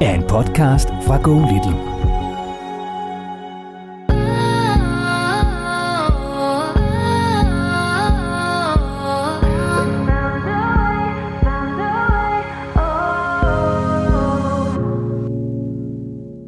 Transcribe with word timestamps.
er 0.00 0.14
en 0.14 0.22
podcast 0.22 0.88
fra 1.06 1.16
Go 1.22 1.38
Little. 1.38 1.93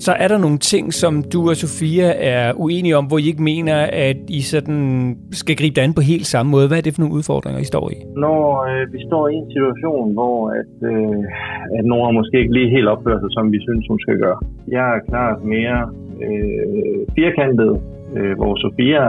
Så 0.07 0.13
er 0.25 0.29
der 0.33 0.39
nogle 0.47 0.59
ting, 0.73 0.85
som 1.03 1.13
du 1.33 1.41
og 1.51 1.57
Sofia 1.65 2.09
er 2.35 2.47
uenige 2.65 2.97
om, 3.01 3.05
hvor 3.09 3.19
I 3.23 3.27
ikke 3.33 3.45
mener, 3.53 3.79
at 4.09 4.19
I 4.39 4.41
sådan 4.53 4.81
skal 5.41 5.55
gribe 5.61 5.75
det 5.77 5.83
an 5.87 5.95
på 5.99 6.03
helt 6.13 6.27
samme 6.35 6.49
måde. 6.55 6.67
Hvad 6.69 6.79
er 6.79 6.85
det 6.87 6.95
for 6.95 7.03
nogle 7.03 7.17
udfordringer, 7.19 7.61
I 7.61 7.69
står 7.75 7.87
i? 7.95 7.97
Når 8.27 8.41
øh, 8.71 8.83
vi 8.95 9.01
står 9.09 9.25
i 9.33 9.35
en 9.43 9.49
situation, 9.55 10.07
hvor 10.19 10.37
at, 10.61 10.75
øh, 10.93 11.23
at 11.79 11.85
Nora 11.91 12.11
måske 12.19 12.37
ikke 12.43 12.55
lige 12.59 12.71
helt 12.77 12.89
opfører 12.95 13.21
sig, 13.23 13.31
som 13.37 13.45
vi 13.55 13.59
synes, 13.67 13.85
hun 13.91 13.99
skal 14.05 14.17
gøre. 14.25 14.39
Jeg 14.77 14.87
er 14.97 15.01
klart 15.11 15.39
mere 15.55 15.79
øh, 16.27 16.99
firkantet 17.19 17.73
øh, 18.19 18.33
hvor 18.41 18.53
Sofia 18.65 19.05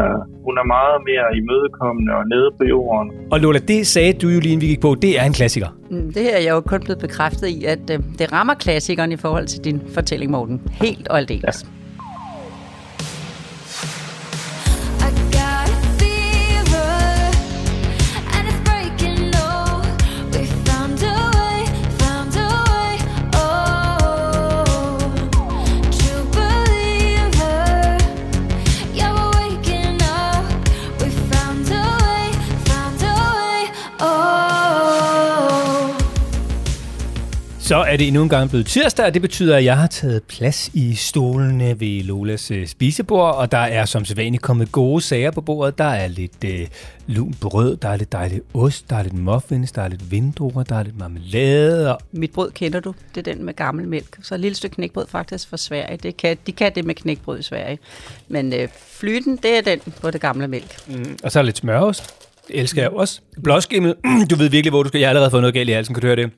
hun 0.45 0.53
er 0.61 0.65
meget 0.75 0.97
mere 1.09 1.27
imødekommende 1.39 2.11
og 2.19 2.23
nede 2.33 2.49
på 2.57 2.63
jorden. 2.73 3.07
Og 3.31 3.39
Lola, 3.39 3.59
det 3.71 3.87
sagde 3.87 4.13
du 4.21 4.27
jo 4.27 4.39
lige 4.39 4.53
inden 4.53 4.61
vi 4.65 4.67
gik 4.73 4.81
på, 4.81 4.95
det 5.01 5.19
er 5.19 5.23
en 5.23 5.33
klassiker. 5.33 5.69
Mm, 5.91 6.13
det 6.13 6.25
er 6.35 6.41
jeg 6.45 6.53
jo 6.57 6.61
kun 6.61 6.79
blevet 6.79 6.99
bekræftet 6.99 7.47
i, 7.47 7.65
at 7.73 7.83
øh, 7.93 7.99
det 8.19 8.33
rammer 8.33 8.53
klassikeren 8.53 9.11
i 9.11 9.19
forhold 9.25 9.45
til 9.47 9.59
din 9.63 9.81
fortælling, 9.95 10.31
Morten. 10.31 10.61
Helt 10.71 11.07
og 11.07 11.17
aldeles. 11.17 11.57
Ja. 11.63 11.86
Så 37.67 37.75
er 37.77 37.97
det 37.97 38.07
endnu 38.07 38.23
en 38.23 38.29
gang 38.29 38.49
blevet 38.49 38.65
tirsdag, 38.65 39.05
og 39.05 39.13
det 39.13 39.21
betyder, 39.21 39.57
at 39.57 39.63
jeg 39.63 39.77
har 39.77 39.87
taget 39.87 40.23
plads 40.23 40.69
i 40.73 40.95
stolene 40.95 41.79
ved 41.79 42.03
Lolas 42.03 42.51
øh, 42.51 42.67
spisebord, 42.67 43.35
og 43.35 43.51
der 43.51 43.57
er 43.57 43.85
som 43.85 44.05
sædvanligt 44.05 44.43
kommet 44.43 44.71
gode 44.71 45.01
sager 45.01 45.31
på 45.31 45.41
bordet. 45.41 45.77
Der 45.77 45.83
er 45.83 46.07
lidt 46.07 46.43
øh, 46.45 46.67
lun 47.07 47.33
brød, 47.41 47.77
der 47.77 47.89
er 47.89 47.95
lidt 47.95 48.11
dejligt 48.11 48.43
ost, 48.53 48.89
der 48.89 48.95
er 48.95 49.03
lidt 49.03 49.13
muffins, 49.13 49.71
der 49.71 49.81
er 49.81 49.87
lidt 49.87 50.11
vindruer, 50.11 50.63
der 50.63 50.75
er 50.75 50.83
lidt 50.83 50.97
marmelade. 50.99 51.95
Og... 51.95 52.01
Mit 52.11 52.31
brød 52.31 52.51
kender 52.51 52.79
du, 52.79 52.93
det 53.15 53.27
er 53.27 53.33
den 53.33 53.45
med 53.45 53.53
gammel 53.53 53.87
mælk. 53.87 54.17
Så 54.21 54.35
et 54.35 54.41
lille 54.41 54.55
stykke 54.55 54.75
knækbrød 54.75 55.07
faktisk 55.07 55.49
fra 55.49 55.57
Sverige. 55.57 55.97
Det 55.97 56.17
kan, 56.17 56.37
de 56.47 56.51
kan 56.51 56.75
det 56.75 56.85
med 56.85 56.95
knækbrød 56.95 57.39
i 57.39 57.43
Sverige. 57.43 57.79
Men 58.27 58.53
øh, 58.53 58.67
flyten, 58.89 59.37
det 59.37 59.57
er 59.57 59.61
den 59.61 59.79
på 60.01 60.11
det 60.11 60.21
gamle 60.21 60.47
mælk. 60.47 60.87
Mm, 60.87 61.17
og 61.23 61.31
så 61.31 61.39
er 61.39 61.43
lidt 61.43 61.57
smørost. 61.57 62.13
Det 62.47 62.59
elsker 62.59 62.81
jeg 62.81 62.91
også. 62.91 63.21
Blåskimmet, 63.43 63.95
du 64.29 64.35
ved 64.35 64.49
virkelig, 64.49 64.69
hvor 64.69 64.83
du 64.83 64.89
skal. 64.89 64.99
Jeg 64.99 65.07
har 65.07 65.09
allerede 65.09 65.31
fået 65.31 65.41
noget 65.41 65.53
galt 65.53 65.69
i 65.69 65.71
halsen, 65.71 65.95
kan 65.95 66.01
du 66.01 66.07
høre 66.07 66.15
det? 66.15 66.31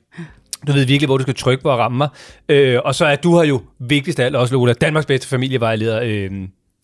Du 0.66 0.72
ved 0.72 0.86
virkelig, 0.86 1.06
hvor 1.06 1.16
du 1.16 1.22
skal 1.22 1.34
trykke 1.34 1.62
på 1.62 1.72
at 1.72 1.78
ramme 1.78 1.98
mig. 1.98 2.08
Øh, 2.48 2.78
og 2.84 2.94
så 2.94 3.04
er 3.04 3.16
du 3.16 3.38
her 3.38 3.44
jo 3.44 3.62
vigtigst 3.78 4.20
af 4.20 4.24
alt 4.24 4.36
også, 4.36 4.54
Lola, 4.54 4.72
Danmarks 4.72 5.06
bedste 5.06 5.28
familievejleder. 5.28 6.00
Øh, 6.02 6.30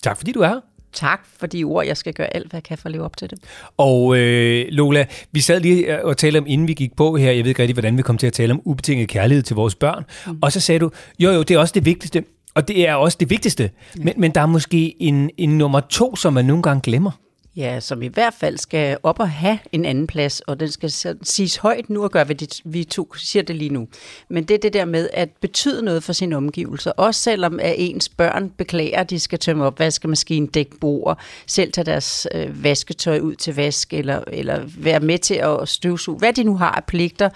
tak 0.03 0.17
fordi 0.17 0.33
du 0.33 0.41
er 0.41 0.49
her. 0.49 0.61
Tak 0.93 1.21
for 1.39 1.47
de 1.47 1.65
ord. 1.65 1.87
Jeg 1.87 1.97
skal 1.97 2.13
gøre 2.13 2.37
alt, 2.37 2.51
hvad 2.51 2.59
jeg 2.59 2.63
kan 2.63 2.79
for 2.79 2.87
at 2.87 2.93
leve 2.93 3.05
op 3.05 3.17
til 3.17 3.31
det. 3.31 3.39
Og 3.77 4.17
øh, 4.17 4.67
Lola, 4.69 5.05
vi 5.33 5.41
sad 5.41 5.61
lige 5.61 6.05
og 6.05 6.17
talte 6.17 6.39
om, 6.39 6.45
inden 6.47 6.69
vi 6.69 6.75
gik 6.75 6.97
på 6.97 7.17
her, 7.17 7.33
jeg 7.33 7.45
ved 7.45 7.49
ikke 7.49 7.63
rigtig, 7.63 7.75
hvordan 7.75 7.97
vi 7.97 8.03
kom 8.03 8.19
til 8.19 8.27
at 8.27 8.33
tale 8.33 8.53
om 8.53 8.61
ubetinget 8.65 9.09
kærlighed 9.09 9.43
til 9.43 9.57
vores 9.57 9.75
børn. 9.75 10.05
Mm. 10.27 10.39
Og 10.43 10.53
så 10.53 10.61
sagde 10.61 10.79
du, 10.79 10.91
jo 11.19 11.31
jo, 11.31 11.43
det 11.43 11.55
er 11.55 11.59
også 11.59 11.73
det 11.75 11.85
vigtigste. 11.85 12.25
Og 12.55 12.69
det 12.69 12.89
er 12.89 12.95
også 12.95 13.17
det 13.21 13.31
vigtigste. 13.31 13.63
Ja. 13.99 14.05
Men, 14.05 14.15
men 14.17 14.31
der 14.31 14.41
er 14.41 14.47
måske 14.47 15.03
en, 15.03 15.31
en 15.37 15.59
nummer 15.59 15.81
to, 15.81 16.17
som 16.17 16.33
man 16.33 16.45
nogle 16.45 16.63
gange 16.63 16.81
glemmer. 16.81 17.11
Ja, 17.57 17.81
som 17.81 18.03
i 18.03 18.07
hvert 18.07 18.35
fald 18.35 18.59
skal 18.59 18.97
op 19.03 19.21
og 19.21 19.31
have 19.31 19.59
en 19.73 19.85
anden 19.85 20.07
plads, 20.07 20.41
og 20.41 20.61
den 20.61 20.71
skal 20.71 20.91
siges 21.23 21.57
højt 21.57 21.91
nu 21.91 22.05
og 22.05 22.11
gøre, 22.11 22.25
hvad 22.25 22.63
vi 22.65 22.85
to 22.85 23.15
siger 23.15 23.43
det 23.43 23.57
lige 23.57 23.71
nu. 23.71 23.89
Men 24.29 24.45
det 24.45 24.55
er 24.55 24.59
det 24.59 24.73
der 24.73 24.85
med 24.85 25.09
at 25.13 25.29
betyde 25.41 25.83
noget 25.85 26.03
for 26.03 26.13
sine 26.13 26.37
omgivelser, 26.37 26.91
også 26.91 27.21
selvom 27.21 27.61
at 27.61 27.75
ens 27.79 28.09
børn 28.09 28.51
beklager, 28.51 29.01
at 29.01 29.11
de 29.11 29.19
skal 29.19 29.39
tømme 29.39 29.65
op 29.65 29.79
vaskemaskinen, 29.79 30.49
dække 30.49 30.77
bord, 30.81 31.19
selv 31.47 31.73
tage 31.73 31.85
deres 31.85 32.27
øh, 32.35 32.65
vasketøj 32.65 33.21
ud 33.21 33.35
til 33.35 33.55
vask, 33.57 33.93
eller, 33.93 34.25
eller 34.33 34.63
være 34.79 35.01
med 35.01 35.19
til 35.19 35.35
at 35.35 35.69
støvsuge, 35.69 36.19
hvad 36.19 36.33
de 36.33 36.45
nu 36.45 36.57
har 36.57 36.71
af 36.71 36.85
pligter. 36.85 37.31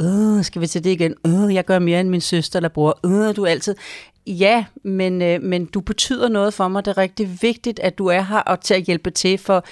Øh, 0.00 0.44
skal 0.44 0.62
vi 0.62 0.66
til 0.66 0.84
det 0.84 0.90
igen? 0.90 1.14
Øh, 1.26 1.54
jeg 1.54 1.64
gør 1.64 1.78
mere 1.78 2.00
end 2.00 2.08
min 2.08 2.20
søster 2.20 2.58
eller 2.58 2.68
bror. 2.68 2.98
Øh, 3.04 3.36
du 3.36 3.42
er 3.42 3.50
altid 3.50 3.74
ja, 4.26 4.64
men, 4.82 5.22
øh, 5.22 5.42
men 5.42 5.66
du 5.66 5.80
betyder 5.80 6.28
noget 6.28 6.54
for 6.54 6.68
mig. 6.68 6.84
Det 6.84 6.90
er 6.90 6.98
rigtig 6.98 7.38
vigtigt, 7.42 7.78
at 7.80 7.98
du 7.98 8.06
er 8.06 8.20
her 8.20 8.38
og 8.38 8.60
til 8.60 8.74
at 8.74 8.82
hjælpe 8.82 9.10
til, 9.10 9.38
for 9.38 9.64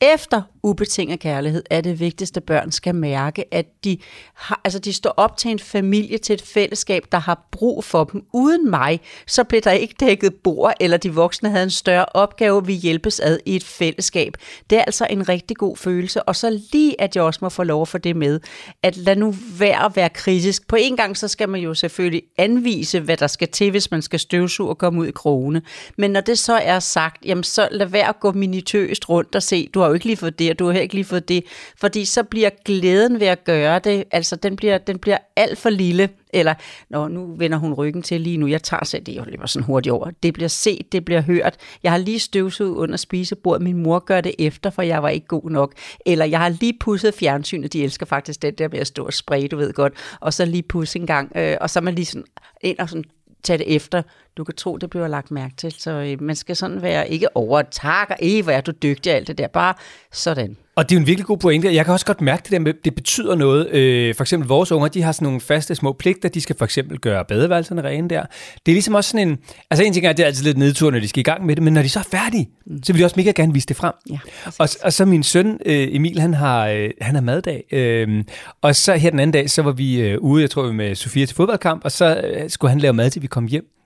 efter 0.00 0.42
ubetinget 0.62 1.20
kærlighed 1.20 1.62
er 1.70 1.80
det 1.80 2.00
vigtigste, 2.00 2.40
børn 2.40 2.70
skal 2.70 2.94
mærke, 2.94 3.54
at 3.54 3.66
de, 3.84 3.98
har, 4.34 4.60
altså 4.64 4.78
de 4.78 4.92
står 4.92 5.14
op 5.16 5.36
til 5.36 5.50
en 5.50 5.58
familie, 5.58 6.18
til 6.18 6.34
et 6.34 6.42
fællesskab, 6.42 7.04
der 7.12 7.18
har 7.18 7.48
brug 7.52 7.84
for 7.84 8.04
dem. 8.04 8.24
Uden 8.32 8.70
mig, 8.70 9.00
så 9.26 9.44
blev 9.44 9.60
der 9.60 9.70
ikke 9.70 9.94
dækket 10.00 10.34
bord, 10.34 10.74
eller 10.80 10.96
de 10.96 11.14
voksne 11.14 11.50
havde 11.50 11.64
en 11.64 11.70
større 11.70 12.04
opgave, 12.04 12.66
vi 12.66 12.72
hjælpes 12.72 13.20
ad 13.20 13.38
i 13.46 13.56
et 13.56 13.64
fællesskab. 13.64 14.36
Det 14.70 14.78
er 14.78 14.82
altså 14.82 15.06
en 15.10 15.28
rigtig 15.28 15.56
god 15.56 15.76
følelse, 15.76 16.22
og 16.22 16.36
så 16.36 16.60
lige 16.72 17.00
at 17.00 17.16
jeg 17.16 17.24
også 17.24 17.38
må 17.42 17.48
få 17.48 17.62
lov 17.62 17.82
at 17.82 17.88
få 17.88 17.98
det 17.98 18.16
med, 18.16 18.40
at 18.82 18.96
lad 18.96 19.16
nu 19.16 19.34
være 19.58 19.84
at 19.84 19.96
være 19.96 20.08
kritisk. 20.08 20.68
På 20.68 20.76
en 20.76 20.96
gang, 20.96 21.16
så 21.16 21.28
skal 21.28 21.48
man 21.48 21.60
jo 21.60 21.74
selvfølgelig 21.74 22.22
anvise, 22.38 23.00
hvad 23.00 23.16
der 23.16 23.26
skal 23.26 23.48
til, 23.48 23.70
hvis 23.70 23.90
man 23.90 24.02
skal 24.02 24.20
støvsuge 24.20 24.68
og 24.68 24.78
komme 24.78 25.00
ud 25.00 25.06
i 25.06 25.10
krone. 25.10 25.62
Men 25.98 26.10
når 26.10 26.20
det 26.20 26.38
så 26.38 26.54
er 26.54 26.78
sagt, 26.78 27.24
jamen 27.24 27.44
så 27.44 27.68
lad 27.70 27.86
være 27.86 28.08
at 28.08 28.20
gå 28.20 28.32
minitøst 28.32 29.08
rundt 29.08 29.34
og 29.34 29.42
se, 29.42 29.68
du 29.74 29.80
har 29.80 29.89
jo 29.90 29.94
ikke 29.94 30.06
lige 30.06 30.16
fået 30.16 30.38
det, 30.38 30.50
og 30.50 30.58
du 30.58 30.66
har 30.66 30.78
ikke 30.78 30.94
lige 30.94 31.04
fået 31.04 31.28
det. 31.28 31.44
Fordi 31.76 32.04
så 32.04 32.22
bliver 32.22 32.50
glæden 32.64 33.20
ved 33.20 33.26
at 33.26 33.44
gøre 33.44 33.78
det, 33.78 34.04
altså 34.10 34.36
den 34.36 34.56
bliver, 34.56 34.78
den 34.78 34.98
bliver 34.98 35.18
alt 35.36 35.58
for 35.58 35.70
lille. 35.70 36.08
Eller, 36.32 36.54
nå, 36.90 37.08
nu 37.08 37.34
vender 37.36 37.58
hun 37.58 37.74
ryggen 37.74 38.02
til 38.02 38.20
lige 38.20 38.36
nu, 38.36 38.46
jeg 38.46 38.62
tager 38.62 38.84
selv 38.84 39.02
det, 39.02 39.14
jeg 39.14 39.24
løber 39.26 39.46
sådan 39.46 39.66
hurtigt 39.66 39.92
over. 39.92 40.10
Det 40.22 40.34
bliver 40.34 40.48
set, 40.48 40.92
det 40.92 41.04
bliver 41.04 41.20
hørt. 41.20 41.56
Jeg 41.82 41.92
har 41.92 41.98
lige 41.98 42.18
støvsuget 42.18 42.76
under 42.76 42.96
spisebordet, 42.96 43.62
min 43.62 43.76
mor 43.76 43.98
gør 43.98 44.20
det 44.20 44.34
efter, 44.38 44.70
for 44.70 44.82
jeg 44.82 45.02
var 45.02 45.08
ikke 45.08 45.26
god 45.26 45.50
nok. 45.50 45.74
Eller 46.06 46.24
jeg 46.24 46.38
har 46.38 46.48
lige 46.48 46.76
pudset 46.80 47.14
fjernsynet, 47.14 47.72
de 47.72 47.84
elsker 47.84 48.06
faktisk 48.06 48.42
det 48.42 48.58
der 48.58 48.68
med 48.68 48.78
at 48.78 48.86
stå 48.86 49.06
og 49.06 49.12
spraye, 49.12 49.48
du 49.48 49.56
ved 49.56 49.72
godt. 49.72 49.92
Og 50.20 50.32
så 50.32 50.44
lige 50.44 50.62
pudse 50.62 50.98
en 50.98 51.06
gang, 51.06 51.32
øh, 51.36 51.56
og 51.60 51.70
så 51.70 51.78
er 51.78 51.82
man 51.82 51.94
lige 51.94 52.06
sådan 52.06 52.24
ind 52.60 52.78
og 52.78 52.88
sådan 52.88 53.04
tage 53.42 53.58
det 53.58 53.74
efter. 53.76 54.02
Du 54.36 54.44
kan 54.44 54.54
tro, 54.54 54.76
det 54.76 54.90
bliver 54.90 55.08
lagt 55.08 55.30
mærke 55.30 55.54
til. 55.56 55.72
Så 55.78 55.90
øh, 55.90 56.22
man 56.22 56.36
skal 56.36 56.56
sådan 56.56 56.82
være 56.82 57.10
ikke 57.10 57.36
over 57.36 57.62
tak, 57.62 58.10
og 58.10 58.16
eh, 58.20 58.42
hvor 58.42 58.52
er 58.52 58.60
du 58.60 58.72
dygtig 58.82 59.12
og 59.12 59.16
alt 59.16 59.28
det 59.28 59.38
der. 59.38 59.48
Bare 59.48 59.74
sådan. 60.12 60.56
Og 60.76 60.88
det 60.88 60.94
er 60.94 60.98
jo 60.98 61.00
en 61.00 61.06
virkelig 61.06 61.26
god 61.26 61.38
pointe. 61.38 61.74
Jeg 61.74 61.84
kan 61.84 61.92
også 61.92 62.06
godt 62.06 62.20
mærke 62.20 62.42
det 62.42 62.50
der 62.50 62.58
med, 62.58 62.74
det 62.84 62.94
betyder 62.94 63.34
noget. 63.34 63.70
Øh, 63.70 64.14
for 64.14 64.24
eksempel 64.24 64.48
vores 64.48 64.72
unger, 64.72 64.88
de 64.88 65.02
har 65.02 65.12
sådan 65.12 65.26
nogle 65.26 65.40
faste 65.40 65.74
små 65.74 65.92
pligter. 65.92 66.28
De 66.28 66.40
skal 66.40 66.56
for 66.56 66.64
eksempel 66.64 66.98
gøre 66.98 67.24
badeværelserne 67.24 67.82
rene 67.82 68.08
der. 68.08 68.24
Det 68.66 68.72
er 68.72 68.74
ligesom 68.74 68.94
også 68.94 69.10
sådan 69.10 69.28
en... 69.28 69.38
Altså 69.70 69.84
en 69.84 69.92
ting 69.92 70.06
er, 70.06 70.10
at 70.10 70.16
det 70.16 70.22
er 70.22 70.26
altid 70.26 70.44
lidt 70.44 70.58
nedtur, 70.58 70.90
når 70.90 71.00
de 71.00 71.08
skal 71.08 71.20
i 71.20 71.22
gang 71.22 71.46
med 71.46 71.56
det, 71.56 71.62
men 71.62 71.72
når 71.72 71.82
de 71.82 71.88
så 71.88 71.98
er 71.98 72.02
færdige, 72.10 72.48
mm. 72.66 72.82
så 72.82 72.92
vil 72.92 73.00
de 73.00 73.04
også 73.04 73.14
mega 73.16 73.32
gerne 73.36 73.52
vise 73.52 73.66
det 73.66 73.76
frem. 73.76 73.92
Ja, 74.10 74.18
og, 74.58 74.68
og 74.82 74.92
så 74.92 75.04
min 75.04 75.22
søn 75.22 75.58
øh, 75.66 75.88
Emil, 75.92 76.20
han 76.20 76.34
har, 76.34 76.66
øh, 76.68 76.90
han 77.00 77.14
har 77.14 77.22
maddag. 77.22 77.64
Øh, 77.72 78.24
og 78.62 78.76
så 78.76 78.94
her 78.94 79.10
den 79.10 79.20
anden 79.20 79.32
dag, 79.32 79.50
så 79.50 79.62
var 79.62 79.72
vi 79.72 80.00
øh, 80.00 80.18
ude, 80.18 80.42
jeg 80.42 80.50
tror 80.50 80.72
med 80.72 80.94
Sofia 80.94 81.26
til 81.26 81.36
fodboldkamp, 81.36 81.84
og 81.84 81.92
så 81.92 82.20
øh, 82.24 82.50
skulle 82.50 82.70
han 82.70 82.80
lave 82.80 82.92
mad 82.92 83.10
til 83.10 83.22
vi 83.22 83.26
kom 83.26 83.46
hjem. 83.46 83.79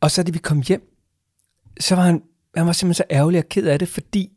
Og 0.00 0.10
så 0.10 0.22
da 0.22 0.30
vi 0.30 0.38
kom 0.38 0.62
hjem, 0.68 0.82
så 1.80 1.94
var 1.94 2.02
han, 2.02 2.22
han 2.56 2.66
var 2.66 2.72
simpelthen 2.72 2.94
så 2.94 3.16
ærgerlig 3.16 3.38
og 3.38 3.48
ked 3.48 3.66
af 3.66 3.78
det, 3.78 3.88
fordi 3.88 4.30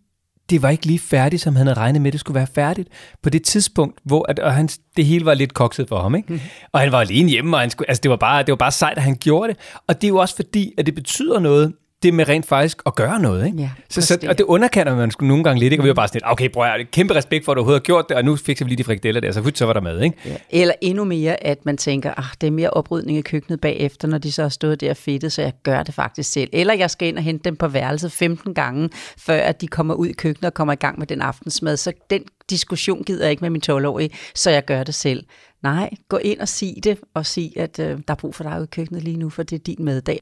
det 0.50 0.62
var 0.62 0.70
ikke 0.70 0.86
lige 0.86 1.00
færdigt, 1.00 1.42
som 1.42 1.56
han 1.56 1.68
havde 1.68 1.80
regnet 1.80 2.02
med, 2.02 2.12
det 2.12 2.20
skulle 2.20 2.36
være 2.36 2.48
færdigt. 2.48 2.90
På 3.24 3.30
det 3.30 3.44
tidspunkt, 3.44 4.00
hvor 4.04 4.26
at, 4.30 4.40
og 4.40 4.54
han, 4.54 4.70
det 4.98 5.06
hele 5.06 5.26
var 5.26 5.34
lidt 5.34 5.54
kokset 5.54 5.88
for 5.88 6.02
ham. 6.02 6.16
Ikke? 6.16 6.34
Mm. 6.34 6.40
Og 6.72 6.80
han 6.80 6.92
var 6.92 7.00
alene 7.00 7.30
hjemme, 7.30 7.58
og 7.58 7.62
han 7.62 7.70
skulle, 7.70 7.90
altså, 7.90 8.02
det, 8.02 8.12
var 8.12 8.18
bare, 8.18 8.44
det 8.44 8.52
var 8.52 8.56
bare 8.56 8.72
sejt, 8.72 8.98
at 8.98 9.04
han 9.04 9.16
gjorde 9.16 9.54
det. 9.54 9.60
Og 9.88 9.96
det 9.96 10.04
er 10.04 10.10
jo 10.10 10.18
også 10.18 10.36
fordi, 10.36 10.74
at 10.78 10.86
det 10.86 10.96
betyder 10.96 11.40
noget, 11.40 11.74
det 12.04 12.14
med 12.14 12.30
rent 12.30 12.46
faktisk 12.46 12.82
at 12.86 12.96
gøre 12.96 13.20
noget. 13.20 13.46
Ikke? 13.46 13.58
Ja, 13.58 13.70
så, 13.90 14.02
så, 14.02 14.18
og 14.30 14.38
det 14.38 14.44
underkender 14.44 14.96
man 14.96 15.12
sgu 15.12 15.26
nogle 15.26 15.44
gange 15.44 15.60
lidt. 15.60 15.74
Ikke? 15.74 15.82
Og 15.82 15.84
vi 15.84 15.90
var 15.90 15.94
bare 15.94 16.08
sådan 16.08 16.16
lidt, 16.18 16.32
okay, 16.32 16.50
bror, 16.50 16.66
jeg 16.66 16.86
kæmpe 16.92 17.16
respekt 17.16 17.46
for, 17.46 17.52
at 17.52 17.56
du 17.56 17.60
overhovedet 17.60 17.82
har 17.82 17.86
gjort 17.86 18.10
det, 18.10 18.18
og 18.18 18.26
nu 18.26 18.36
fik 18.36 18.60
vi 18.60 18.66
lige 18.66 18.78
de 18.78 18.84
frikadeller 18.84 19.22
der, 19.22 19.32
så 19.32 19.52
så 19.56 19.66
var 19.66 19.74
der 19.74 19.82
med. 19.82 20.02
Ikke? 20.02 20.18
Ja. 20.26 20.36
Eller 20.50 20.74
endnu 20.82 21.04
mere, 21.04 21.44
at 21.44 21.66
man 21.66 21.78
tænker, 21.78 22.14
ah, 22.18 22.26
det 22.42 22.48
er 22.48 22.52
mere 22.52 22.70
oprydning 22.70 23.18
i 23.18 23.22
køkkenet 23.22 23.62
bagefter, 23.62 24.08
når 24.08 24.18
de 24.18 24.32
så 24.32 24.42
har 24.42 24.50
stået 24.50 24.82
der 24.82 24.94
fedtet, 24.94 25.32
så 25.32 25.42
jeg 25.42 25.54
gør 25.64 25.84
det 25.84 25.94
faktisk 25.94 26.32
selv. 26.32 26.50
Eller 26.54 26.74
jeg 26.74 26.92
skal 26.92 27.08
ind 27.08 27.18
og 27.18 27.24
hente 27.24 27.44
dem 27.44 27.56
på 27.56 27.68
værelset 27.68 28.12
15 28.12 28.54
gange, 28.54 28.90
før 29.18 29.40
at 29.40 29.62
de 29.62 29.68
kommer 29.68 29.94
ud 29.94 30.08
i 30.08 30.14
køkkenet 30.14 30.46
og 30.46 30.54
kommer 30.54 30.74
i 30.74 30.76
gang 30.76 31.00
med 31.00 31.08
den 31.08 31.22
aftensmad. 31.22 31.78
Så 31.78 31.92
den 32.10 32.24
diskussion 32.50 33.04
gider 33.04 33.24
jeg 33.24 33.32
ikke 33.32 33.42
med 33.42 33.50
min 33.50 33.62
12-årige, 33.70 34.10
så 34.36 34.50
jeg 34.50 34.66
gør 34.66 34.84
det 34.84 34.96
selv. 34.96 35.24
Nej, 35.64 35.90
gå 36.10 36.18
ind 36.18 36.40
og 36.40 36.48
sig 36.48 36.76
det, 36.84 36.98
og 37.14 37.26
sig, 37.26 37.54
at 37.58 37.80
øh, 37.80 37.86
der 37.86 38.14
er 38.14 38.16
brug 38.16 38.36
for 38.36 38.44
dig 38.44 38.56
ude 38.56 38.64
i 38.64 38.68
køkkenet 38.72 39.04
lige 39.04 39.18
nu, 39.18 39.30
for 39.30 39.44
det 39.44 39.56
er 39.56 39.64
din 39.64 39.86
meddag. 39.86 40.20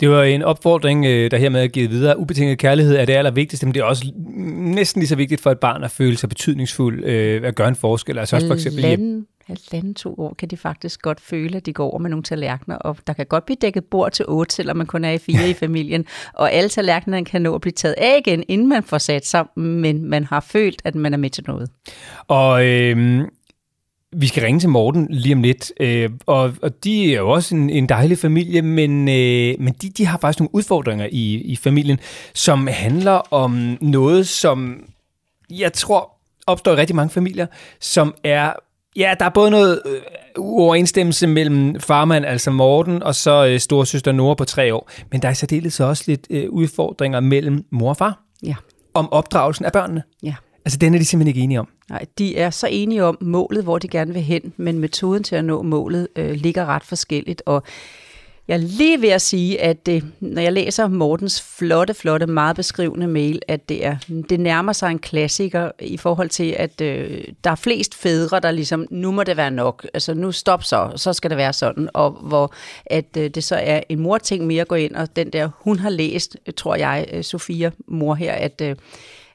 Det 0.00 0.10
var 0.10 0.22
en 0.22 0.42
opfordring, 0.42 1.06
øh, 1.06 1.30
der 1.30 1.36
hermed 1.36 1.62
er 1.62 1.66
givet 1.66 1.90
videre. 1.90 2.18
Ubetinget 2.18 2.58
kærlighed 2.58 2.96
er 2.96 3.04
det 3.04 3.12
allervigtigste, 3.12 3.66
men 3.66 3.74
det 3.74 3.80
er 3.80 3.84
også 3.84 4.12
næsten 4.16 5.00
lige 5.00 5.08
så 5.08 5.16
vigtigt 5.16 5.40
for 5.40 5.50
et 5.50 5.58
barn 5.58 5.84
at 5.84 5.90
føle 5.90 6.16
sig 6.16 6.28
betydningsfuld, 6.28 7.04
øh, 7.04 7.42
at 7.44 7.54
gøre 7.54 7.68
en 7.68 7.76
forskel. 7.76 8.18
Altså 8.18 8.36
også 8.36 8.46
for 8.46 8.54
eksempel 8.54 8.82
halvanden, 8.82 9.26
halvanden 9.46 9.94
to 9.94 10.14
år 10.18 10.34
kan 10.38 10.48
de 10.48 10.56
faktisk 10.56 11.02
godt 11.02 11.20
føle, 11.20 11.56
at 11.56 11.66
de 11.66 11.72
går 11.72 11.90
over 11.90 11.98
med 11.98 12.10
nogle 12.10 12.22
tallerkener, 12.22 12.76
og 12.76 12.96
der 13.06 13.12
kan 13.12 13.26
godt 13.26 13.46
blive 13.46 13.56
dækket 13.60 13.84
bord 13.84 14.12
til 14.12 14.24
otte, 14.28 14.54
selvom 14.54 14.76
man 14.76 14.86
kun 14.86 15.04
er 15.04 15.10
i 15.10 15.18
fire 15.18 15.50
i 15.50 15.54
familien, 15.54 16.06
og 16.34 16.52
alle 16.52 16.68
tallerkenerne 16.68 17.24
kan 17.24 17.42
nå 17.42 17.54
at 17.54 17.60
blive 17.60 17.72
taget 17.72 17.94
af 17.98 18.22
igen, 18.26 18.44
inden 18.48 18.68
man 18.68 18.82
får 18.82 18.98
sat 18.98 19.26
sammen, 19.26 19.80
men 19.80 20.04
man 20.04 20.24
har 20.24 20.40
følt, 20.40 20.82
at 20.84 20.94
man 20.94 21.12
er 21.12 21.18
med 21.18 21.30
til 21.30 21.44
noget. 21.46 21.70
Og 22.28 22.66
øh, 22.66 23.24
vi 24.12 24.26
skal 24.26 24.42
ringe 24.42 24.60
til 24.60 24.68
Morten 24.68 25.06
lige 25.10 25.34
om 25.34 25.42
lidt, 25.42 25.72
øh, 25.80 26.10
og, 26.26 26.52
og 26.62 26.84
de 26.84 27.14
er 27.14 27.18
jo 27.18 27.30
også 27.30 27.54
en, 27.54 27.70
en 27.70 27.88
dejlig 27.88 28.18
familie, 28.18 28.62
men, 28.62 29.08
øh, 29.08 29.54
men 29.58 29.74
de, 29.82 29.90
de 29.90 30.06
har 30.06 30.18
faktisk 30.18 30.40
nogle 30.40 30.54
udfordringer 30.54 31.08
i, 31.12 31.34
i 31.34 31.56
familien, 31.56 32.00
som 32.34 32.66
handler 32.66 33.34
om 33.34 33.78
noget, 33.80 34.28
som 34.28 34.84
jeg 35.50 35.72
tror 35.72 36.12
opstår 36.46 36.72
i 36.72 36.76
rigtig 36.76 36.96
mange 36.96 37.10
familier, 37.10 37.46
som 37.80 38.14
er 38.24 38.52
Ja, 38.96 39.14
der 39.18 39.24
er 39.24 39.30
både 39.30 39.50
noget 39.50 39.82
øh, 39.86 40.00
uoverensstemmelse 40.38 41.26
mellem 41.26 41.80
farmand, 41.80 42.26
altså 42.26 42.50
Morten, 42.50 43.02
og 43.02 43.14
så 43.14 43.46
øh, 43.46 43.58
storsøster 43.58 44.12
Nora 44.12 44.34
på 44.34 44.44
tre 44.44 44.74
år. 44.74 44.90
Men 45.12 45.22
der 45.22 45.28
er 45.28 45.32
i 45.32 45.34
særdeleshed 45.34 45.86
også 45.86 46.04
lidt 46.06 46.26
øh, 46.30 46.50
udfordringer 46.50 47.20
mellem 47.20 47.64
mor 47.70 47.88
og 47.88 47.96
far. 47.96 48.22
Ja. 48.42 48.54
Om 48.94 49.12
opdragelsen 49.12 49.64
af 49.64 49.72
børnene. 49.72 50.02
Ja. 50.22 50.34
Altså, 50.68 50.78
den 50.78 50.94
er 50.94 50.98
de 50.98 51.04
simpelthen 51.04 51.28
ikke 51.28 51.40
enige 51.40 51.60
om. 51.60 51.68
Nej, 51.90 52.04
de 52.18 52.36
er 52.36 52.50
så 52.50 52.66
enige 52.66 53.04
om 53.04 53.18
målet, 53.20 53.64
hvor 53.64 53.78
de 53.78 53.88
gerne 53.88 54.12
vil 54.12 54.22
hen, 54.22 54.52
men 54.56 54.78
metoden 54.78 55.22
til 55.22 55.36
at 55.36 55.44
nå 55.44 55.62
målet 55.62 56.08
øh, 56.16 56.30
ligger 56.30 56.66
ret 56.66 56.84
forskelligt, 56.84 57.42
og 57.46 57.62
jeg 58.48 58.54
er 58.54 58.58
lige 58.58 59.02
ved 59.02 59.08
at 59.08 59.22
sige, 59.22 59.60
at 59.60 59.86
det, 59.86 60.04
når 60.20 60.42
jeg 60.42 60.52
læser 60.52 60.88
Mortens 60.88 61.42
flotte, 61.42 61.94
flotte, 61.94 62.26
meget 62.26 62.56
beskrivende 62.56 63.06
mail, 63.06 63.42
at 63.48 63.68
det, 63.68 63.86
er, 63.86 63.96
det 64.28 64.40
nærmer 64.40 64.72
sig 64.72 64.90
en 64.90 64.98
klassiker 64.98 65.70
i 65.80 65.96
forhold 65.96 66.28
til, 66.28 66.54
at 66.58 66.80
øh, 66.80 67.24
der 67.44 67.50
er 67.50 67.54
flest 67.54 67.94
fædre, 67.94 68.40
der 68.40 68.50
ligesom, 68.50 68.86
nu 68.90 69.10
må 69.10 69.24
det 69.24 69.36
være 69.36 69.50
nok, 69.50 69.86
altså 69.94 70.14
nu 70.14 70.32
stop 70.32 70.64
så, 70.64 70.92
så 70.96 71.12
skal 71.12 71.30
det 71.30 71.38
være 71.38 71.52
sådan, 71.52 71.88
og 71.94 72.10
hvor 72.10 72.54
at 72.86 73.16
øh, 73.18 73.30
det 73.30 73.44
så 73.44 73.56
er 73.56 73.80
en 73.88 74.00
morting 74.00 74.46
mere 74.46 74.60
at 74.60 74.68
gå 74.68 74.74
ind, 74.74 74.94
og 74.94 75.16
den 75.16 75.30
der, 75.30 75.50
hun 75.60 75.78
har 75.78 75.90
læst, 75.90 76.36
tror 76.56 76.74
jeg, 76.76 77.06
øh, 77.12 77.24
Sofia, 77.24 77.70
mor 77.86 78.14
her, 78.14 78.32
at 78.32 78.60
øh, 78.64 78.76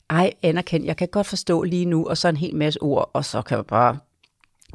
ej, 0.09 0.31
anerkend, 0.43 0.85
jeg 0.85 0.97
kan 0.97 1.07
godt 1.07 1.27
forstå 1.27 1.63
lige 1.63 1.85
nu, 1.85 2.07
og 2.07 2.17
så 2.17 2.27
en 2.27 2.37
hel 2.37 2.55
masse 2.55 2.81
ord, 2.81 3.11
og 3.13 3.25
så 3.25 3.41
kan 3.41 3.57
man 3.57 3.65
bare 3.65 3.97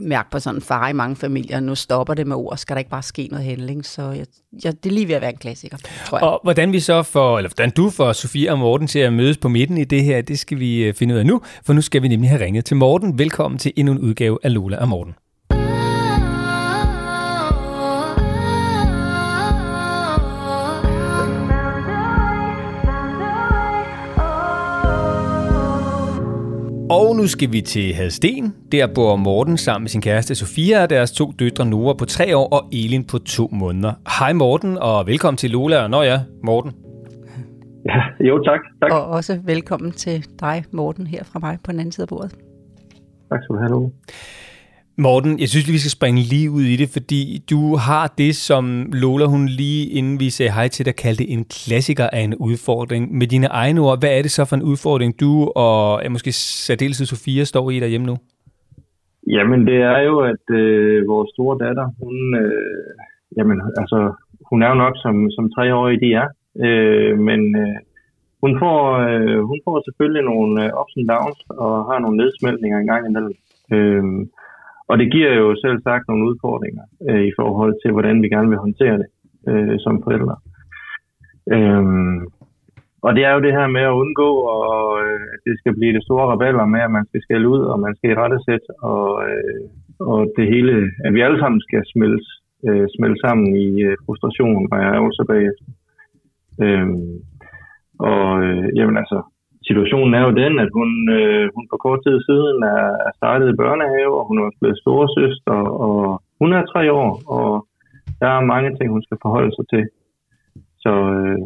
mærke 0.00 0.30
på 0.30 0.38
sådan 0.40 0.56
en 0.56 0.62
far 0.62 0.88
i 0.88 0.92
mange 0.92 1.16
familier, 1.16 1.60
nu 1.60 1.74
stopper 1.74 2.14
det 2.14 2.26
med 2.26 2.36
ord, 2.36 2.56
skal 2.56 2.74
der 2.74 2.78
ikke 2.78 2.90
bare 2.90 3.02
ske 3.02 3.28
noget 3.30 3.44
handling, 3.44 3.86
så 3.86 4.02
jeg, 4.02 4.26
jeg, 4.64 4.84
det 4.84 4.90
er 4.90 4.94
lige 4.94 5.08
ved 5.08 5.14
at 5.14 5.20
være 5.20 5.30
en 5.30 5.36
klassiker, 5.36 5.76
tror 6.06 6.18
jeg. 6.18 6.28
Og 6.28 6.40
hvordan 6.42 6.72
vi 6.72 6.80
så 6.80 7.02
får, 7.02 7.38
eller 7.38 7.50
hvordan 7.56 7.70
du 7.70 7.90
får 7.90 8.12
Sofie 8.12 8.52
og 8.52 8.58
Morten 8.58 8.86
til 8.86 8.98
at 8.98 9.12
mødes 9.12 9.38
på 9.38 9.48
midten 9.48 9.78
i 9.78 9.84
det 9.84 10.04
her, 10.04 10.22
det 10.22 10.38
skal 10.38 10.58
vi 10.58 10.84
øh, 10.84 10.94
finde 10.94 11.14
ud 11.14 11.18
af 11.18 11.26
nu, 11.26 11.40
for 11.64 11.72
nu 11.72 11.80
skal 11.80 12.02
vi 12.02 12.08
nemlig 12.08 12.30
have 12.30 12.44
ringet 12.44 12.64
til 12.64 12.76
Morten. 12.76 13.18
Velkommen 13.18 13.58
til 13.58 13.72
endnu 13.76 13.92
en 13.92 13.98
udgave 13.98 14.38
af 14.42 14.54
Lola 14.54 14.76
og 14.76 14.88
Morten. 14.88 15.14
Og 26.90 27.16
nu 27.16 27.26
skal 27.26 27.52
vi 27.52 27.60
til 27.60 27.94
Hadsten. 27.94 28.54
Der 28.72 28.86
bor 28.94 29.16
Morten 29.16 29.56
sammen 29.56 29.82
med 29.82 29.88
sin 29.88 30.00
kæreste 30.00 30.34
Sofia 30.34 30.82
og 30.82 30.90
deres 30.90 31.12
to 31.12 31.32
døtre 31.38 31.66
Nora 31.66 31.94
på 31.94 32.04
tre 32.04 32.36
år 32.36 32.48
og 32.48 32.68
Elin 32.72 33.04
på 33.04 33.18
to 33.18 33.48
måneder. 33.52 33.92
Hej 34.18 34.32
Morten, 34.32 34.78
og 34.78 35.06
velkommen 35.06 35.36
til 35.36 35.50
Lola. 35.50 35.82
Og 35.82 35.90
når 35.90 36.02
ja, 36.02 36.20
Morten. 36.44 36.72
Ja, 37.86 38.26
jo, 38.28 38.42
tak. 38.44 38.60
tak. 38.82 38.92
Og 38.92 39.06
også 39.06 39.40
velkommen 39.44 39.92
til 39.92 40.26
dig, 40.40 40.64
Morten, 40.72 41.06
her 41.06 41.24
fra 41.24 41.38
mig 41.38 41.58
på 41.64 41.72
den 41.72 41.80
anden 41.80 41.92
side 41.92 42.04
af 42.04 42.08
bordet. 42.08 42.30
Tak 43.30 43.42
skal 43.42 43.54
du 43.54 43.58
have, 43.60 43.70
Lola. 43.70 43.88
Morten, 45.06 45.32
jeg 45.42 45.48
synes 45.48 45.64
lige, 45.66 45.78
vi 45.78 45.84
skal 45.84 45.98
springe 45.98 46.20
lige 46.32 46.50
ud 46.58 46.66
i 46.74 46.76
det, 46.82 46.88
fordi 46.96 47.22
du 47.52 47.60
har 47.88 48.06
det, 48.22 48.32
som 48.48 48.64
Lola, 49.02 49.26
hun 49.34 49.44
lige 49.60 49.82
inden 49.98 50.16
vi 50.22 50.28
sagde 50.36 50.52
hej 50.58 50.68
til 50.68 50.86
dig, 50.86 50.94
kaldte 51.04 51.24
en 51.34 51.42
klassiker 51.44 52.06
af 52.16 52.22
en 52.28 52.34
udfordring. 52.48 53.02
Med 53.18 53.26
dine 53.34 53.48
egne 53.62 53.80
ord, 53.80 53.98
hvad 54.00 54.12
er 54.18 54.22
det 54.22 54.30
så 54.30 54.42
for 54.48 54.56
en 54.56 54.68
udfordring, 54.72 55.20
du 55.22 55.30
og 55.64 55.80
ja, 56.02 56.08
måske 56.08 56.32
særdeleshed 56.66 57.06
Sofia 57.06 57.44
står 57.44 57.70
i 57.70 57.80
derhjemme 57.80 58.06
nu? 58.06 58.16
Jamen, 59.34 59.60
det 59.68 59.78
er 59.92 60.00
jo, 60.08 60.14
at 60.32 60.44
øh, 60.60 61.08
vores 61.12 61.28
store 61.34 61.56
datter, 61.64 61.86
hun, 62.02 62.16
øh, 62.42 62.90
jamen, 63.36 63.58
altså, 63.80 63.98
hun 64.50 64.62
er 64.62 64.68
jo 64.72 64.74
nok 64.84 64.94
som, 65.04 65.14
som 65.36 65.44
treårig, 65.54 65.96
de 66.04 66.10
er, 66.22 66.28
øh, 66.66 67.18
men 67.28 67.40
øh, 67.62 67.76
hun, 68.42 68.52
får, 68.62 68.78
øh, 69.08 69.40
hun 69.50 69.58
får 69.66 69.76
selvfølgelig 69.86 70.24
nogle 70.32 70.64
øh, 70.64 70.80
ups 70.80 70.94
and 70.98 71.08
downs 71.12 71.40
og 71.64 71.72
har 71.88 71.98
nogle 71.98 72.16
nedsmeltninger 72.22 72.78
en 72.78 72.90
gang 72.92 73.02
imellem. 73.10 73.34
Øh, 73.74 74.04
og 74.88 74.98
det 74.98 75.12
giver 75.12 75.32
jo 75.34 75.56
selv 75.64 75.78
sagt 75.82 76.08
nogle 76.08 76.26
udfordringer 76.30 76.84
øh, 77.08 77.24
i 77.30 77.32
forhold 77.38 77.74
til, 77.82 77.90
hvordan 77.92 78.22
vi 78.22 78.28
gerne 78.28 78.48
vil 78.48 78.64
håndtere 78.66 78.98
det 79.02 79.08
øh, 79.48 79.76
som 79.84 80.02
forældre. 80.04 80.36
Øhm, 81.54 82.20
og 83.06 83.10
det 83.16 83.22
er 83.24 83.32
jo 83.34 83.40
det 83.46 83.52
her 83.58 83.66
med 83.76 83.84
at 83.86 83.98
undgå, 84.02 84.30
og, 84.56 84.80
øh, 85.04 85.20
at 85.34 85.40
det 85.46 85.54
skal 85.58 85.72
blive 85.78 85.92
det 85.96 86.04
store 86.04 86.26
rebeller 86.32 86.66
med, 86.66 86.80
at 86.80 86.90
man 86.90 87.06
skal 87.08 87.22
skælde 87.22 87.48
ud, 87.48 87.62
og 87.72 87.80
man 87.80 87.94
skal 87.96 88.10
i 88.10 88.18
rettesæt, 88.22 88.64
og, 88.92 89.08
øh, 89.28 89.60
og 90.00 90.20
det 90.36 90.46
hele, 90.54 90.72
at 91.04 91.14
vi 91.14 91.20
alle 91.20 91.38
sammen 91.40 91.60
skal 91.60 91.82
smelte, 91.92 92.24
øh, 92.68 92.86
smelte 92.96 93.20
sammen 93.24 93.48
i 93.66 93.68
øh, 93.88 93.96
frustration 94.06 94.68
og 94.72 94.78
ærgelse 94.78 95.22
bagefter. 95.32 95.66
Øhm, 96.64 97.10
og 97.98 98.42
øh, 98.44 98.64
jamen 98.76 98.96
altså, 99.02 99.18
situationen 99.68 100.12
er 100.18 100.22
jo 100.26 100.32
den, 100.42 100.52
at 100.64 100.70
hun, 100.78 100.90
øh, 101.18 101.44
hun 101.54 101.64
for 101.70 101.78
kort 101.84 102.00
tid 102.06 102.16
siden 102.28 102.58
er, 102.74 102.86
er 103.08 103.12
startet 103.20 103.46
i 103.48 103.58
børnehave, 103.62 104.14
og 104.20 104.24
hun 104.28 104.38
er 104.38 104.50
blevet 104.60 104.78
storesøster, 104.82 105.58
og 105.86 106.22
hun 106.40 106.50
er 106.58 106.70
tre 106.72 106.82
år, 107.02 107.12
og 107.36 107.50
der 108.20 108.28
er 108.36 108.50
mange 108.52 108.70
ting, 108.76 108.88
hun 108.90 109.02
skal 109.06 109.18
forholde 109.24 109.52
sig 109.56 109.66
til. 109.72 109.84
Så 110.84 110.92
øh, 111.16 111.38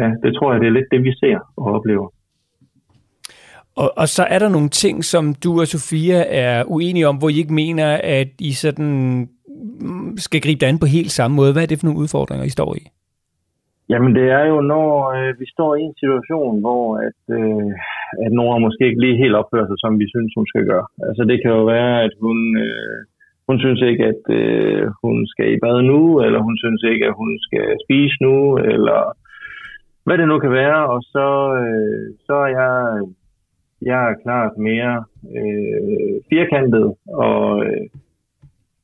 ja, 0.00 0.08
det 0.22 0.30
tror 0.34 0.52
jeg, 0.52 0.60
det 0.60 0.68
er 0.68 0.76
lidt 0.78 0.92
det, 0.92 1.02
vi 1.08 1.12
ser 1.22 1.38
og 1.56 1.64
oplever. 1.76 2.08
Og, 3.76 3.92
og 3.96 4.08
så 4.08 4.22
er 4.34 4.38
der 4.38 4.48
nogle 4.48 4.68
ting, 4.68 5.04
som 5.04 5.34
du 5.34 5.60
og 5.60 5.66
Sofia 5.66 6.24
er 6.28 6.64
uenige 6.66 7.08
om, 7.08 7.16
hvor 7.16 7.28
I 7.28 7.38
ikke 7.38 7.54
mener, 7.54 7.88
at 8.02 8.28
I 8.38 8.52
sådan 8.52 8.90
mm, 9.80 10.16
skal 10.16 10.40
gribe 10.40 10.60
det 10.60 10.66
an 10.66 10.78
på 10.78 10.86
helt 10.86 11.10
samme 11.10 11.34
måde. 11.34 11.52
Hvad 11.52 11.62
er 11.62 11.66
det 11.66 11.80
for 11.80 11.86
nogle 11.86 12.00
udfordringer, 12.00 12.44
I 12.46 12.48
står 12.48 12.74
i? 12.74 12.82
Jamen 13.90 14.12
det 14.18 14.26
er 14.38 14.44
jo, 14.52 14.60
når 14.60 14.88
øh, 15.18 15.40
vi 15.40 15.46
står 15.54 15.70
i 15.76 15.82
en 15.88 15.96
situation, 16.02 16.60
hvor 16.64 16.84
at, 17.08 17.22
øh, 17.38 17.70
at 18.24 18.32
Nora 18.32 18.58
måske 18.58 18.86
ikke 18.86 19.00
lige 19.04 19.22
helt 19.22 19.38
opfører 19.40 19.66
sig, 19.68 19.78
som 19.84 19.92
vi 20.00 20.06
synes, 20.14 20.32
hun 20.36 20.46
skal 20.46 20.64
gøre. 20.70 20.86
Altså 21.08 21.22
det 21.30 21.38
kan 21.42 21.50
jo 21.58 21.64
være, 21.74 22.02
at 22.06 22.14
hun, 22.24 22.38
øh, 22.64 22.98
hun 23.48 23.58
synes 23.58 23.80
ikke, 23.90 24.04
at 24.12 24.22
øh, 24.38 24.82
hun 25.02 25.16
skal 25.32 25.46
i 25.54 25.58
bad 25.64 25.82
nu, 25.82 26.00
eller 26.24 26.40
hun 26.48 26.56
synes 26.58 26.82
ikke, 26.92 27.06
at 27.06 27.14
hun 27.20 27.30
skal 27.46 27.66
spise 27.84 28.16
nu, 28.26 28.56
eller 28.72 29.00
hvad 30.04 30.18
det 30.18 30.28
nu 30.28 30.38
kan 30.38 30.52
være. 30.62 30.80
Og 30.94 31.00
så, 31.14 31.26
øh, 31.62 32.04
så 32.26 32.34
er 32.46 32.50
jeg, 32.60 32.74
jeg 33.90 34.00
er 34.10 34.20
klart 34.24 34.52
mere 34.68 35.04
øh, 35.38 36.14
firkantet 36.30 36.86
og, 37.28 37.64
øh, 37.66 37.86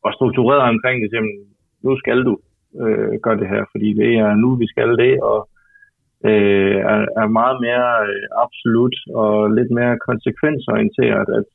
og 0.05 0.11
struktureret 0.13 0.63
omkring 0.75 1.03
det. 1.03 1.13
Jamen, 1.13 1.37
nu 1.83 1.97
skal 1.97 2.25
du 2.25 2.39
øh, 2.85 3.13
gør 3.25 3.35
det 3.35 3.49
her, 3.49 3.65
fordi 3.73 3.89
det 4.01 4.11
er 4.25 4.35
nu, 4.35 4.49
vi 4.63 4.67
skal 4.67 4.91
det, 5.03 5.15
og 5.31 5.49
øh, 6.31 6.77
er, 6.93 7.01
er 7.23 7.37
meget 7.41 7.59
mere 7.67 7.91
øh, 8.09 8.27
absolut 8.45 8.97
og 9.23 9.51
lidt 9.59 9.71
mere 9.79 10.05
konsekvensorienteret, 10.09 11.29
at, 11.39 11.47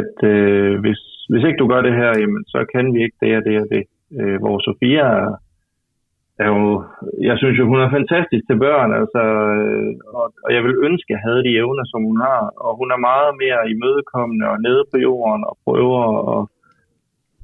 at 0.00 0.16
øh, 0.32 0.80
hvis, 0.80 1.00
hvis 1.30 1.44
ikke 1.44 1.60
du 1.62 1.68
gør 1.72 1.82
det 1.82 1.94
her, 2.00 2.10
jamen, 2.20 2.44
så 2.52 2.58
kan 2.74 2.94
vi 2.94 2.98
ikke 3.02 3.18
det 3.22 3.36
og 3.38 3.44
det 3.48 3.56
og 3.62 3.68
det. 3.74 3.84
Øh, 4.18 4.38
hvor 4.42 4.56
Sofia 4.66 5.06
er, 5.24 5.32
er 6.44 6.48
jo, 6.54 6.84
jeg 7.28 7.36
synes 7.38 7.58
jo, 7.58 7.64
hun 7.72 7.80
er 7.80 7.96
fantastisk 7.98 8.44
til 8.46 8.58
børn, 8.66 8.90
altså, 9.00 9.22
øh, 9.58 9.90
og, 10.18 10.26
og 10.44 10.50
jeg 10.54 10.62
vil 10.66 10.76
ønske, 10.88 11.08
at 11.10 11.14
jeg 11.14 11.24
havde 11.26 11.44
de 11.46 11.56
evner, 11.62 11.84
som 11.92 12.00
hun 12.08 12.18
har. 12.28 12.42
Og 12.64 12.70
hun 12.80 12.88
er 12.94 13.06
meget 13.10 13.32
mere 13.42 13.60
imødekommende 13.74 14.46
og 14.52 14.58
nede 14.66 14.84
på 14.90 14.96
jorden 15.06 15.42
og 15.50 15.54
prøver 15.64 16.02
at 16.34 16.40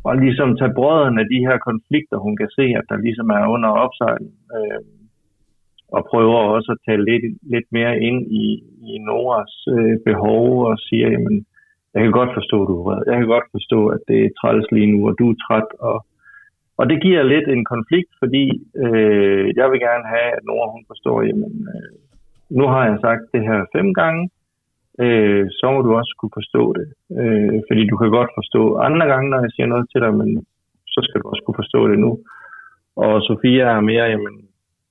og 0.04 0.12
ligesom 0.16 0.56
tage 0.56 0.76
brødrene 0.78 1.20
af 1.20 1.28
de 1.34 1.40
her 1.46 1.58
konflikter, 1.68 2.16
hun 2.26 2.36
kan 2.36 2.50
se, 2.58 2.66
at 2.78 2.84
der 2.90 3.04
ligesom 3.06 3.28
er 3.38 3.44
under 3.54 3.70
opsejling. 3.84 4.34
Øh, 4.56 4.82
og 5.96 6.02
prøver 6.10 6.38
også 6.56 6.70
at 6.74 6.82
tale 6.86 7.04
lidt, 7.10 7.24
lidt 7.54 7.68
mere 7.76 7.94
ind 8.08 8.20
i, 8.42 8.46
i 8.90 8.92
Noras 9.06 9.54
øh, 9.76 9.96
behov 10.08 10.46
og 10.70 10.76
siger, 10.78 11.08
jamen, 11.10 11.36
jeg 11.94 12.02
kan 12.02 12.12
godt 12.20 12.32
forstå, 12.38 12.56
at 12.62 12.68
du 12.68 12.74
er 12.78 12.84
vred. 12.84 13.02
Jeg 13.10 13.16
kan 13.18 13.28
godt 13.34 13.48
forstå, 13.56 13.80
at 13.94 14.00
det 14.08 14.18
er 14.24 14.36
træls 14.40 14.66
lige 14.76 14.92
nu, 14.92 14.98
og 15.08 15.14
du 15.18 15.24
er 15.30 15.42
træt. 15.46 15.68
Og, 15.88 15.96
og 16.78 16.84
det 16.90 17.02
giver 17.02 17.22
lidt 17.22 17.48
en 17.48 17.64
konflikt, 17.74 18.10
fordi 18.22 18.44
øh, 18.84 19.44
jeg 19.58 19.66
vil 19.70 19.80
gerne 19.88 20.06
have, 20.14 20.30
at 20.36 20.44
Nora 20.46 20.68
hun 20.74 20.84
forstår, 20.90 21.16
jamen, 21.28 21.54
øh, 21.74 21.92
nu 22.58 22.64
har 22.72 22.82
jeg 22.90 22.98
sagt 23.06 23.24
det 23.34 23.42
her 23.48 23.60
fem 23.76 23.88
gange, 24.00 24.22
øh, 25.00 25.44
så 25.58 25.64
må 25.72 25.78
du 25.82 25.90
også 26.00 26.14
kunne 26.18 26.36
forstå 26.40 26.62
det. 26.78 26.86
Øh, 27.20 27.58
fordi 27.68 27.82
du 27.86 27.96
kan 27.96 28.10
godt 28.18 28.30
forstå 28.38 28.62
andre 28.76 29.06
gange, 29.06 29.30
når 29.30 29.40
jeg 29.44 29.50
siger 29.54 29.66
noget 29.66 29.86
til 29.92 30.00
dig, 30.04 30.14
men 30.14 30.46
så 30.86 31.00
skal 31.06 31.20
du 31.20 31.28
også 31.28 31.42
kunne 31.44 31.60
forstå 31.62 31.88
det 31.88 31.98
nu. 31.98 32.18
Og 32.96 33.22
Sofia 33.22 33.64
er 33.76 33.80
mere, 33.80 34.06
jamen, 34.12 34.36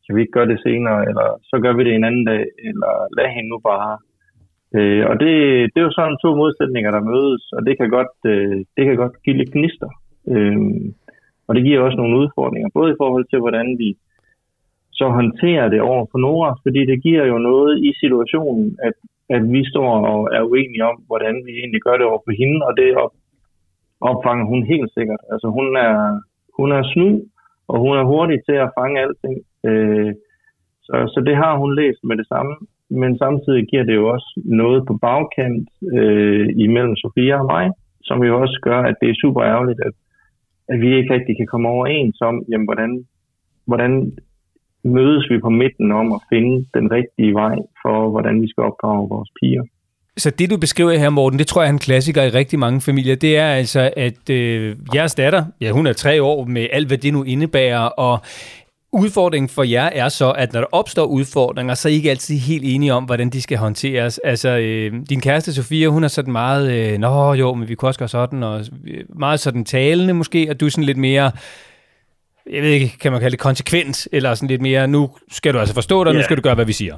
kan 0.03 0.15
vi 0.15 0.21
ikke 0.21 0.37
gøre 0.37 0.51
det 0.53 0.59
senere, 0.67 0.99
eller 1.09 1.27
så 1.49 1.55
gør 1.63 1.73
vi 1.73 1.83
det 1.83 1.93
en 1.95 2.07
anden 2.09 2.25
dag, 2.25 2.43
eller 2.69 2.93
lad 3.17 3.29
hende 3.35 3.49
nu 3.49 3.59
bare. 3.71 3.97
Øh, 4.77 5.03
og 5.09 5.15
det, 5.21 5.33
det 5.71 5.79
er 5.79 5.87
jo 5.87 5.97
sådan 5.97 6.21
to 6.23 6.29
modsætninger, 6.35 6.91
der 6.91 7.09
mødes, 7.11 7.43
og 7.55 7.61
det 7.65 7.73
kan 7.79 7.89
godt, 7.97 8.15
øh, 8.25 8.57
det 8.75 8.83
kan 8.85 8.95
godt 8.95 9.15
give 9.23 9.37
lidt 9.37 9.51
gnister. 9.55 9.89
Øh, 10.33 10.57
og 11.47 11.55
det 11.55 11.63
giver 11.63 11.79
også 11.79 11.97
nogle 11.97 12.17
udfordringer, 12.21 12.69
både 12.73 12.91
i 12.91 12.99
forhold 13.01 13.25
til, 13.27 13.39
hvordan 13.39 13.67
vi 13.81 13.89
så 14.91 15.05
håndterer 15.19 15.67
det 15.69 15.81
over 15.81 16.05
for 16.11 16.17
Nora, 16.17 16.51
fordi 16.63 16.81
det 16.91 17.03
giver 17.03 17.25
jo 17.25 17.37
noget 17.37 17.73
i 17.87 17.91
situationen, 18.01 18.77
at, 18.87 18.93
at 19.35 19.43
vi 19.53 19.61
står 19.71 19.91
og 20.11 20.19
er 20.37 20.43
uenige 20.51 20.85
om, 20.91 20.97
hvordan 21.09 21.35
vi 21.45 21.51
egentlig 21.61 21.81
gør 21.81 21.95
det 21.97 22.05
over 22.05 22.21
på 22.27 22.31
hende, 22.41 22.59
og 22.67 22.73
det 22.77 22.95
op, 23.03 23.13
opfanger 24.09 24.45
hun 24.45 24.61
helt 24.73 24.91
sikkert. 24.97 25.21
Altså 25.31 25.47
hun 25.57 25.67
er, 25.87 25.95
hun 26.57 26.69
er 26.71 26.83
snu, 26.93 27.07
og 27.71 27.79
hun 27.83 27.93
er 27.97 28.09
hurtig 28.11 28.39
til 28.47 28.57
at 28.65 28.73
fange 28.77 29.01
alting. 29.03 29.37
Øh, 29.69 30.13
så, 30.85 30.95
så 31.13 31.19
det 31.27 31.35
har 31.35 31.53
hun 31.57 31.75
læst 31.75 32.01
med 32.03 32.15
det 32.17 32.27
samme, 32.27 32.53
men 32.89 33.17
samtidig 33.17 33.63
giver 33.67 33.83
det 33.83 33.95
jo 33.95 34.05
også 34.15 34.29
noget 34.45 34.87
på 34.87 34.93
bagkant 35.01 35.69
øh, 35.97 36.49
imellem 36.65 36.95
Sofia 36.95 37.35
og 37.39 37.45
mig, 37.45 37.65
som 38.03 38.23
jo 38.23 38.41
også 38.41 38.59
gør, 38.61 38.79
at 38.89 38.95
det 39.01 39.09
er 39.09 39.21
super 39.23 39.41
ærgerligt, 39.43 39.79
at, 39.87 39.93
at 40.71 40.81
vi 40.81 40.95
ikke 40.95 41.13
rigtig 41.13 41.37
kan 41.37 41.47
komme 41.47 41.69
overens 41.69 42.21
om, 42.21 42.35
jamen, 42.49 42.67
hvordan, 42.67 42.91
hvordan 43.67 43.93
mødes 44.83 45.29
vi 45.29 45.39
på 45.39 45.49
midten 45.49 45.91
om 45.91 46.11
at 46.11 46.21
finde 46.29 46.65
den 46.73 46.91
rigtige 46.91 47.33
vej 47.33 47.55
for, 47.81 48.09
hvordan 48.09 48.41
vi 48.41 48.47
skal 48.49 48.63
opdrage 48.63 49.09
vores 49.09 49.29
piger. 49.41 49.63
Så 50.17 50.29
det, 50.29 50.49
du 50.49 50.57
beskriver 50.57 50.97
her, 50.97 51.09
Morten, 51.09 51.39
det 51.39 51.47
tror 51.47 51.61
jeg 51.61 51.69
er 51.69 51.73
en 51.73 51.79
klassiker 51.79 52.23
i 52.23 52.29
rigtig 52.29 52.59
mange 52.59 52.81
familier. 52.81 53.15
Det 53.15 53.37
er 53.37 53.47
altså, 53.47 53.91
at 53.97 54.29
øh, 54.29 54.75
jeres 54.95 55.15
datter, 55.15 55.43
ja, 55.61 55.71
hun 55.71 55.87
er 55.87 55.93
tre 55.93 56.23
år 56.23 56.45
med 56.45 56.67
alt, 56.71 56.87
hvad 56.87 56.97
det 56.97 57.13
nu 57.13 57.23
indebærer, 57.23 57.79
og 57.79 58.19
Udfordringen 58.93 59.49
for 59.49 59.63
jer 59.63 59.89
er 59.93 60.09
så, 60.09 60.31
at 60.31 60.53
når 60.53 60.59
der 60.59 60.67
opstår 60.71 61.05
udfordringer, 61.05 61.73
så 61.73 61.87
er 61.87 61.91
I 61.91 61.95
ikke 61.95 62.09
altid 62.09 62.37
helt 62.37 62.63
enige 62.65 62.93
om, 62.93 63.03
hvordan 63.03 63.29
de 63.29 63.41
skal 63.41 63.57
håndteres. 63.57 64.17
Altså, 64.17 64.49
øh, 64.49 64.93
din 65.09 65.21
kæreste 65.21 65.53
Sofia, 65.53 65.87
hun 65.87 66.03
er 66.03 66.07
sådan 66.07 66.31
meget, 66.31 66.71
øh, 66.71 66.97
nå 66.97 67.33
jo, 67.33 67.53
men 67.53 67.69
vi 67.69 67.75
kunne 67.75 67.89
også 67.89 67.99
gøre 67.99 68.09
sådan, 68.09 68.43
og 68.43 68.65
meget 69.09 69.39
sådan 69.39 69.65
talende 69.65 70.13
måske, 70.13 70.49
og 70.49 70.59
du 70.59 70.65
er 70.65 70.69
sådan 70.69 70.83
lidt 70.83 70.97
mere, 70.97 71.31
jeg 72.49 72.63
ved 72.63 72.69
ikke, 72.69 72.97
kan 73.01 73.11
man 73.11 73.21
kalde 73.21 73.31
det 73.31 73.39
konsekvent, 73.39 74.07
eller 74.11 74.35
sådan 74.35 74.49
lidt 74.49 74.61
mere, 74.61 74.87
nu 74.87 75.09
skal 75.31 75.53
du 75.53 75.59
altså 75.59 75.73
forstå 75.73 76.03
dig, 76.03 76.11
yeah. 76.11 76.17
nu 76.17 76.23
skal 76.23 76.37
du 76.37 76.41
gøre, 76.41 76.55
hvad 76.55 76.65
vi 76.65 76.73
siger. 76.73 76.97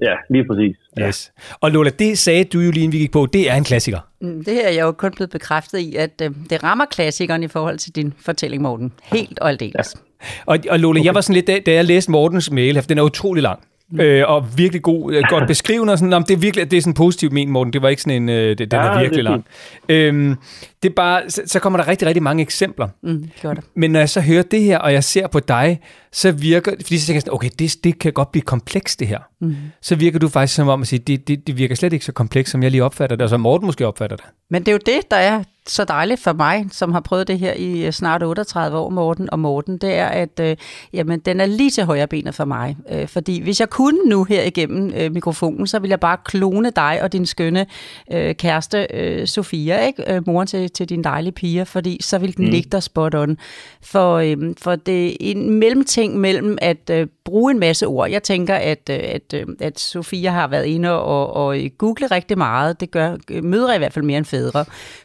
Ja, 0.00 0.14
lige 0.30 0.44
præcis. 0.44 0.76
Ja. 0.96 1.08
Yes. 1.08 1.32
Og 1.60 1.70
Lola, 1.70 1.90
det 1.90 2.18
sagde 2.18 2.44
du 2.44 2.60
jo 2.60 2.70
lige 2.70 2.84
inden 2.84 2.92
vi 2.92 2.98
gik 2.98 3.12
på, 3.12 3.26
det 3.32 3.50
er 3.50 3.54
en 3.54 3.64
klassiker. 3.64 3.98
Mm, 4.20 4.44
det 4.44 4.54
her 4.54 4.66
er 4.66 4.72
jeg 4.72 4.82
jo 4.82 4.92
kun 4.92 5.12
blevet 5.16 5.30
bekræftet 5.30 5.78
i, 5.78 5.96
at 5.96 6.22
øh, 6.22 6.30
det 6.50 6.62
rammer 6.62 6.84
klassikeren 6.84 7.42
i 7.42 7.48
forhold 7.48 7.78
til 7.78 7.96
din 7.96 8.14
fortælling, 8.20 8.62
Morten. 8.62 8.92
Helt 9.02 9.38
og 9.38 9.48
aldeles. 9.48 9.94
Ja. 9.94 10.26
Og, 10.46 10.58
og 10.70 10.78
Lola, 10.78 11.00
okay. 11.00 11.06
jeg 11.06 11.14
var 11.14 11.20
sådan 11.20 11.34
lidt, 11.34 11.46
da, 11.46 11.58
da 11.66 11.72
jeg 11.72 11.84
læste 11.84 12.10
Mortens 12.10 12.50
mail, 12.50 12.88
den 12.88 12.98
er 12.98 13.02
utrolig 13.02 13.42
lang. 13.42 13.60
Mm. 13.90 14.00
Øh, 14.00 14.30
og 14.30 14.58
virkelig 14.58 14.82
god, 14.82 15.14
øh, 15.14 15.22
godt 15.28 15.46
beskrivende. 15.46 15.92
Og 15.92 15.98
sådan, 15.98 16.12
om 16.12 16.24
det 16.24 16.34
er 16.34 16.38
virkelig 16.38 16.70
det 16.70 16.76
er 16.76 16.80
sådan 16.80 16.94
positivt 16.94 17.32
men, 17.32 17.50
Morten. 17.50 17.72
Det 17.72 17.82
var 17.82 17.88
ikke 17.88 18.02
sådan 18.02 18.22
en, 18.22 18.28
øh, 18.28 18.58
det, 18.58 18.58
den 18.58 18.80
ja, 18.80 18.86
er 18.86 19.00
virkelig 19.00 19.24
lang. 19.24 19.44
Øhm, 19.88 20.36
det 20.82 20.88
er 20.88 20.94
bare, 20.94 21.30
så, 21.30 21.42
så 21.46 21.58
kommer 21.58 21.76
der 21.76 21.88
rigtig, 21.88 22.08
rigtig 22.08 22.22
mange 22.22 22.42
eksempler. 22.42 22.88
Mm, 23.02 23.30
det. 23.42 23.60
Men 23.74 23.90
når 23.90 23.98
jeg 23.98 24.08
så 24.08 24.20
hører 24.20 24.42
det 24.42 24.62
her, 24.62 24.78
og 24.78 24.92
jeg 24.92 25.04
ser 25.04 25.26
på 25.26 25.40
dig, 25.40 25.80
så 26.12 26.32
virker, 26.32 26.72
fordi 26.80 26.98
så 26.98 27.06
tænker 27.06 27.16
jeg 27.16 27.22
sådan, 27.22 27.34
okay, 27.34 27.50
det, 27.58 27.76
det 27.84 27.98
kan 27.98 28.12
godt 28.12 28.32
blive 28.32 28.42
komplekst 28.42 29.00
det 29.00 29.08
her. 29.08 29.18
Mm. 29.40 29.56
Så 29.82 29.94
virker 29.94 30.18
du 30.18 30.28
faktisk 30.28 30.54
som 30.54 30.68
om 30.68 30.82
at 30.82 30.88
sige, 30.88 30.98
det, 30.98 31.28
det, 31.28 31.46
det 31.46 31.58
virker 31.58 31.74
slet 31.74 31.92
ikke 31.92 32.04
så 32.04 32.12
komplekst, 32.12 32.52
som 32.52 32.62
jeg 32.62 32.70
lige 32.70 32.84
opfatter 32.84 33.16
det, 33.16 33.22
og 33.22 33.28
som 33.28 33.40
Morten 33.40 33.66
måske 33.66 33.86
opfatter 33.86 34.16
det. 34.16 34.26
Men 34.50 34.62
det 34.62 34.68
er 34.68 34.72
jo 34.72 34.80
det, 34.86 35.10
der 35.10 35.16
er 35.16 35.42
så 35.66 35.84
dejligt 35.84 36.20
for 36.20 36.32
mig, 36.32 36.66
som 36.70 36.92
har 36.92 37.00
prøvet 37.00 37.28
det 37.28 37.38
her 37.38 37.52
i 37.52 37.86
øh, 37.86 37.92
snart 37.92 38.22
38 38.22 38.78
år, 38.78 38.90
Morten 38.90 39.30
og 39.32 39.38
Morten, 39.38 39.78
det 39.78 39.94
er, 39.94 40.06
at 40.06 40.40
øh, 40.40 40.56
jamen, 40.92 41.20
den 41.20 41.40
er 41.40 41.46
lige 41.46 41.70
til 41.70 41.84
højre 41.84 42.06
benet 42.06 42.34
for 42.34 42.44
mig. 42.44 42.76
Øh, 42.90 43.08
fordi 43.08 43.42
hvis 43.42 43.60
jeg 43.60 43.70
kunne 43.70 43.98
nu 44.06 44.24
her 44.24 44.42
igennem 44.42 44.92
øh, 44.96 45.12
mikrofonen, 45.12 45.66
så 45.66 45.78
ville 45.78 45.90
jeg 45.90 46.00
bare 46.00 46.16
klone 46.24 46.70
dig 46.70 46.98
og 47.02 47.12
din 47.12 47.26
skønne 47.26 47.66
øh, 48.12 48.34
kæreste, 48.34 48.86
øh, 48.94 49.26
Sofia, 49.26 49.86
ikke? 49.86 50.14
Øh, 50.14 50.22
moren 50.26 50.46
til, 50.46 50.70
til 50.74 50.88
din 50.88 51.04
dejlige 51.04 51.32
piger, 51.32 51.64
fordi 51.64 51.98
så 52.02 52.18
ville 52.18 52.34
den 52.34 52.44
mm. 52.44 52.50
ligge 52.50 52.68
der 52.72 52.80
spot 52.80 53.14
on. 53.14 53.38
For, 53.82 54.16
øh, 54.16 54.36
for 54.58 54.76
det 54.76 55.10
er 55.10 55.16
en 55.20 55.50
mellemting 55.50 56.16
mellem 56.16 56.58
at 56.62 56.90
øh, 56.90 57.06
bruge 57.24 57.52
en 57.52 57.58
masse 57.58 57.86
ord. 57.86 58.10
Jeg 58.10 58.22
tænker, 58.22 58.54
at, 58.54 58.90
øh, 58.90 59.00
at, 59.02 59.34
øh, 59.34 59.46
at 59.60 59.80
Sofia 59.80 60.30
har 60.30 60.48
været 60.48 60.64
inde 60.64 60.90
og, 60.90 61.32
og 61.36 61.56
google 61.78 62.06
rigtig 62.06 62.38
meget. 62.38 62.80
Det 62.80 62.90
gør 62.90 63.16
mødre 63.42 63.74
i 63.74 63.78
hvert 63.78 63.92
fald 63.92 64.04
mere 64.04 64.18
end 64.18 64.26
fædre 64.26 64.64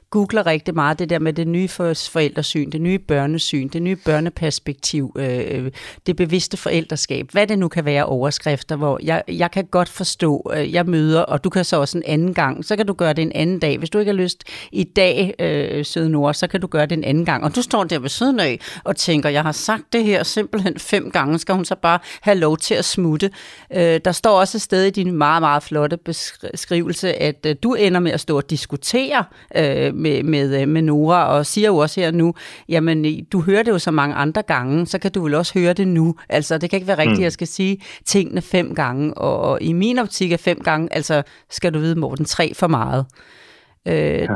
googler 0.10 0.46
rigtig 0.46 0.76
meget 0.76 1.00
det 1.00 1.10
der 1.10 1.20
med 1.20 1.34
det 1.34 1.48
nye 1.48 1.68
forældresyn, 1.68 2.70
det 2.70 2.82
nye 2.82 3.00
børnesyn, 3.00 3.68
det 3.68 3.82
nye 3.82 3.96
børneperspektiv, 3.96 5.16
øh, 5.18 5.40
øh, 5.48 5.72
det 6.06 6.16
bevidste 6.16 6.58
forældreskab, 6.58 7.32
hvad 7.32 7.48
det 7.48 7.60
nu 7.60 7.68
kan 7.68 7.86
være 7.86 8.06
overskrifter, 8.06 8.76
hvor 8.76 9.00
jeg, 9.04 9.24
jeg 9.28 9.52
kan 9.52 9.66
godt 9.66 9.90
forstå, 9.90 10.52
øh, 10.56 10.74
jeg 10.74 10.86
møder, 10.86 11.22
og 11.22 11.44
du 11.44 11.50
kan 11.50 11.66
så 11.66 11.80
også 11.80 11.98
en 11.98 12.04
anden 12.06 12.34
gang, 12.34 12.66
så 12.66 12.76
kan 12.76 12.88
du 12.88 12.94
gøre 12.94 13.14
det 13.14 13.22
en 13.22 13.32
anden 13.36 13.60
dag. 13.60 13.78
Hvis 13.78 13.90
du 13.90 14.00
ikke 14.00 14.12
har 14.12 14.18
lyst 14.18 14.44
i 14.72 14.84
dag, 14.84 15.34
øh, 15.40 15.86
Søde 15.86 16.10
Nord, 16.10 16.34
så 16.34 16.48
kan 16.48 16.62
du 16.62 16.68
gøre 16.68 16.86
det 16.86 16.98
en 16.98 17.04
anden 17.04 17.26
gang. 17.26 17.44
Og 17.44 17.56
du 17.56 17.62
står 17.62 17.84
der 17.84 18.00
ved 18.00 18.10
siden 18.10 18.40
af 18.40 18.60
og 18.84 18.96
tænker, 18.96 19.30
jeg 19.30 19.44
har 19.44 19.52
sagt 19.52 19.84
det 19.94 20.04
her 20.04 20.24
simpelthen 20.24 20.80
fem 20.80 21.12
gange, 21.12 21.40
skal 21.40 21.56
hun 21.56 21.66
så 21.66 21.76
bare 21.76 22.00
have 22.22 22.38
lov 22.38 22.58
til 22.58 22.74
at 22.74 22.86
smutte. 22.86 23.32
Øh, 23.74 24.00
der 24.06 24.12
står 24.12 24.40
også 24.40 24.58
et 24.58 24.62
sted 24.62 24.84
i 24.84 24.90
din 24.90 25.12
meget, 25.12 25.42
meget 25.42 25.64
flotte 25.64 25.98
beskrivelse, 25.98 27.14
at 27.14 27.46
øh, 27.46 27.56
du 27.64 27.74
ender 27.74 28.00
med 28.00 28.12
at 28.12 28.20
stå 28.20 28.38
og 28.38 28.50
diskutere 28.50 29.24
øh, 29.56 29.97
med, 29.98 30.24
med, 30.24 30.62
øh, 30.62 30.68
med 30.68 30.82
Nora, 30.82 31.28
og 31.28 31.46
siger 31.46 31.68
jo 31.68 31.78
også 31.78 32.02
her 32.02 32.12
nu, 32.12 32.34
jamen, 32.70 33.26
du 33.26 33.42
hører 33.42 33.64
det 33.64 33.72
jo 33.72 33.80
så 33.80 33.92
mange 33.92 34.16
andre 34.16 34.42
gange, 34.42 34.88
så 34.88 35.00
kan 35.00 35.12
du 35.12 35.24
vel 35.24 35.36
også 35.36 35.60
høre 35.60 35.74
det 35.74 35.88
nu. 35.88 36.16
Altså, 36.30 36.58
det 36.58 36.70
kan 36.70 36.78
ikke 36.78 36.88
være 36.88 36.98
rigtigt, 36.98 37.18
mm. 37.18 37.22
at 37.22 37.24
jeg 37.24 37.32
skal 37.32 37.48
sige 37.48 37.82
tingene 38.06 38.42
fem 38.42 38.76
gange, 38.76 39.14
og, 39.14 39.40
og 39.40 39.62
i 39.62 39.74
min 39.74 40.00
optik 40.00 40.32
er 40.32 40.38
fem 40.38 40.60
gange, 40.60 40.94
altså, 40.94 41.24
skal 41.50 41.74
du 41.74 41.80
vide, 41.80 42.00
Morten, 42.00 42.26
tre 42.26 42.54
for 42.54 42.68
meget. 42.68 43.06
Øh, 43.88 44.22
ja 44.22 44.28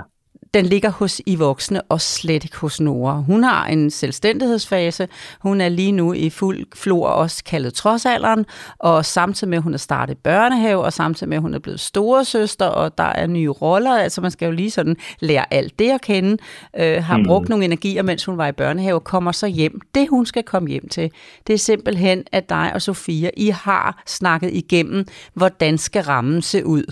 den 0.53 0.65
ligger 0.65 0.89
hos 0.89 1.21
I 1.25 1.35
voksne 1.35 1.81
og 1.81 2.01
slet 2.01 2.43
ikke 2.43 2.57
hos 2.57 2.81
Nora. 2.81 3.23
Hun 3.27 3.43
har 3.43 3.65
en 3.65 3.91
selvstændighedsfase. 3.91 5.07
Hun 5.39 5.61
er 5.61 5.69
lige 5.69 5.91
nu 5.91 6.13
i 6.13 6.29
fuld 6.29 6.65
flor, 6.75 7.07
også 7.07 7.43
kaldet 7.43 7.73
trodsalderen, 7.73 8.45
og 8.79 9.05
samtidig 9.05 9.49
med, 9.49 9.57
at 9.57 9.63
hun 9.63 9.73
er 9.73 9.77
startet 9.77 10.17
børnehave, 10.17 10.83
og 10.83 10.93
samtidig 10.93 11.29
med, 11.29 11.37
at 11.37 11.41
hun 11.41 11.53
er 11.53 11.59
blevet 11.59 11.79
storesøster, 11.79 12.65
og 12.65 12.97
der 12.97 13.03
er 13.03 13.27
nye 13.27 13.49
roller. 13.49 13.97
Altså 13.97 14.21
man 14.21 14.31
skal 14.31 14.45
jo 14.45 14.51
lige 14.51 14.71
sådan 14.71 14.95
lære 15.19 15.53
alt 15.53 15.79
det 15.79 15.91
at 15.91 16.01
kende. 16.01 16.37
Øh, 16.77 17.03
har 17.03 17.17
mm. 17.17 17.25
brugt 17.25 17.49
nogle 17.49 17.65
energier, 17.65 18.03
mens 18.03 18.25
hun 18.25 18.37
var 18.37 18.47
i 18.47 18.51
børnehave, 18.51 18.95
og 18.95 19.03
kommer 19.03 19.31
så 19.31 19.47
hjem. 19.47 19.81
Det, 19.95 20.07
hun 20.09 20.25
skal 20.25 20.43
komme 20.43 20.69
hjem 20.69 20.89
til, 20.89 21.11
det 21.47 21.53
er 21.53 21.57
simpelthen, 21.57 22.23
at 22.31 22.49
dig 22.49 22.71
og 22.73 22.81
Sofia, 22.81 23.29
I 23.37 23.49
har 23.49 24.03
snakket 24.05 24.53
igennem, 24.53 25.05
hvordan 25.33 25.77
skal 25.77 26.03
rammen 26.03 26.41
se 26.41 26.65
ud. 26.65 26.83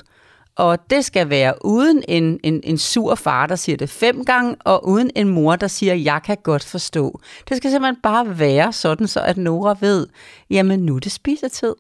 Og 0.60 0.90
det 0.90 1.06
skal 1.06 1.30
være 1.30 1.54
uden 1.66 2.04
en, 2.08 2.40
en, 2.44 2.62
en 2.64 2.78
sur 2.78 3.16
far, 3.16 3.48
der 3.48 3.56
siger 3.56 3.78
det 3.78 3.90
fem 3.90 4.26
gange, 4.26 4.56
og 4.60 4.88
uden 4.88 5.12
en 5.16 5.30
mor, 5.30 5.56
der 5.56 5.68
siger, 5.68 5.94
jeg 5.94 6.22
kan 6.26 6.38
godt 6.44 6.64
forstå. 6.64 7.22
Det 7.50 7.58
skal 7.58 7.72
simpelthen 7.72 8.02
bare 8.04 8.40
være 8.40 8.74
sådan, 8.74 9.08
så 9.08 9.20
at 9.20 9.38
Nora 9.38 9.76
ved, 9.80 10.08
jamen 10.50 10.80
nu 10.80 10.96
er 10.96 11.00
det 11.00 11.12
spisetid. 11.12 11.76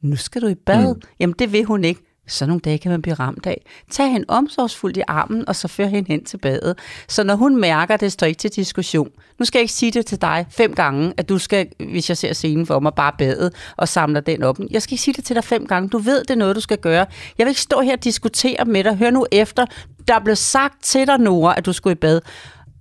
Nu 0.00 0.16
skal 0.16 0.42
du 0.42 0.46
i 0.46 0.54
bad. 0.54 0.94
Mm. 0.94 1.00
Jamen 1.20 1.34
det 1.38 1.52
vil 1.52 1.64
hun 1.64 1.84
ikke. 1.84 2.00
Så 2.26 2.46
nogle 2.46 2.60
dage 2.60 2.78
kan 2.78 2.90
man 2.90 3.02
blive 3.02 3.14
ramt 3.14 3.46
af. 3.46 3.64
Tag 3.90 4.12
hende 4.12 4.24
omsorgsfuldt 4.28 4.96
i 4.96 5.02
armen, 5.08 5.48
og 5.48 5.56
så 5.56 5.68
før 5.68 5.86
hende 5.86 6.08
hen 6.08 6.24
til 6.24 6.36
badet. 6.38 6.78
Så 7.08 7.24
når 7.24 7.34
hun 7.34 7.56
mærker, 7.56 7.94
at 7.94 8.00
det 8.00 8.12
står 8.12 8.26
ikke 8.26 8.38
til 8.38 8.50
diskussion. 8.50 9.08
Nu 9.38 9.44
skal 9.44 9.58
jeg 9.58 9.62
ikke 9.62 9.74
sige 9.74 9.92
det 9.92 10.06
til 10.06 10.20
dig 10.20 10.46
fem 10.50 10.74
gange, 10.74 11.12
at 11.16 11.28
du 11.28 11.38
skal, 11.38 11.66
hvis 11.78 12.08
jeg 12.08 12.16
ser 12.16 12.32
scenen 12.32 12.66
for 12.66 12.80
mig, 12.80 12.94
bare 12.94 13.12
bade 13.18 13.50
og 13.76 13.88
samler 13.88 14.20
den 14.20 14.42
op. 14.42 14.58
Jeg 14.70 14.82
skal 14.82 14.94
ikke 14.94 15.02
sige 15.02 15.14
det 15.14 15.24
til 15.24 15.36
dig 15.36 15.44
fem 15.44 15.66
gange. 15.66 15.88
Du 15.88 15.98
ved, 15.98 16.20
det 16.20 16.30
er 16.30 16.34
noget, 16.34 16.56
du 16.56 16.60
skal 16.60 16.78
gøre. 16.78 17.06
Jeg 17.38 17.44
vil 17.46 17.50
ikke 17.50 17.60
stå 17.60 17.80
her 17.80 17.92
og 17.92 18.04
diskutere 18.04 18.64
med 18.64 18.84
dig. 18.84 18.96
Hør 18.96 19.10
nu 19.10 19.26
efter. 19.32 19.66
Der 20.08 20.18
blev 20.18 20.36
sagt 20.36 20.82
til 20.82 21.06
dig, 21.06 21.18
Nora, 21.18 21.54
at 21.58 21.66
du 21.66 21.72
skulle 21.72 21.92
i 21.92 21.94
bad. 21.94 22.20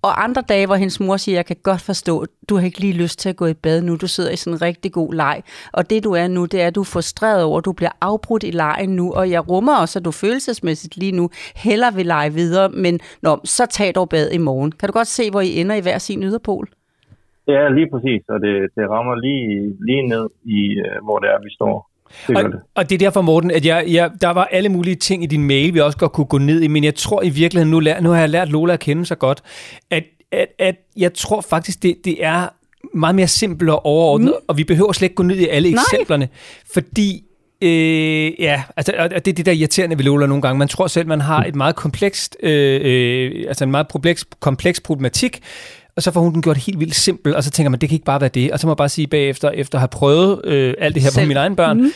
Og 0.08 0.24
andre 0.24 0.42
dage, 0.42 0.66
hvor 0.66 0.76
hendes 0.76 1.00
mor 1.00 1.18
siger, 1.18 1.36
jeg 1.36 1.46
kan 1.46 1.56
godt 1.64 1.82
forstå, 1.82 2.26
du 2.50 2.56
har 2.56 2.66
ikke 2.66 2.80
lige 2.80 2.94
lyst 2.94 3.20
til 3.20 3.30
at 3.30 3.36
gå 3.36 3.46
i 3.46 3.54
bad 3.54 3.82
nu, 3.82 3.96
du 3.96 4.08
sidder 4.08 4.32
i 4.32 4.36
sådan 4.36 4.58
en 4.58 4.62
rigtig 4.62 4.92
god 4.92 5.14
leg. 5.14 5.44
Og 5.74 5.90
det 5.90 6.04
du 6.04 6.12
er 6.12 6.28
nu, 6.28 6.46
det 6.46 6.62
er, 6.62 6.68
at 6.68 6.76
du 6.76 6.82
er 6.82 6.92
frustreret 6.94 7.44
over, 7.44 7.58
at 7.58 7.66
du 7.66 7.74
bliver 7.74 7.92
afbrudt 8.02 8.44
i 8.44 8.52
lejen 8.52 8.90
nu, 8.90 9.14
og 9.14 9.30
jeg 9.32 9.50
rummer 9.50 9.76
også, 9.82 10.00
at 10.00 10.06
du 10.06 10.12
følelsesmæssigt 10.12 10.98
lige 10.98 11.12
nu 11.12 11.30
heller 11.56 11.92
vil 11.96 12.06
lege 12.06 12.34
videre, 12.34 12.70
men 12.70 13.00
nå, 13.22 13.40
så 13.44 13.66
tag 13.66 13.96
dog 13.96 14.10
bad 14.10 14.32
i 14.32 14.38
morgen. 14.38 14.72
Kan 14.72 14.90
du 14.90 14.94
godt 14.94 15.08
se, 15.08 15.32
hvor 15.32 15.42
I 15.42 15.60
ender 15.62 15.76
i 15.76 15.82
hver 15.82 15.98
sin 15.98 16.24
yderpol? 16.24 16.68
Ja, 17.48 17.70
lige 17.70 17.90
præcis, 17.92 18.24
og 18.30 18.40
det, 18.46 18.56
det 18.76 18.90
rammer 18.90 19.16
lige, 19.16 19.76
lige 19.88 20.08
ned 20.08 20.30
i, 20.46 20.62
øh, 20.86 20.98
hvor 21.04 21.20
det 21.20 21.30
er, 21.30 21.40
vi 21.44 21.50
står. 21.54 21.93
Det 22.28 22.38
og, 22.38 22.44
det. 22.44 22.54
og 22.76 22.90
det 22.90 22.96
er 22.96 23.00
derfor, 23.00 23.22
Morten, 23.22 23.52
at 23.52 23.66
jeg, 23.66 23.86
jeg, 23.88 24.12
der 24.22 24.30
var 24.30 24.46
alle 24.52 24.70
mulige 24.70 24.96
ting 24.96 25.24
i 25.24 25.26
din 25.26 25.44
mail, 25.44 25.74
vi 25.74 25.80
også 25.80 25.98
godt 25.98 26.12
kunne 26.12 26.26
gå 26.26 26.38
ned 26.38 26.62
i, 26.62 26.68
men 26.68 26.84
jeg 26.84 26.96
tror 26.96 27.24
i 27.24 27.30
virkeligheden, 27.30 27.72
nu, 27.72 27.80
lær, 27.80 28.00
nu 28.00 28.10
har 28.10 28.20
jeg 28.20 28.30
lært 28.30 28.50
Lola 28.50 28.74
at 28.74 28.80
kende 28.80 29.06
så 29.06 29.16
godt, 29.16 29.42
at, 29.92 30.04
at, 30.32 30.48
at 30.60 30.76
jeg 30.98 31.14
tror 31.14 31.42
faktisk, 31.42 31.84
det, 31.84 31.96
det 32.06 32.26
er 32.26 32.48
meget 32.94 33.16
mere 33.16 33.28
simpelt 33.28 33.70
og 33.70 33.86
overordnet, 33.86 34.34
mm. 34.40 34.46
og 34.48 34.58
vi 34.58 34.64
behøver 34.64 34.92
slet 34.92 35.06
ikke 35.06 35.16
gå 35.16 35.24
ned 35.24 35.36
i 35.36 35.48
alle 35.48 35.72
Nej. 35.72 35.82
eksemplerne, 35.82 36.30
fordi 36.74 37.24
Øh, 37.64 38.32
ja, 38.40 38.64
altså, 38.78 38.94
og 39.00 39.26
det 39.26 39.28
er 39.28 39.36
det 39.36 39.46
der 39.46 39.52
irriterende 39.52 39.98
ved 39.98 40.04
Lola 40.04 40.26
nogle 40.26 40.42
gange. 40.42 40.60
Man 40.60 40.68
tror 40.68 40.88
selv, 40.88 41.08
man 41.08 41.22
har 41.22 41.44
et 41.44 41.56
meget 41.56 41.76
komplekst, 41.76 42.38
øh, 42.44 42.82
øh, 42.84 43.46
altså 43.48 43.64
en 43.64 43.72
meget 43.72 43.88
kompleks, 43.88 44.26
kompleks 44.40 44.82
problematik, 44.82 45.40
og 45.96 46.04
så 46.04 46.12
får 46.12 46.22
hun 46.22 46.34
den 46.34 46.42
gjort 46.42 46.58
helt 46.58 46.80
vildt 46.80 46.96
simpel, 46.96 47.36
og 47.36 47.44
så 47.44 47.52
tænker 47.52 47.70
man, 47.70 47.82
det 47.82 47.90
kan 47.90 47.96
ikke 47.96 48.06
bare 48.06 48.22
være 48.22 48.30
det. 48.30 48.52
Og 48.52 48.60
så 48.60 48.68
må 48.68 48.72
jeg 48.72 48.78
bare 48.78 48.90
sige 48.90 49.08
bagefter, 49.08 49.50
efter 49.50 49.78
at 49.78 49.82
have 49.82 49.88
prøvet 49.88 50.46
øh, 50.46 50.74
alt 50.80 50.96
det 50.96 51.04
her 51.04 51.10
Selv. 51.10 51.24
på 51.24 51.28
mine 51.28 51.40
egne 51.40 51.56
børn, 51.56 51.82
mm. 51.82 51.92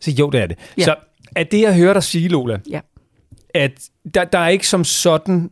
så 0.00 0.10
jo, 0.10 0.30
det 0.30 0.42
er 0.42 0.46
det. 0.46 0.58
Ja. 0.78 0.84
Så 0.84 0.94
er 1.36 1.44
det, 1.44 1.60
jeg 1.60 1.74
hører 1.74 1.92
dig 1.92 2.02
sige, 2.02 2.28
Lola, 2.28 2.58
ja. 2.70 2.80
at 3.54 3.72
der, 4.14 4.24
der 4.24 4.38
er 4.38 4.48
ikke 4.48 4.68
som 4.68 4.84
sådan 4.84 5.50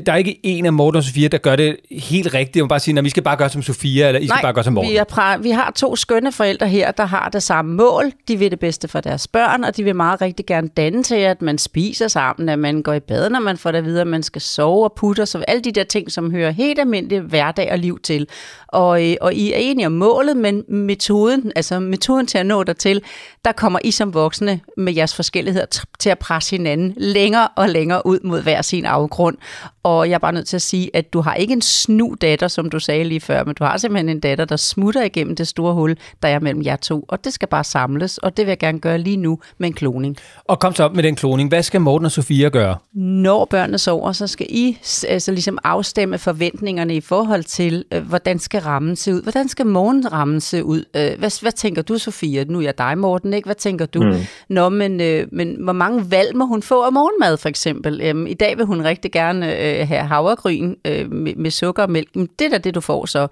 der 0.00 0.12
er 0.12 0.16
ikke 0.16 0.40
en 0.42 0.66
af 0.66 0.72
Morten 0.72 0.96
og 0.96 1.04
Sofia, 1.04 1.28
der 1.28 1.38
gør 1.38 1.56
det 1.56 1.76
helt 1.90 2.34
rigtigt. 2.34 2.64
Må 2.64 2.68
bare 2.68 2.80
sige, 2.80 2.98
at 2.98 3.04
vi 3.04 3.10
skal 3.10 3.22
bare 3.22 3.36
gøre 3.36 3.48
som 3.48 3.62
Sofia, 3.62 4.08
eller 4.08 4.20
I 4.20 4.26
skal 4.26 4.42
bare 4.42 4.52
gøre 4.52 4.64
som 4.64 4.72
Morten. 4.72 4.90
Vi, 4.90 4.96
er 4.96 5.38
vi 5.38 5.50
har 5.50 5.72
to 5.76 5.96
skønne 5.96 6.32
forældre 6.32 6.68
her, 6.68 6.90
der 6.90 7.04
har 7.04 7.28
det 7.28 7.42
samme 7.42 7.74
mål. 7.74 8.12
De 8.28 8.36
vil 8.36 8.50
det 8.50 8.60
bedste 8.60 8.88
for 8.88 9.00
deres 9.00 9.28
børn, 9.28 9.64
og 9.64 9.76
de 9.76 9.84
vil 9.84 9.96
meget 9.96 10.20
rigtig 10.20 10.46
gerne 10.46 10.68
danne 10.68 11.02
til, 11.02 11.14
at 11.14 11.42
man 11.42 11.58
spiser 11.58 12.08
sammen, 12.08 12.48
at 12.48 12.58
man 12.58 12.82
går 12.82 12.92
i 12.92 13.00
bad, 13.00 13.30
når 13.30 13.40
man 13.40 13.56
får 13.56 13.72
det 13.72 13.84
videre, 13.84 14.00
at 14.00 14.06
man 14.06 14.22
skal 14.22 14.42
sove 14.42 14.84
og 14.84 14.92
putte, 14.96 15.26
så 15.26 15.44
alle 15.48 15.62
de 15.62 15.72
der 15.72 15.84
ting, 15.84 16.12
som 16.12 16.30
hører 16.30 16.50
helt 16.50 16.78
almindelig 16.78 17.20
hverdag 17.20 17.72
og 17.72 17.78
liv 17.78 18.00
til. 18.02 18.28
Og, 18.68 19.10
øh, 19.10 19.16
og 19.20 19.34
I 19.34 19.52
er 19.52 19.56
enige 19.56 19.86
om 19.86 19.92
målet, 19.92 20.36
men 20.36 20.64
metoden, 20.68 21.52
altså 21.56 21.80
metoden 21.80 22.26
til 22.26 22.38
at 22.38 22.46
nå 22.46 22.62
dertil, 22.62 23.02
der 23.44 23.52
kommer 23.52 23.78
I 23.84 23.90
som 23.90 24.14
voksne 24.14 24.60
med 24.76 24.94
jeres 24.94 25.14
forskelligheder 25.14 25.66
til 25.98 26.10
at 26.10 26.18
presse 26.18 26.56
hinanden 26.56 26.94
længere 26.96 27.48
og 27.56 27.68
længere 27.68 28.06
ud 28.06 28.18
mod 28.24 28.42
hver 28.42 28.62
sin 28.62 28.84
afgrund. 28.84 29.36
Og 29.84 30.08
jeg 30.08 30.14
er 30.14 30.18
bare 30.18 30.32
nødt 30.32 30.46
til 30.46 30.56
at 30.56 30.62
sige, 30.62 30.90
at 30.94 31.12
du 31.12 31.20
har 31.20 31.34
ikke 31.34 31.52
en 31.52 31.62
snu 31.62 32.16
datter, 32.20 32.48
som 32.48 32.70
du 32.70 32.78
sagde 32.78 33.04
lige 33.04 33.20
før, 33.20 33.44
men 33.44 33.54
du 33.54 33.64
har 33.64 33.76
simpelthen 33.76 34.08
en 34.08 34.20
datter, 34.20 34.44
der 34.44 34.56
smutter 34.56 35.02
igennem 35.02 35.36
det 35.36 35.48
store 35.48 35.74
hul, 35.74 35.96
der 36.22 36.28
er 36.28 36.40
mellem 36.40 36.62
jer 36.62 36.76
to. 36.76 37.04
Og 37.08 37.24
det 37.24 37.32
skal 37.32 37.48
bare 37.48 37.64
samles, 37.64 38.18
og 38.18 38.36
det 38.36 38.46
vil 38.46 38.50
jeg 38.50 38.58
gerne 38.58 38.80
gøre 38.80 38.98
lige 38.98 39.16
nu 39.16 39.38
med 39.58 39.68
en 39.68 39.74
kloning. 39.74 40.16
Og 40.44 40.58
kom 40.58 40.74
så 40.74 40.84
op 40.84 40.94
med 40.94 41.02
den 41.02 41.16
kloning. 41.16 41.48
Hvad 41.48 41.62
skal 41.62 41.80
Morten 41.80 42.04
og 42.04 42.12
Sofia 42.12 42.48
gøre? 42.48 42.76
Når 42.94 43.44
børnene 43.44 43.78
sover, 43.78 44.12
så 44.12 44.26
skal 44.26 44.46
I 44.50 44.78
altså 45.08 45.32
ligesom 45.32 45.58
afstemme 45.64 46.18
forventningerne 46.18 46.96
i 46.96 47.00
forhold 47.00 47.44
til, 47.44 47.84
øh, 47.92 48.02
hvordan 48.02 48.38
skal 48.38 48.60
rammen 48.60 48.96
se 48.96 49.14
ud? 49.14 49.22
Hvordan 49.22 49.48
skal 49.48 49.66
morgenrammen 49.66 50.40
se 50.40 50.64
ud? 50.64 50.84
Øh, 50.96 51.18
hvad, 51.18 51.40
hvad 51.40 51.52
tænker 51.52 51.82
du, 51.82 51.98
Sofia? 51.98 52.44
Nu 52.44 52.58
er 52.58 52.62
jeg 52.62 52.78
dig, 52.78 52.98
Morten, 52.98 53.32
ikke? 53.34 53.46
Hvad 53.46 53.54
tænker 53.54 53.86
du? 53.86 54.02
Mm. 54.02 54.14
Nå, 54.48 54.68
men, 54.68 55.00
øh, 55.00 55.26
men 55.32 55.56
hvor 55.60 55.72
mange 55.72 56.10
valg 56.10 56.36
må 56.36 56.44
hun 56.46 56.62
få 56.62 56.82
af 56.82 56.92
morgenmad, 56.92 57.36
for 57.36 57.48
eksempel? 57.48 58.00
Øhm, 58.04 58.26
I 58.26 58.34
dag 58.34 58.58
vil 58.58 58.66
hun 58.66 58.84
rigtig 58.84 59.12
gerne 59.12 59.58
øh, 59.60 59.71
Øh, 59.80 59.88
have 59.88 60.02
havregryn 60.02 60.74
øh, 60.84 61.12
med, 61.12 61.34
med 61.36 61.50
sukker 61.50 61.82
og 61.82 61.90
mælk. 61.90 62.16
Men 62.16 62.28
det 62.38 62.44
er 62.44 62.50
da 62.50 62.58
det, 62.58 62.74
du 62.74 62.80
får 62.80 63.06
så. 63.06 63.28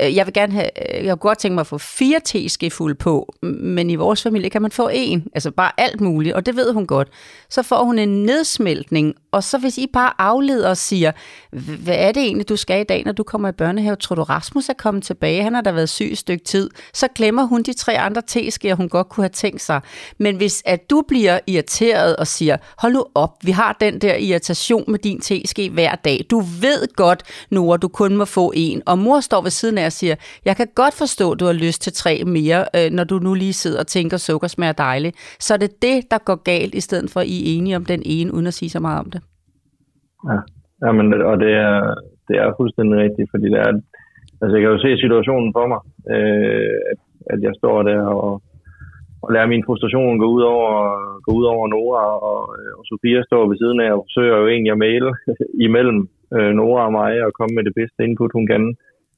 Øh, 0.00 0.16
jeg 0.16 0.26
vil 0.26 0.34
gerne 0.34 0.52
have, 0.52 0.98
øh, 0.98 1.04
jeg 1.04 1.18
kunne 1.18 1.28
godt 1.28 1.38
tænke 1.38 1.54
mig 1.54 1.60
at 1.60 1.66
få 1.66 1.78
fire 1.78 2.20
teskefulde 2.24 2.94
på, 2.94 3.34
men 3.42 3.90
i 3.90 3.94
vores 3.94 4.22
familie 4.22 4.50
kan 4.50 4.62
man 4.62 4.70
få 4.70 4.90
en. 4.92 5.26
Altså 5.34 5.50
bare 5.50 5.70
alt 5.78 6.00
muligt, 6.00 6.34
og 6.34 6.46
det 6.46 6.56
ved 6.56 6.72
hun 6.72 6.86
godt. 6.86 7.08
Så 7.48 7.62
får 7.62 7.84
hun 7.84 7.98
en 7.98 8.22
nedsmeltning, 8.22 9.14
og 9.32 9.44
så 9.44 9.58
hvis 9.58 9.78
I 9.78 9.86
bare 9.92 10.12
afleder 10.18 10.68
og 10.68 10.76
siger, 10.76 11.12
hvad 11.50 11.94
er 11.98 12.12
det 12.12 12.22
egentlig, 12.22 12.48
du 12.48 12.56
skal 12.56 12.80
i 12.80 12.84
dag, 12.84 13.02
når 13.04 13.12
du 13.12 13.22
kommer 13.22 13.48
i 13.48 13.52
børnehave? 13.52 13.96
Tror 13.96 14.16
du, 14.16 14.22
Rasmus 14.22 14.68
er 14.68 14.74
kommet 14.78 15.04
tilbage? 15.04 15.42
Han 15.42 15.54
har 15.54 15.60
da 15.60 15.72
været 15.72 15.88
syg 15.88 16.12
et 16.12 16.18
stykke 16.18 16.44
tid. 16.44 16.70
Så 16.94 17.08
glemmer 17.14 17.44
hun 17.44 17.62
de 17.62 17.72
tre 17.72 17.98
andre 17.98 18.22
teskeer, 18.26 18.74
hun 18.74 18.88
godt 18.88 19.08
kunne 19.08 19.24
have 19.24 19.28
tænkt 19.28 19.60
sig. 19.60 19.80
Men 20.18 20.36
hvis 20.36 20.62
at 20.64 20.90
du 20.90 21.02
bliver 21.08 21.38
irriteret 21.46 22.16
og 22.16 22.26
siger, 22.26 22.56
hold 22.78 22.92
nu 22.92 23.04
op, 23.14 23.30
vi 23.42 23.50
har 23.50 23.76
den 23.80 23.98
der 23.98 24.14
irritation 24.14 24.84
med 24.88 24.98
din 24.98 25.20
teske 25.20 25.76
hver 25.82 25.94
dag. 26.08 26.18
Du 26.32 26.38
ved 26.64 26.80
godt, 27.02 27.20
Nora, 27.54 27.76
du 27.84 27.88
kun 28.00 28.12
må 28.20 28.24
få 28.38 28.46
en. 28.66 28.78
Og 28.90 28.96
mor 29.06 29.18
står 29.28 29.42
ved 29.46 29.54
siden 29.60 29.76
af 29.82 29.86
og 29.92 29.96
siger, 30.00 30.14
jeg 30.48 30.54
kan 30.60 30.68
godt 30.80 30.94
forstå, 31.02 31.26
at 31.32 31.40
du 31.40 31.44
har 31.50 31.56
lyst 31.66 31.80
til 31.82 31.92
tre 32.02 32.14
mere, 32.36 32.60
øh, 32.76 32.88
når 32.96 33.04
du 33.10 33.16
nu 33.26 33.32
lige 33.42 33.56
sidder 33.62 33.80
og 33.84 33.88
tænker, 33.96 34.16
sukker 34.16 34.48
smager 34.48 34.76
dejligt. 34.88 35.14
Så 35.46 35.50
er 35.54 35.60
det 35.64 35.72
det, 35.86 35.96
der 36.12 36.18
går 36.28 36.38
galt, 36.52 36.74
i 36.80 36.82
stedet 36.88 37.06
for 37.12 37.20
at 37.20 37.28
I 37.34 37.36
er 37.40 37.48
enige 37.56 37.76
om 37.80 37.84
den 37.92 38.02
ene, 38.16 38.34
uden 38.34 38.46
at 38.46 38.54
sige 38.58 38.70
så 38.76 38.80
meget 38.86 38.98
om 39.04 39.08
det. 39.14 39.20
Ja, 40.28 40.38
ja 40.84 40.90
men, 40.98 41.06
og 41.30 41.36
det 41.44 41.52
er, 41.68 41.76
det 42.28 42.36
er 42.42 42.56
fuldstændig 42.60 42.96
rigtigt, 43.04 43.28
fordi 43.32 43.46
det 43.54 43.60
er, 43.66 43.72
altså 44.42 44.54
jeg 44.56 44.62
kan 44.62 44.74
jo 44.74 44.78
se 44.86 44.90
situationen 45.04 45.50
for 45.56 45.66
mig, 45.72 45.80
øh, 46.14 46.76
at, 46.92 47.00
at 47.32 47.38
jeg 47.46 47.52
står 47.60 47.76
der 47.82 48.00
og, 48.26 48.42
og 49.22 49.28
lader 49.34 49.52
min 49.52 49.66
frustration 49.66 50.18
gå 50.22 50.26
ud 50.36 50.42
over, 50.54 50.72
gå 51.26 51.30
ud 51.38 51.44
over 51.54 51.64
Nora, 51.74 52.04
og, 52.30 52.40
og 52.78 52.82
Sofia 52.90 53.20
står 53.28 53.42
ved 53.48 53.56
siden 53.58 53.80
af 53.84 53.90
og 53.92 54.04
forsøger 54.06 54.36
jo 54.38 54.46
egentlig 54.48 54.72
at 54.72 54.82
male 54.88 55.10
imellem 55.66 56.00
øh, 56.34 56.52
Nora 56.58 56.82
og 56.88 56.92
mig 57.00 57.12
og 57.26 57.32
komme 57.38 57.52
med 57.54 57.64
det 57.68 57.74
bedste 57.80 58.04
input, 58.06 58.36
hun 58.38 58.46
kan. 58.52 58.64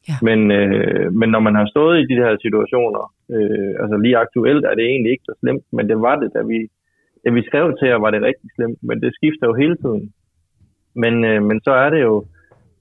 Ja. 0.08 0.16
Men, 0.28 0.40
øh, 0.58 1.06
men 1.20 1.28
når 1.34 1.42
man 1.46 1.54
har 1.60 1.66
stået 1.74 1.96
i 1.98 2.08
de 2.10 2.20
her 2.22 2.32
situationer, 2.44 3.02
øh, 3.34 3.72
altså 3.82 3.96
lige 4.04 4.20
aktuelt 4.24 4.64
er 4.64 4.74
det 4.74 4.84
egentlig 4.86 5.12
ikke 5.12 5.28
så 5.28 5.34
slemt, 5.40 5.66
men 5.76 5.84
det 5.90 5.98
var 6.06 6.16
det, 6.22 6.30
da 6.36 6.42
vi, 6.50 6.58
da 7.24 7.28
vi 7.36 7.42
skrev 7.48 7.66
til 7.78 7.88
jer, 7.88 7.98
var 8.04 8.10
det 8.10 8.26
rigtig 8.28 8.48
slemt, 8.56 8.78
men 8.88 8.96
det 9.02 9.10
skifter 9.18 9.46
jo 9.46 9.54
hele 9.62 9.76
tiden. 9.82 10.04
Men, 11.02 11.14
øh, 11.30 11.42
men 11.48 11.56
så 11.66 11.72
er 11.84 11.90
det 11.90 12.02
jo, 12.08 12.14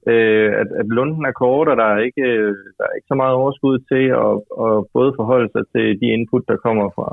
øh, 0.07 0.49
at, 0.61 0.67
at 0.81 0.87
lunden 0.97 1.25
er 1.25 1.31
kort, 1.31 1.67
og 1.67 1.77
der 1.77 1.87
er 1.93 1.99
ikke, 2.07 2.21
øh, 2.21 2.55
der 2.77 2.83
er 2.85 2.95
ikke 2.95 3.11
så 3.11 3.15
meget 3.15 3.35
overskud 3.41 3.77
til 3.91 4.05
at, 4.25 4.33
at 4.65 4.73
både 4.93 5.13
forholde 5.19 5.49
sig 5.51 5.63
til 5.73 6.01
de 6.01 6.07
input, 6.15 6.43
der 6.47 6.63
kommer 6.65 6.87
fra, 6.95 7.09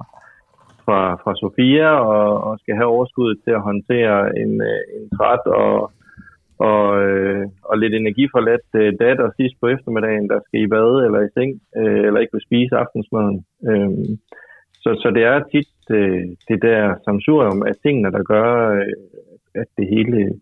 fra, 0.84 1.00
fra 1.22 1.32
Sofia, 1.42 1.90
og, 2.14 2.44
og 2.46 2.58
skal 2.58 2.74
have 2.74 2.92
overskud 2.94 3.34
til 3.44 3.50
at 3.50 3.66
håndtere 3.70 4.38
en, 4.42 4.52
øh, 4.70 4.80
en 4.96 5.06
træt 5.16 5.44
og, 5.46 5.92
og, 6.58 7.02
øh, 7.02 7.46
og 7.64 7.78
lidt 7.78 7.94
energiforladt 7.94 8.68
øh, 8.74 8.92
datter 9.00 9.30
sidst 9.36 9.56
på 9.60 9.66
eftermiddagen, 9.68 10.28
der 10.28 10.40
skal 10.46 10.60
i 10.62 10.66
bad 10.66 11.04
eller 11.06 11.20
i 11.20 11.32
seng, 11.36 11.52
øh, 11.76 12.02
eller 12.06 12.20
ikke 12.20 12.36
vil 12.36 12.48
spise 12.48 12.76
aftensmaden. 12.76 13.44
Øh, 13.68 13.90
så, 14.82 14.90
så 15.02 15.08
det 15.16 15.24
er 15.24 15.48
tit 15.52 15.74
øh, 15.90 16.24
det 16.48 16.62
der 16.62 16.94
samsurium 17.04 17.62
af 17.62 17.74
tingene, 17.82 18.10
der 18.12 18.22
gør, 18.22 18.50
øh, 18.76 18.92
at 19.54 19.68
det 19.78 19.86
hele 19.88 20.40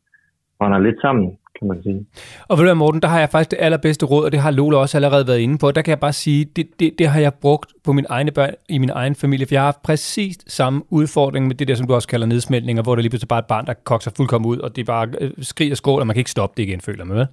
brænder 0.58 0.78
lidt 0.78 1.00
sammen, 1.00 1.37
kan 1.58 1.68
man 1.68 1.82
sige. 1.82 2.06
Og 2.48 2.58
ved 2.58 2.66
du 2.66 2.74
Morten, 2.74 3.02
der 3.02 3.08
har 3.08 3.18
jeg 3.18 3.30
faktisk 3.30 3.50
det 3.50 3.56
allerbedste 3.60 4.06
råd, 4.06 4.24
og 4.24 4.32
det 4.32 4.40
har 4.40 4.50
Lola 4.50 4.76
også 4.76 4.98
allerede 4.98 5.26
været 5.26 5.38
inde 5.38 5.58
på. 5.58 5.70
Der 5.70 5.82
kan 5.82 5.90
jeg 5.90 6.00
bare 6.00 6.12
sige, 6.12 6.44
det, 6.44 6.66
det, 6.80 6.92
det 6.98 7.08
har 7.08 7.20
jeg 7.20 7.34
brugt 7.34 7.72
på 7.84 7.92
min 7.92 8.06
egne 8.08 8.30
børn 8.30 8.54
i 8.68 8.78
min 8.78 8.90
egen 8.90 9.14
familie, 9.14 9.46
for 9.46 9.54
jeg 9.54 9.60
har 9.60 9.66
haft 9.66 9.82
præcis 9.82 10.36
samme 10.46 10.82
udfordring 10.90 11.46
med 11.46 11.54
det 11.54 11.68
der, 11.68 11.74
som 11.74 11.86
du 11.86 11.94
også 11.94 12.08
kalder 12.08 12.26
nedsmeltninger, 12.26 12.82
hvor 12.82 12.94
der 12.94 13.02
lige 13.02 13.10
pludselig 13.10 13.28
bare 13.28 13.38
et 13.38 13.46
barn, 13.46 13.66
der 13.66 13.74
kokser 13.84 14.10
fuldkommen 14.16 14.50
ud, 14.50 14.58
og 14.58 14.76
det 14.76 14.82
er 14.82 14.86
bare 14.86 15.08
øh, 15.20 15.30
skrig 15.40 15.70
og 15.70 15.76
skål, 15.76 16.00
og 16.00 16.06
man 16.06 16.14
kan 16.14 16.20
ikke 16.20 16.30
stoppe 16.30 16.54
det 16.56 16.68
igen, 16.68 16.80
føler 16.80 17.04
man. 17.04 17.16
Vel? 17.16 17.26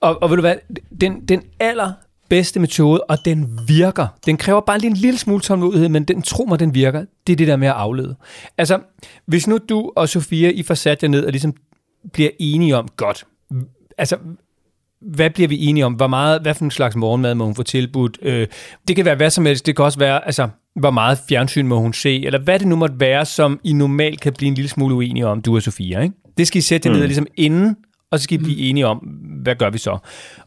Og, 0.00 0.22
og 0.22 0.30
ved 0.30 0.36
du 0.36 0.40
hvad, 0.40 0.54
den, 1.00 1.20
den 1.20 1.42
aller 1.60 1.92
bedste 2.28 2.60
metode, 2.60 3.00
og 3.00 3.18
den 3.24 3.58
virker. 3.68 4.06
Den 4.26 4.36
kræver 4.36 4.60
bare 4.60 4.78
lige 4.78 4.90
en 4.90 4.96
lille 4.96 5.18
smule 5.18 5.40
tålmodighed, 5.40 5.88
men 5.88 6.04
den 6.04 6.22
tro 6.22 6.44
mig, 6.44 6.60
den 6.60 6.74
virker. 6.74 7.04
Det 7.26 7.32
er 7.32 7.36
det 7.36 7.48
der 7.48 7.56
med 7.56 7.68
at 7.68 7.74
aflede. 7.74 8.16
Altså, 8.58 8.78
hvis 9.26 9.46
nu 9.46 9.58
du 9.68 9.92
og 9.96 10.08
Sofia, 10.08 10.50
I 10.50 10.62
får 10.62 10.74
sat 10.74 11.02
jer 11.02 11.08
ned 11.08 11.24
og 11.24 11.30
ligesom 11.30 11.54
bliver 12.12 12.30
enige 12.38 12.76
om, 12.76 12.88
godt, 12.96 13.24
altså, 13.98 14.16
hvad 15.00 15.30
bliver 15.30 15.48
vi 15.48 15.66
enige 15.66 15.86
om? 15.86 15.92
Hvor 15.92 16.06
meget, 16.06 16.42
hvad 16.42 16.54
for 16.54 16.64
en 16.64 16.70
slags 16.70 16.96
morgenmad 16.96 17.34
må 17.34 17.44
hun 17.44 17.54
få 17.54 17.62
tilbudt? 17.62 18.18
Øh, 18.22 18.46
det 18.88 18.96
kan 18.96 19.04
være 19.04 19.14
hvad 19.14 19.30
som 19.30 19.46
helst. 19.46 19.66
Det 19.66 19.76
kan 19.76 19.84
også 19.84 19.98
være, 19.98 20.26
altså, 20.26 20.48
hvor 20.74 20.90
meget 20.90 21.18
fjernsyn 21.28 21.66
må 21.66 21.78
hun 21.78 21.92
se? 21.92 22.24
Eller 22.24 22.38
hvad 22.38 22.58
det 22.58 22.68
nu 22.68 22.76
måtte 22.76 23.00
være, 23.00 23.24
som 23.26 23.60
I 23.64 23.72
normalt 23.72 24.20
kan 24.20 24.32
blive 24.32 24.48
en 24.48 24.54
lille 24.54 24.68
smule 24.68 24.94
uenige 24.94 25.26
om, 25.26 25.42
du 25.42 25.56
og 25.56 25.62
Sofia. 25.62 26.00
Ikke? 26.00 26.14
Det 26.38 26.46
skal 26.46 26.58
I 26.58 26.62
sætte 26.62 26.88
mm. 26.88 26.94
ned 26.94 27.06
ligesom 27.06 27.26
inden, 27.36 27.76
og 28.10 28.18
så 28.18 28.22
skal 28.22 28.40
I 28.40 28.42
blive 28.42 28.56
mm. 28.56 28.62
enige 28.62 28.86
om, 28.86 28.98
hvad 29.42 29.54
gør 29.54 29.70
vi 29.70 29.78
så? 29.78 29.98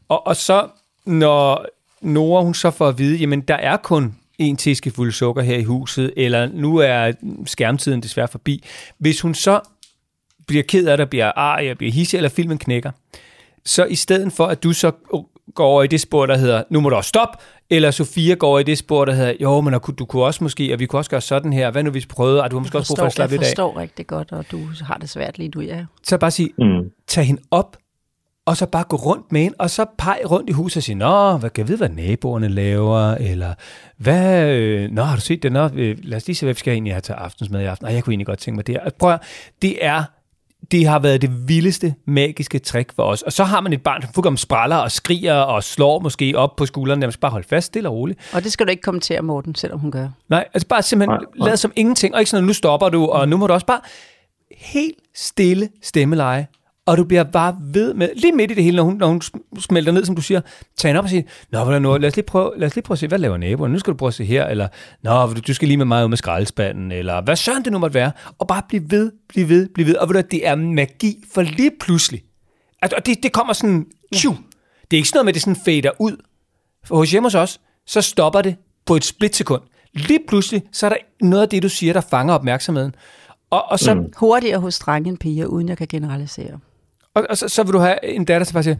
Og, 0.09 0.27
og 0.27 0.35
så, 0.35 0.67
når 1.05 1.65
Nora 2.01 2.43
hun 2.43 2.53
så 2.53 2.71
får 2.71 2.87
at 2.87 2.97
vide, 2.97 3.17
jamen 3.17 3.41
der 3.41 3.55
er 3.55 3.77
kun 3.77 4.15
en 4.37 4.57
teskefuld 4.57 5.11
sukker 5.11 5.41
her 5.41 5.57
i 5.57 5.63
huset, 5.63 6.13
eller 6.17 6.49
nu 6.53 6.77
er 6.77 7.11
skærmtiden 7.45 8.01
desværre 8.01 8.27
forbi. 8.27 8.63
Hvis 8.97 9.21
hun 9.21 9.35
så 9.35 9.59
bliver 10.47 10.63
ked 10.63 10.87
af 10.87 10.97
det, 10.97 11.09
bliver 11.09 11.31
arg, 11.35 11.77
bliver 11.77 11.91
hissig, 11.91 12.17
eller 12.17 12.29
filmen 12.29 12.57
knækker. 12.57 12.91
Så 13.65 13.85
i 13.85 13.95
stedet 13.95 14.33
for, 14.33 14.45
at 14.45 14.63
du 14.63 14.73
så 14.73 14.91
går 15.55 15.65
over 15.65 15.83
i 15.83 15.87
det 15.87 16.01
spor, 16.01 16.25
der 16.25 16.37
hedder, 16.37 16.63
nu 16.69 16.79
må 16.79 16.89
du 16.89 16.95
også 16.95 17.07
stoppe, 17.07 17.37
eller 17.69 17.91
Sofia 17.91 18.35
går 18.35 18.47
over 18.47 18.59
i 18.59 18.63
det 18.63 18.77
spor, 18.77 19.05
der 19.05 19.13
hedder, 19.13 19.33
jo, 19.41 19.61
men 19.61 19.73
du 19.73 20.05
kunne 20.05 20.23
også 20.23 20.43
måske, 20.43 20.73
og 20.73 20.79
vi 20.79 20.85
kunne 20.85 20.99
også 20.99 21.11
gøre 21.11 21.21
sådan 21.21 21.53
her, 21.53 21.71
hvad 21.71 21.83
nu 21.83 21.91
hvis 21.91 22.03
vi 22.03 22.07
prøvede, 22.07 22.43
og 22.43 22.51
du 22.51 22.55
har 22.55 22.59
måske 22.61 22.77
også 22.77 22.89
brug 22.89 22.97
for 22.97 23.05
at 23.05 23.13
slappe 23.13 23.33
lidt 23.33 23.41
af. 23.41 23.45
Jeg 23.45 23.49
forstår 23.49 23.77
rigtig 23.77 24.07
godt, 24.07 24.31
og 24.31 24.45
du 24.51 24.59
har 24.81 24.95
det 24.95 25.09
svært 25.09 25.37
lige 25.37 25.49
du, 25.49 25.61
ja. 25.61 25.85
Så 26.03 26.17
bare 26.17 26.31
sige, 26.31 26.49
mm. 26.57 26.91
tag 27.07 27.25
hende 27.25 27.41
op, 27.51 27.77
og 28.45 28.57
så 28.57 28.65
bare 28.65 28.83
gå 28.83 28.95
rundt 28.95 29.31
med 29.31 29.41
hende, 29.41 29.55
og 29.59 29.69
så 29.69 29.85
pege 29.97 30.25
rundt 30.25 30.49
i 30.49 30.53
huset 30.53 30.77
og 30.77 30.83
sige, 30.83 30.95
Nå, 30.95 31.37
hvad 31.37 31.49
kan 31.49 31.61
jeg 31.61 31.67
vide, 31.67 31.77
hvad 31.77 31.89
naboerne 31.89 32.47
laver, 32.47 33.11
eller 33.11 33.53
hvad, 33.97 34.47
øh, 34.49 34.91
nå, 34.91 35.01
har 35.01 35.15
du 35.15 35.21
set 35.21 35.43
det? 35.43 35.51
Nå, 35.51 35.69
øh, 35.73 35.97
lad 36.03 36.17
os 36.17 36.27
lige 36.27 36.35
se, 36.35 36.45
hvad 36.45 36.53
vi 36.53 36.59
skal 36.59 36.73
egentlig 36.73 36.93
have 36.93 37.01
til 37.01 37.13
aftensmad 37.13 37.61
i 37.61 37.65
aften. 37.65 37.85
Nej, 37.85 37.93
jeg 37.93 38.03
kunne 38.03 38.11
egentlig 38.11 38.27
godt 38.27 38.39
tænke 38.39 38.55
mig 38.55 38.67
det 38.67 38.75
her. 38.75 38.89
Prøv 38.99 39.13
at, 39.13 39.21
det 39.61 39.85
er 39.85 40.03
det 40.71 40.87
har 40.87 40.99
været 40.99 41.21
det 41.21 41.47
vildeste 41.47 41.95
magiske 42.05 42.59
trick 42.59 42.95
for 42.95 43.03
os. 43.03 43.21
Og 43.21 43.33
så 43.33 43.43
har 43.43 43.61
man 43.61 43.73
et 43.73 43.81
barn, 43.81 44.01
som 44.01 44.13
fuldkommen 44.13 44.37
spræller 44.37 44.75
og 44.75 44.91
skriger 44.91 45.33
og 45.33 45.63
slår 45.63 45.99
måske 45.99 46.33
op 46.35 46.55
på 46.55 46.65
skulderen. 46.65 47.01
Jamen, 47.01 47.13
bare 47.21 47.31
holde 47.31 47.47
fast, 47.47 47.67
stille 47.67 47.89
og 47.89 47.95
roligt. 47.95 48.19
Og 48.33 48.43
det 48.43 48.51
skal 48.51 48.65
du 48.65 48.71
ikke 48.71 48.81
kommentere, 48.81 49.21
Morten, 49.21 49.55
selvom 49.55 49.79
hun 49.79 49.91
gør. 49.91 50.09
Nej, 50.29 50.45
altså 50.53 50.67
bare 50.67 50.81
simpelthen 50.81 51.19
lade 51.35 51.57
som 51.57 51.71
ingenting. 51.75 52.13
Og 52.13 52.21
ikke 52.21 52.29
sådan, 52.29 52.43
at 52.43 52.47
nu 52.47 52.53
stopper 52.53 52.89
du, 52.89 53.05
og 53.05 53.29
nu 53.29 53.37
må 53.37 53.47
du 53.47 53.53
også 53.53 53.65
bare 53.65 53.81
helt 54.57 54.97
stille 55.15 55.69
stemmeleje 55.81 56.47
og 56.85 56.97
du 56.97 57.03
bliver 57.03 57.23
bare 57.23 57.55
ved 57.59 57.93
med, 57.93 58.09
lige 58.15 58.33
midt 58.33 58.51
i 58.51 58.53
det 58.53 58.63
hele, 58.63 58.75
når 58.75 58.83
hun, 58.83 58.97
når 58.97 59.07
hun 59.07 59.21
smelter 59.59 59.91
ned, 59.91 60.05
som 60.05 60.15
du 60.15 60.21
siger, 60.21 60.41
tag 60.77 60.89
hende 60.89 60.99
op 60.99 61.03
og 61.03 61.09
sige, 61.09 61.25
Nå, 61.51 61.63
hvordan 61.63 61.81
nu, 61.81 61.97
lad 61.97 62.09
os, 62.09 62.15
lige 62.15 62.25
prøve, 62.25 62.51
lad 62.57 62.67
os 62.67 62.75
lige 62.75 62.83
prøve 62.83 62.95
at 62.95 62.99
se, 62.99 63.07
hvad 63.07 63.19
laver 63.19 63.37
naboen? 63.37 63.71
Nu 63.71 63.79
skal 63.79 63.93
du 63.93 63.97
prøve 63.97 64.07
at 64.07 64.13
se 64.13 64.25
her, 64.25 64.45
eller 64.45 64.67
Nå, 65.03 65.33
du, 65.33 65.53
skal 65.53 65.67
lige 65.67 65.77
med 65.77 65.85
mig 65.85 66.03
ud 66.03 66.09
med 66.09 66.17
skraldespanden, 66.17 66.91
eller 66.91 67.21
hvad 67.21 67.35
søren 67.35 67.63
det 67.63 67.71
nu 67.71 67.79
måtte 67.79 67.93
være, 67.93 68.11
og 68.39 68.47
bare 68.47 68.61
blive 68.67 68.91
ved, 68.91 69.11
blive 69.29 69.49
ved, 69.49 69.69
blive 69.69 69.87
ved, 69.87 69.95
og 69.95 70.09
ved 70.09 70.23
du, 70.23 70.27
det 70.31 70.47
er 70.47 70.55
magi, 70.55 71.23
for 71.33 71.41
lige 71.41 71.71
pludselig, 71.79 72.23
at, 72.81 72.93
og 72.93 73.05
det, 73.05 73.23
det 73.23 73.31
kommer 73.31 73.53
sådan, 73.53 73.85
tju, 74.15 74.29
det 74.91 74.97
er 74.97 74.99
ikke 74.99 75.09
sådan 75.09 75.17
noget 75.17 75.25
med, 75.25 75.31
at 75.31 75.35
det 75.35 75.41
sådan 75.41 75.61
fader 75.65 75.91
ud, 75.99 76.17
for 76.85 76.95
hos 76.95 77.11
hjemme 77.11 77.25
hos 77.25 77.35
os, 77.35 77.59
så 77.87 78.01
stopper 78.01 78.41
det 78.41 78.55
på 78.85 78.95
et 78.95 79.03
splitsekund. 79.03 79.61
Lige 79.93 80.19
pludselig, 80.27 80.63
så 80.71 80.85
er 80.85 80.89
der 80.89 80.97
noget 81.21 81.43
af 81.43 81.49
det, 81.49 81.63
du 81.63 81.69
siger, 81.69 81.93
der 81.93 82.01
fanger 82.01 82.33
opmærksomheden. 82.33 82.95
Og, 83.49 83.71
og 83.71 83.79
så, 83.79 83.93
mm. 83.93 84.13
Hurtigere 84.17 84.59
hos 84.59 84.79
drenge 84.79 85.09
end 85.09 85.17
piger, 85.17 85.45
uden 85.45 85.69
jeg 85.69 85.77
kan 85.77 85.87
generalisere. 85.87 86.59
Og, 87.15 87.25
og 87.29 87.37
så, 87.37 87.49
så 87.49 87.63
vil 87.63 87.73
du 87.73 87.79
have 87.79 88.05
en 88.05 88.25
datter, 88.25 88.45
der 88.45 88.53
bare 88.53 88.63
siger, 88.63 88.75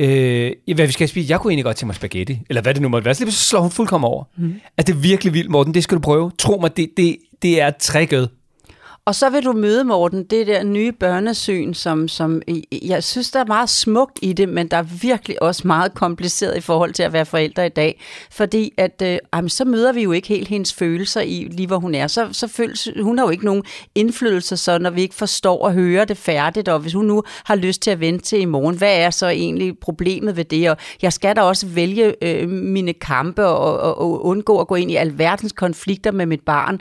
øh, 0.00 0.74
hvad 0.74 0.86
vi 0.86 0.92
skal 0.92 1.08
spise, 1.08 1.30
jeg 1.30 1.40
kunne 1.40 1.50
egentlig 1.50 1.64
godt 1.64 1.76
tænke 1.76 1.86
mig 1.86 1.96
spaghetti, 1.96 2.42
eller 2.48 2.62
hvad 2.62 2.74
det 2.74 2.82
nu 2.82 2.88
måtte 2.88 3.04
være. 3.04 3.14
Så 3.14 3.24
lige 3.24 3.32
så 3.32 3.44
slår 3.44 3.60
hun 3.60 3.70
fuldkommen 3.70 4.08
over. 4.08 4.24
Mm. 4.36 4.60
At 4.76 4.86
det 4.86 4.94
er 4.94 4.98
virkelig 4.98 5.34
vildt, 5.34 5.50
Morten, 5.50 5.74
det 5.74 5.84
skal 5.84 5.96
du 5.96 6.00
prøve. 6.00 6.30
Tro 6.38 6.58
mig, 6.60 6.76
det, 6.76 6.90
det, 6.96 7.18
det 7.42 7.60
er 7.60 7.70
trækket. 7.70 8.30
Og 9.08 9.14
så 9.14 9.30
vil 9.30 9.44
du 9.44 9.52
møde, 9.52 9.84
Morten, 9.84 10.24
det 10.24 10.46
der 10.46 10.62
nye 10.62 10.92
børnesyn, 10.92 11.74
som, 11.74 12.08
som 12.08 12.42
jeg 12.82 13.04
synes, 13.04 13.30
der 13.30 13.40
er 13.40 13.44
meget 13.44 13.68
smukt 13.68 14.18
i 14.22 14.32
det, 14.32 14.48
men 14.48 14.68
der 14.68 14.76
er 14.76 14.82
virkelig 14.82 15.42
også 15.42 15.62
meget 15.66 15.94
kompliceret 15.94 16.56
i 16.56 16.60
forhold 16.60 16.92
til 16.92 17.02
at 17.02 17.12
være 17.12 17.26
forældre 17.26 17.66
i 17.66 17.68
dag. 17.68 18.00
Fordi 18.30 18.72
at, 18.76 19.02
øh, 19.04 19.18
jamen, 19.34 19.48
så 19.48 19.64
møder 19.64 19.92
vi 19.92 20.02
jo 20.02 20.12
ikke 20.12 20.28
helt 20.28 20.48
hendes 20.48 20.74
følelser 20.74 21.20
i, 21.20 21.48
lige 21.50 21.66
hvor 21.66 21.78
hun 21.78 21.94
er. 21.94 22.06
Så, 22.06 22.28
så 22.32 22.48
føles, 22.48 22.88
hun 23.02 23.18
har 23.18 23.24
jo 23.24 23.30
ikke 23.30 23.44
nogen 23.44 23.62
indflydelse, 23.94 24.56
så 24.56 24.78
når 24.78 24.90
vi 24.90 25.02
ikke 25.02 25.14
forstår 25.14 25.64
og 25.64 25.72
hører 25.72 26.04
det 26.04 26.16
færdigt, 26.16 26.68
og 26.68 26.78
hvis 26.78 26.92
hun 26.92 27.04
nu 27.04 27.22
har 27.44 27.56
lyst 27.56 27.82
til 27.82 27.90
at 27.90 28.00
vente 28.00 28.24
til 28.24 28.40
i 28.40 28.44
morgen, 28.44 28.78
hvad 28.78 28.96
er 28.96 29.10
så 29.10 29.28
egentlig 29.28 29.78
problemet 29.78 30.36
ved 30.36 30.44
det? 30.44 30.70
Og 30.70 30.76
jeg 31.02 31.12
skal 31.12 31.36
da 31.36 31.42
også 31.42 31.66
vælge 31.66 32.14
øh, 32.22 32.48
mine 32.48 32.92
kampe 32.92 33.46
og, 33.46 33.80
og, 33.80 33.98
og 33.98 34.24
undgå 34.24 34.60
at 34.60 34.66
gå 34.66 34.74
ind 34.74 34.90
i 34.90 34.96
alverdens 34.96 35.52
konflikter 35.52 36.12
med 36.12 36.26
mit 36.26 36.42
barn. 36.46 36.80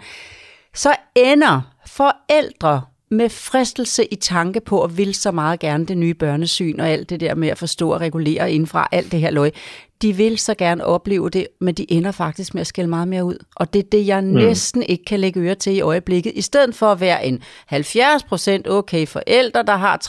Så 0.73 0.95
ender 1.15 1.61
forældre 1.87 2.81
med 3.09 3.29
fristelse 3.29 4.05
i 4.05 4.15
tanke 4.15 4.59
på 4.61 4.83
at 4.83 4.97
vil 4.97 5.15
så 5.15 5.31
meget 5.31 5.59
gerne 5.59 5.85
det 5.85 5.97
nye 5.97 6.13
børnesyn 6.13 6.79
og 6.79 6.89
alt 6.89 7.09
det 7.09 7.19
der 7.19 7.35
med 7.35 7.47
at 7.47 7.57
forstå 7.57 7.93
og 7.93 8.01
regulere 8.01 8.51
indfra 8.51 8.87
alt 8.91 9.11
det 9.11 9.19
her 9.19 9.31
løg 9.31 9.53
de 10.01 10.13
vil 10.13 10.37
så 10.37 10.53
gerne 10.53 10.85
opleve 10.85 11.29
det, 11.29 11.47
men 11.61 11.75
de 11.75 11.91
ender 11.91 12.11
faktisk 12.11 12.53
med 12.53 12.61
at 12.61 12.67
skælde 12.67 12.89
meget 12.89 13.07
mere 13.07 13.25
ud. 13.25 13.45
Og 13.55 13.73
det 13.73 13.79
er 13.79 13.89
det, 13.91 14.07
jeg 14.07 14.23
mm. 14.23 14.29
næsten 14.29 14.83
ikke 14.83 15.05
kan 15.05 15.19
lægge 15.19 15.39
øre 15.39 15.55
til 15.55 15.75
i 15.75 15.81
øjeblikket. 15.81 16.31
I 16.35 16.41
stedet 16.41 16.75
for 16.75 16.91
at 16.91 16.99
være 16.99 17.25
en 17.25 17.41
70% 17.73 18.69
okay 18.69 19.07
forældre, 19.07 19.63
der 19.63 19.75
har 19.75 19.99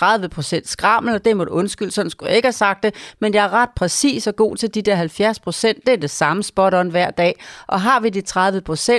30% 0.57 0.61
skrammel, 0.65 1.15
og 1.15 1.25
det 1.25 1.37
må 1.37 1.45
du 1.45 1.51
undskylde, 1.51 1.91
sådan 1.91 2.11
skulle 2.11 2.29
jeg 2.29 2.37
ikke 2.37 2.47
have 2.47 2.53
sagt 2.53 2.83
det, 2.83 2.95
men 3.21 3.35
jeg 3.35 3.45
er 3.45 3.53
ret 3.53 3.71
præcis 3.77 4.27
og 4.27 4.37
god 4.37 4.57
til 4.57 4.75
de 4.75 4.83
der 4.83 5.05
70%. 5.05 5.81
Det 5.87 5.89
er 5.89 5.97
det 5.97 6.11
samme 6.11 6.43
spot 6.43 6.75
on 6.75 6.89
hver 6.89 7.11
dag. 7.11 7.35
Og 7.67 7.81
har 7.81 8.01
vi 8.01 8.09
de 8.11 8.23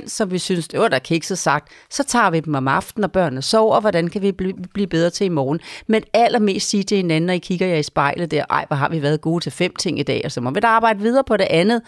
30%, 0.02 0.08
som 0.08 0.32
vi 0.32 0.38
synes, 0.38 0.68
det 0.68 0.80
var 0.80 0.88
der 0.88 1.00
kikset 1.00 1.38
sagt, 1.38 1.72
så 1.90 2.04
tager 2.04 2.30
vi 2.30 2.40
dem 2.40 2.56
om 2.56 2.68
aftenen, 2.68 3.02
når 3.02 3.08
børnene 3.08 3.42
sover, 3.42 3.76
og 3.76 3.82
hvordan 3.82 4.08
kan 4.08 4.22
vi 4.22 4.32
blive 4.74 4.88
bedre 4.88 5.10
til 5.10 5.26
i 5.26 5.30
morgen. 5.30 5.60
Men 5.88 6.04
allermest 6.14 6.70
sige 6.70 6.84
til 6.84 6.98
hinanden, 6.98 7.28
når 7.28 7.34
I 7.34 7.38
kigger 7.38 7.68
jer 7.68 7.78
i 7.78 7.84
spejlet 7.84 8.32
der, 8.32 8.44
ej, 8.50 8.66
hvor 8.68 8.76
har 8.76 8.90
vi 8.90 9.02
været 9.02 9.22
gode 9.22 9.44
til 9.44 9.52
fem 9.52 9.76
ting 9.76 10.00
i 10.00 10.04
dag, 10.04 10.22
og 10.26 10.32
så 10.32 10.42
må 10.42 10.52
vi 10.52 10.60
da 10.60 10.79
arbejde 10.80 11.00
videre 11.08 11.24
på 11.32 11.36
det 11.42 11.48
andet, 11.50 11.80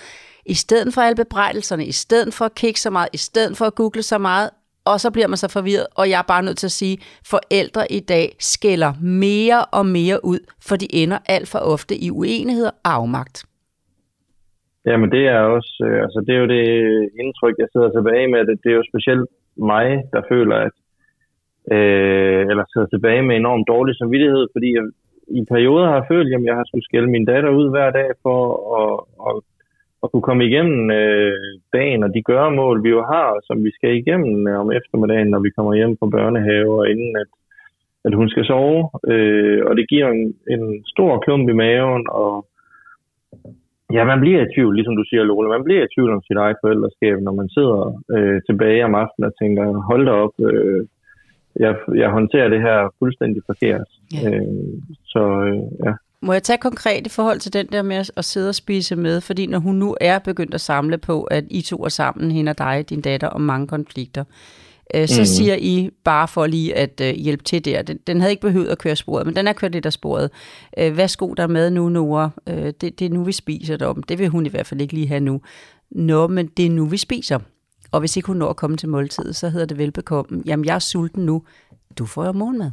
i 0.46 0.56
stedet 0.64 0.90
for 0.94 1.02
alle 1.02 1.18
bebrejdelserne, 1.24 1.86
i 1.94 1.96
stedet 2.04 2.34
for 2.38 2.46
at 2.46 2.56
kigge 2.62 2.80
så 2.86 2.90
meget, 2.98 3.10
i 3.14 3.22
stedet 3.28 3.54
for 3.58 3.66
at 3.66 3.76
google 3.76 4.04
så 4.14 4.18
meget, 4.18 4.50
og 4.92 4.96
så 5.04 5.10
bliver 5.16 5.30
man 5.32 5.38
så 5.44 5.50
forvirret, 5.58 5.88
og 6.00 6.06
jeg 6.12 6.20
er 6.24 6.28
bare 6.34 6.46
nødt 6.48 6.58
til 6.58 6.72
at 6.72 6.78
sige, 6.82 6.98
forældre 7.34 7.84
i 8.00 8.02
dag 8.14 8.28
skælder 8.54 8.92
mere 9.26 9.62
og 9.78 9.86
mere 9.98 10.18
ud, 10.34 10.42
for 10.68 10.76
de 10.82 10.88
ender 11.02 11.20
alt 11.36 11.48
for 11.52 11.60
ofte 11.74 11.94
i 12.06 12.08
uenighed 12.20 12.66
og 12.66 12.76
afmagt. 12.98 13.38
Jamen 14.90 15.10
det 15.16 15.24
er 15.36 15.42
også, 15.58 15.74
øh, 15.88 15.98
altså 16.06 16.20
det 16.26 16.34
er 16.36 16.42
jo 16.44 16.50
det 16.58 16.66
indtryk, 17.22 17.56
jeg 17.64 17.70
sidder 17.74 17.90
tilbage 17.98 18.28
med, 18.34 18.40
det, 18.48 18.56
det 18.64 18.70
er 18.72 18.78
jo 18.82 18.90
specielt 18.92 19.26
mig, 19.72 19.88
der 20.14 20.22
føler, 20.32 20.58
at 20.68 20.76
øh, 21.76 22.42
eller 22.52 22.64
sidder 22.74 22.90
tilbage 22.92 23.22
med 23.28 23.36
enormt 23.36 23.68
dårlig 23.74 23.94
samvittighed, 23.96 24.44
fordi 24.56 24.70
jeg 24.78 24.86
i 25.39 25.41
perioder 25.54 25.88
har 25.96 26.06
følt, 26.12 26.34
at 26.36 26.44
jeg 26.50 26.56
har 26.56 26.65
skulle 26.67 26.88
skælde 26.89 27.10
min 27.12 27.26
datter 27.26 27.50
ud 27.50 27.67
hver 27.70 27.89
dag 28.00 28.10
for 28.24 28.39
at, 28.82 28.94
at, 29.28 29.36
at 30.04 30.12
kunne 30.12 30.28
komme 30.30 30.46
igennem 30.46 30.91
øh, 30.91 31.34
dagen 31.74 32.04
og 32.04 32.10
de 32.15 32.22
gøremål, 32.32 32.84
vi 32.84 32.89
jo 32.89 33.02
har, 33.13 33.30
som 33.48 33.63
vi 33.65 33.72
skal 33.78 33.94
igennem 34.02 34.48
øh, 34.48 34.60
om 34.60 34.72
eftermiddagen, 34.72 35.30
når 35.32 35.39
vi 35.39 35.50
kommer 35.56 35.74
hjem 35.76 35.98
fra 36.00 36.13
børnehave, 36.15 36.72
og 36.80 36.89
inden 36.89 37.13
at, 37.24 37.30
at 38.08 38.13
hun 38.20 38.30
skal 38.30 38.46
sove. 38.46 38.89
Øh, 39.12 39.62
og 39.67 39.74
det 39.78 39.89
giver 39.89 40.08
en, 40.10 40.24
en 40.54 40.63
stor 40.94 41.20
klump 41.20 41.50
i 41.50 41.60
maven, 41.63 42.04
og 42.10 42.46
ja, 43.96 44.04
man 44.04 44.20
bliver 44.20 44.41
i 44.41 44.54
tvivl, 44.54 44.76
ligesom 44.76 44.96
du 44.98 45.06
siger, 45.10 45.24
Lola. 45.24 45.50
Man 45.50 45.63
bliver 45.63 45.84
i 45.84 45.94
tvivl 45.96 46.12
om 46.13 46.22
sit 46.28 46.38
eget 46.38 46.58
forældreskab, 46.63 47.17
når 47.22 47.34
man 47.41 47.50
sidder 47.56 47.80
øh, 48.15 48.41
tilbage 48.50 48.86
om 48.86 48.96
aftenen 48.96 49.30
og 49.30 49.36
tænker, 49.41 49.63
hold 49.91 50.06
da 50.06 50.12
op, 50.26 50.36
øh, 50.50 50.82
jeg, 51.60 51.76
jeg 51.96 52.10
håndterer 52.10 52.50
det 52.50 52.62
her 52.62 52.94
fuldstændig 53.00 53.42
forkert. 53.46 53.88
Ja. 54.14 54.30
Øh, 54.30 54.42
så 55.06 55.20
øh, 55.20 55.86
ja. 55.86 55.92
Må 56.22 56.34
jeg 56.34 56.44
tage 56.44 56.58
konkret 56.58 57.08
i 57.08 57.10
forhold 57.10 57.40
til 57.40 57.54
den 57.54 57.68
der 57.72 57.82
med 57.82 58.12
at 58.18 58.26
sidde 58.26 58.50
og 58.50 58.56
spise 58.56 58.96
med? 58.96 59.22
Fordi 59.22 59.46
når 59.48 59.60
hun 59.60 59.76
nu 59.76 59.96
er 60.02 60.20
begyndt 60.20 60.54
at 60.54 60.62
samle 60.62 60.98
på, 60.98 61.24
at 61.24 61.44
I 61.50 61.62
to 61.62 61.84
er 61.84 61.90
sammen, 61.90 62.32
hende 62.32 62.50
og 62.50 62.58
dig, 62.58 62.86
din 62.90 63.02
datter, 63.02 63.28
om 63.28 63.42
mange 63.42 63.68
konflikter, 63.68 64.24
øh, 64.96 65.08
så 65.08 65.22
mm. 65.22 65.26
siger 65.26 65.56
I, 65.56 65.90
bare 66.04 66.28
for 66.28 66.48
lige 66.48 66.78
at 66.78 67.02
øh, 67.04 67.14
hjælpe 67.14 67.44
til 67.44 67.66
der, 67.66 67.82
den, 67.82 68.00
den 68.08 68.22
havde 68.22 68.32
ikke 68.32 68.42
behøvet 68.42 68.68
at 68.68 68.78
køre 68.78 68.96
sporet, 68.96 69.26
men 69.26 69.36
den 69.36 69.48
er 69.48 69.54
kørt 69.54 69.72
lidt 69.72 69.86
af 69.86 69.94
sporet. 69.94 70.30
Øh, 70.78 70.98
værsgo 70.98 71.34
der 71.34 71.48
med 71.48 71.70
nu, 71.70 71.90
Nora. 71.90 72.30
Øh, 72.50 72.74
det, 72.82 73.00
det 73.00 73.02
er 73.02 73.10
nu, 73.10 73.24
vi 73.24 73.32
spiser 73.32 73.78
det 73.78 73.88
om. 73.88 74.04
Det 74.04 74.20
vil 74.20 74.30
hun 74.30 74.46
i 74.46 74.50
hvert 74.50 74.66
fald 74.66 74.82
ikke 74.82 74.94
lige 74.94 75.08
have 75.08 75.20
nu. 75.20 75.42
Nå, 75.92 76.28
men 76.28 76.48
det 76.48 76.66
er 76.66 76.70
nu, 76.70 76.86
vi 76.86 76.98
spiser. 76.98 77.40
Og 77.92 78.00
hvis 78.00 78.18
ikke 78.18 78.28
hun 78.28 78.38
når 78.38 78.50
at 78.50 78.56
komme 78.56 78.78
til 78.78 78.90
måltid, 78.90 79.34
så 79.34 79.50
hedder 79.50 79.66
det 79.66 79.78
velbekomme. 79.78 80.44
Jamen, 80.46 80.66
jeg 80.66 80.76
er 80.76 80.80
sulten 80.80 81.26
nu. 81.26 81.44
Du 81.98 82.06
får 82.06 82.26
jo 82.26 82.32
morgenmad. 82.32 82.72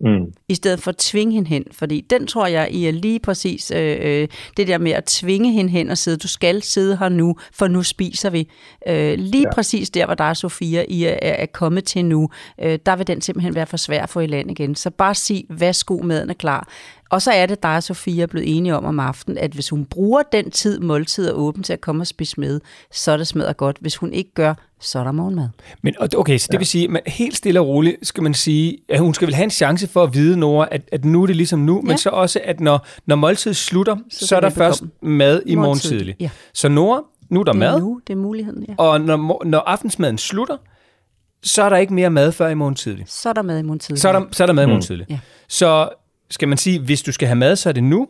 Mm. 0.00 0.32
I 0.48 0.54
stedet 0.54 0.80
for 0.80 0.90
at 0.90 0.96
tvinge 0.96 1.34
hende 1.34 1.48
hen. 1.48 1.64
Fordi 1.72 2.00
den 2.10 2.26
tror 2.26 2.46
jeg, 2.46 2.68
I 2.70 2.86
er 2.86 2.92
lige 2.92 3.20
præcis 3.20 3.70
øh, 3.70 3.98
øh, 4.00 4.28
det 4.56 4.68
der 4.68 4.78
med 4.78 4.92
at 4.92 5.04
tvinge 5.04 5.52
hende 5.52 5.70
hen 5.70 5.90
og 5.90 5.98
sidde. 5.98 6.16
Du 6.16 6.28
skal 6.28 6.62
sidde 6.62 6.96
her 6.96 7.08
nu, 7.08 7.36
for 7.52 7.68
nu 7.68 7.82
spiser 7.82 8.30
vi. 8.30 8.48
Øh, 8.88 9.18
lige 9.18 9.42
ja. 9.42 9.54
præcis 9.54 9.90
der, 9.90 10.06
hvor 10.06 10.14
der 10.14 10.24
er 10.24 10.34
Sofia, 10.34 10.84
I 10.88 11.04
er, 11.04 11.18
er 11.22 11.46
kommet 11.46 11.84
til 11.84 12.04
nu, 12.04 12.30
øh, 12.62 12.78
der 12.86 12.96
vil 12.96 13.06
den 13.06 13.20
simpelthen 13.20 13.54
være 13.54 13.66
for 13.66 13.76
svær 13.76 14.02
at 14.02 14.08
få 14.08 14.20
i 14.20 14.26
land 14.26 14.50
igen. 14.50 14.74
Så 14.74 14.90
bare 14.90 15.14
sig, 15.14 15.44
værsgo, 15.50 16.02
maden 16.02 16.30
er 16.30 16.34
klar. 16.34 16.68
Og 17.10 17.22
så 17.22 17.30
er 17.30 17.46
det 17.46 17.62
dig 17.62 17.76
og 17.76 17.82
Sofia 17.82 18.26
blevet 18.26 18.56
enige 18.56 18.76
om 18.76 18.84
om 18.84 19.00
aftenen, 19.00 19.38
at 19.38 19.50
hvis 19.50 19.68
hun 19.68 19.84
bruger 19.84 20.22
den 20.32 20.50
tid, 20.50 20.80
måltid 20.80 21.28
er 21.28 21.32
åben 21.32 21.62
til 21.62 21.72
at 21.72 21.80
komme 21.80 22.02
og 22.02 22.06
spise 22.06 22.40
med, 22.40 22.60
så 22.92 23.12
er 23.12 23.16
det 23.16 23.26
smadret 23.26 23.56
godt. 23.56 23.76
Hvis 23.80 23.96
hun 23.96 24.12
ikke 24.12 24.34
gør, 24.34 24.54
så 24.80 24.98
er 24.98 25.04
der 25.04 25.12
morgenmad. 25.12 25.48
Men 25.82 25.94
okay, 26.16 26.38
så 26.38 26.46
det 26.46 26.54
ja. 26.54 26.58
vil 26.58 26.66
sige, 26.66 26.98
at 27.06 27.12
helt 27.12 27.36
stille 27.36 27.60
og 27.60 27.66
roligt 27.66 28.06
skal 28.06 28.22
man 28.22 28.34
sige, 28.34 28.78
at 28.88 29.00
hun 29.00 29.14
skal 29.14 29.26
vel 29.26 29.34
have 29.34 29.44
en 29.44 29.50
chance 29.50 29.88
for 29.88 30.02
at 30.02 30.14
vide, 30.14 30.36
Nora, 30.36 30.68
at, 30.70 30.82
at 30.92 31.04
nu 31.04 31.22
er 31.22 31.26
det 31.26 31.36
ligesom 31.36 31.58
nu, 31.58 31.76
ja. 31.76 31.88
men 31.88 31.98
så 31.98 32.10
også, 32.10 32.40
at 32.44 32.60
når, 32.60 32.86
når 33.06 33.16
måltid 33.16 33.54
slutter, 33.54 33.96
så, 34.10 34.26
så 34.26 34.36
er 34.36 34.40
der 34.40 34.50
først 34.50 34.82
mad 35.02 35.42
i 35.46 35.54
morgen 35.54 35.78
tidlig. 35.78 36.16
Ja. 36.20 36.30
Så 36.54 36.68
Nora, 36.68 37.02
nu 37.28 37.40
er 37.40 37.44
der 37.44 37.52
det 37.52 37.62
er 37.62 37.70
mad. 37.70 37.80
Nu, 37.80 38.00
det 38.06 38.12
er 38.12 38.16
muligheden, 38.16 38.64
ja. 38.68 38.74
Og 38.78 39.00
når, 39.00 39.42
når 39.44 39.58
aftensmaden 39.58 40.18
slutter, 40.18 40.56
så 41.42 41.62
er 41.62 41.68
der 41.68 41.76
ikke 41.76 41.94
mere 41.94 42.10
mad 42.10 42.32
før 42.32 42.48
i 42.48 42.54
morgen 42.54 42.74
tidlig. 42.74 43.04
Så 43.08 43.28
er 43.28 43.32
der 43.32 43.42
mad 43.42 43.58
i 43.58 43.62
morgen 43.62 43.78
tidlig. 43.78 44.00
Så 44.00 44.08
er 44.08 44.12
der, 44.12 44.22
så 44.32 44.44
er 44.44 44.46
der 44.46 44.54
mad 44.54 44.64
i 44.64 44.66
morgen 44.66 44.82
tidlig. 44.82 45.06
Mm. 45.08 45.14
Ja. 45.14 45.20
Så 45.48 45.88
skal 46.30 46.48
man 46.48 46.58
sige, 46.58 46.80
hvis 46.80 47.02
du 47.02 47.12
skal 47.12 47.28
have 47.28 47.36
mad, 47.36 47.56
så 47.56 47.68
er 47.68 47.72
det 47.72 47.84
nu, 47.84 48.08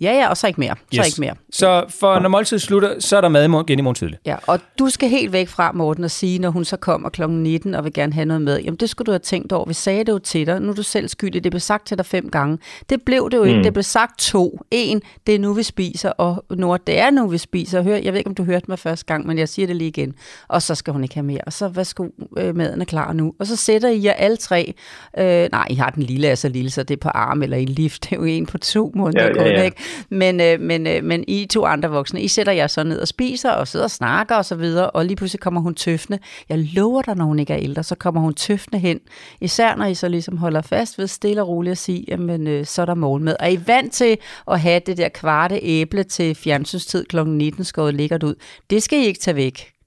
Ja, 0.00 0.12
ja, 0.12 0.28
og 0.28 0.36
så 0.36 0.46
ikke 0.46 0.60
mere. 0.60 0.74
Så 0.94 1.02
ikke 1.06 1.20
mere. 1.20 1.34
Så 1.52 1.84
for 2.00 2.18
når 2.18 2.28
måltid 2.28 2.58
slutter, 2.58 3.00
så 3.00 3.16
er 3.16 3.20
der 3.20 3.28
mad 3.28 3.44
igen 3.44 3.78
i 3.78 3.82
morgen 3.82 3.94
tidlig. 3.94 4.18
Ja, 4.26 4.36
og 4.46 4.60
du 4.78 4.88
skal 4.90 5.08
helt 5.08 5.32
væk 5.32 5.48
fra, 5.48 5.72
Morten, 5.72 6.04
og 6.04 6.10
sige, 6.10 6.38
når 6.38 6.50
hun 6.50 6.64
så 6.64 6.76
kommer 6.76 7.08
kl. 7.08 7.28
19 7.28 7.74
og 7.74 7.84
vil 7.84 7.92
gerne 7.92 8.12
have 8.12 8.24
noget 8.24 8.42
med, 8.42 8.60
jamen 8.60 8.76
det 8.76 8.90
skulle 8.90 9.06
du 9.06 9.10
have 9.12 9.18
tænkt 9.18 9.52
over. 9.52 9.66
Vi 9.66 9.74
sagde 9.74 10.04
det 10.04 10.12
jo 10.12 10.18
til 10.18 10.46
dig. 10.46 10.60
Nu 10.60 10.70
er 10.70 10.74
du 10.74 10.82
selv 10.82 11.08
skyldig. 11.08 11.44
Det 11.44 11.52
blev 11.52 11.60
sagt 11.60 11.86
til 11.86 11.98
dig 11.98 12.06
fem 12.06 12.30
gange. 12.30 12.58
Det 12.90 13.02
blev 13.02 13.30
det 13.30 13.36
jo 13.36 13.42
ikke. 13.44 13.56
Mm. 13.56 13.62
Det 13.62 13.72
blev 13.72 13.82
sagt 13.82 14.18
to. 14.18 14.60
En, 14.70 15.02
det 15.26 15.34
er 15.34 15.38
nu, 15.38 15.52
vi 15.52 15.62
spiser, 15.62 16.10
og 16.10 16.44
Nord, 16.50 16.80
det 16.86 16.98
er 16.98 17.10
nu, 17.10 17.28
vi 17.28 17.38
spiser. 17.38 17.82
Hør, 17.82 17.96
jeg 17.96 18.12
ved 18.12 18.18
ikke, 18.18 18.28
om 18.28 18.34
du 18.34 18.44
hørte 18.44 18.64
mig 18.68 18.78
første 18.78 19.06
gang, 19.06 19.26
men 19.26 19.38
jeg 19.38 19.48
siger 19.48 19.66
det 19.66 19.76
lige 19.76 19.88
igen. 19.88 20.14
Og 20.48 20.62
så 20.62 20.74
skal 20.74 20.92
hun 20.92 21.02
ikke 21.02 21.14
have 21.14 21.24
mere. 21.26 21.40
Og 21.46 21.52
så, 21.52 21.68
værsgo, 21.68 22.08
øh, 22.38 22.56
maden 22.56 22.80
er 22.80 22.84
klar 22.84 23.12
nu. 23.12 23.34
Og 23.40 23.46
så 23.46 23.56
sætter 23.56 23.88
I 23.88 24.04
jer 24.04 24.12
alle 24.12 24.36
tre. 24.36 24.74
Øh, 25.18 25.48
nej, 25.52 25.66
I 25.70 25.74
har 25.74 25.90
den 25.90 26.02
lille, 26.02 26.28
altså 26.28 26.48
lille, 26.48 26.70
så 26.70 26.82
det 26.82 26.94
er 26.94 27.00
på 27.00 27.08
arm 27.08 27.42
eller 27.42 27.56
i 27.56 27.64
lift. 27.64 28.04
Det 28.04 28.12
er 28.12 28.16
jo 28.16 28.24
en 28.24 28.46
på 28.46 28.58
to 28.58 28.92
måneder 28.94 29.22
Ja, 29.22 29.28
ja, 29.28 29.34
kun, 29.34 29.46
ja. 29.46 29.62
ikke? 29.62 29.76
Men, 30.10 30.40
øh, 30.40 30.60
men, 30.60 30.86
øh, 30.86 31.04
men 31.04 31.24
I 31.28 31.46
to 31.46 31.64
andre 31.64 31.90
voksne, 31.90 32.22
I 32.22 32.28
sætter 32.28 32.52
jer 32.52 32.66
så 32.66 32.84
ned 32.84 33.00
og 33.00 33.08
spiser 33.08 33.50
og 33.50 33.68
sidder 33.68 33.84
og 33.84 33.90
snakker 33.90 34.34
og 34.34 34.44
så 34.44 34.54
videre, 34.54 34.90
og 34.90 35.04
lige 35.04 35.16
pludselig 35.16 35.40
kommer 35.40 35.60
hun 35.60 35.74
tøffende. 35.74 36.18
Jeg 36.48 36.58
lover 36.58 37.02
dig, 37.02 37.16
når 37.16 37.24
hun 37.24 37.38
ikke 37.38 37.52
er 37.52 37.58
ældre, 37.58 37.82
så 37.82 37.94
kommer 37.94 38.20
hun 38.20 38.34
tøffende 38.34 38.78
hen. 38.78 39.00
Især 39.40 39.74
når 39.74 39.86
I 39.86 39.94
så 39.94 40.08
ligesom 40.08 40.36
holder 40.36 40.62
fast 40.62 40.98
ved 40.98 41.06
stille 41.06 41.42
og 41.42 41.48
roligt 41.48 41.72
at 41.72 41.78
sige, 41.78 42.04
jamen 42.08 42.46
øh, 42.46 42.66
så 42.66 42.82
er 42.82 42.86
der 42.86 42.94
morgenmad. 42.94 43.36
Er 43.40 43.48
I 43.48 43.60
vant 43.66 43.92
til 43.92 44.18
at 44.50 44.60
have 44.60 44.80
det 44.86 44.96
der 44.96 45.08
kvarte 45.08 45.60
æble 45.62 46.04
til 46.04 46.34
fjernsynstid 46.34 47.04
kl. 47.04 47.24
19 47.24 47.64
skåret 47.64 47.94
lækkert 47.94 48.22
ud? 48.22 48.34
Det 48.70 48.82
skal 48.82 48.98
I 48.98 49.04
ikke 49.04 49.20
tage 49.20 49.36
væk. 49.36 49.77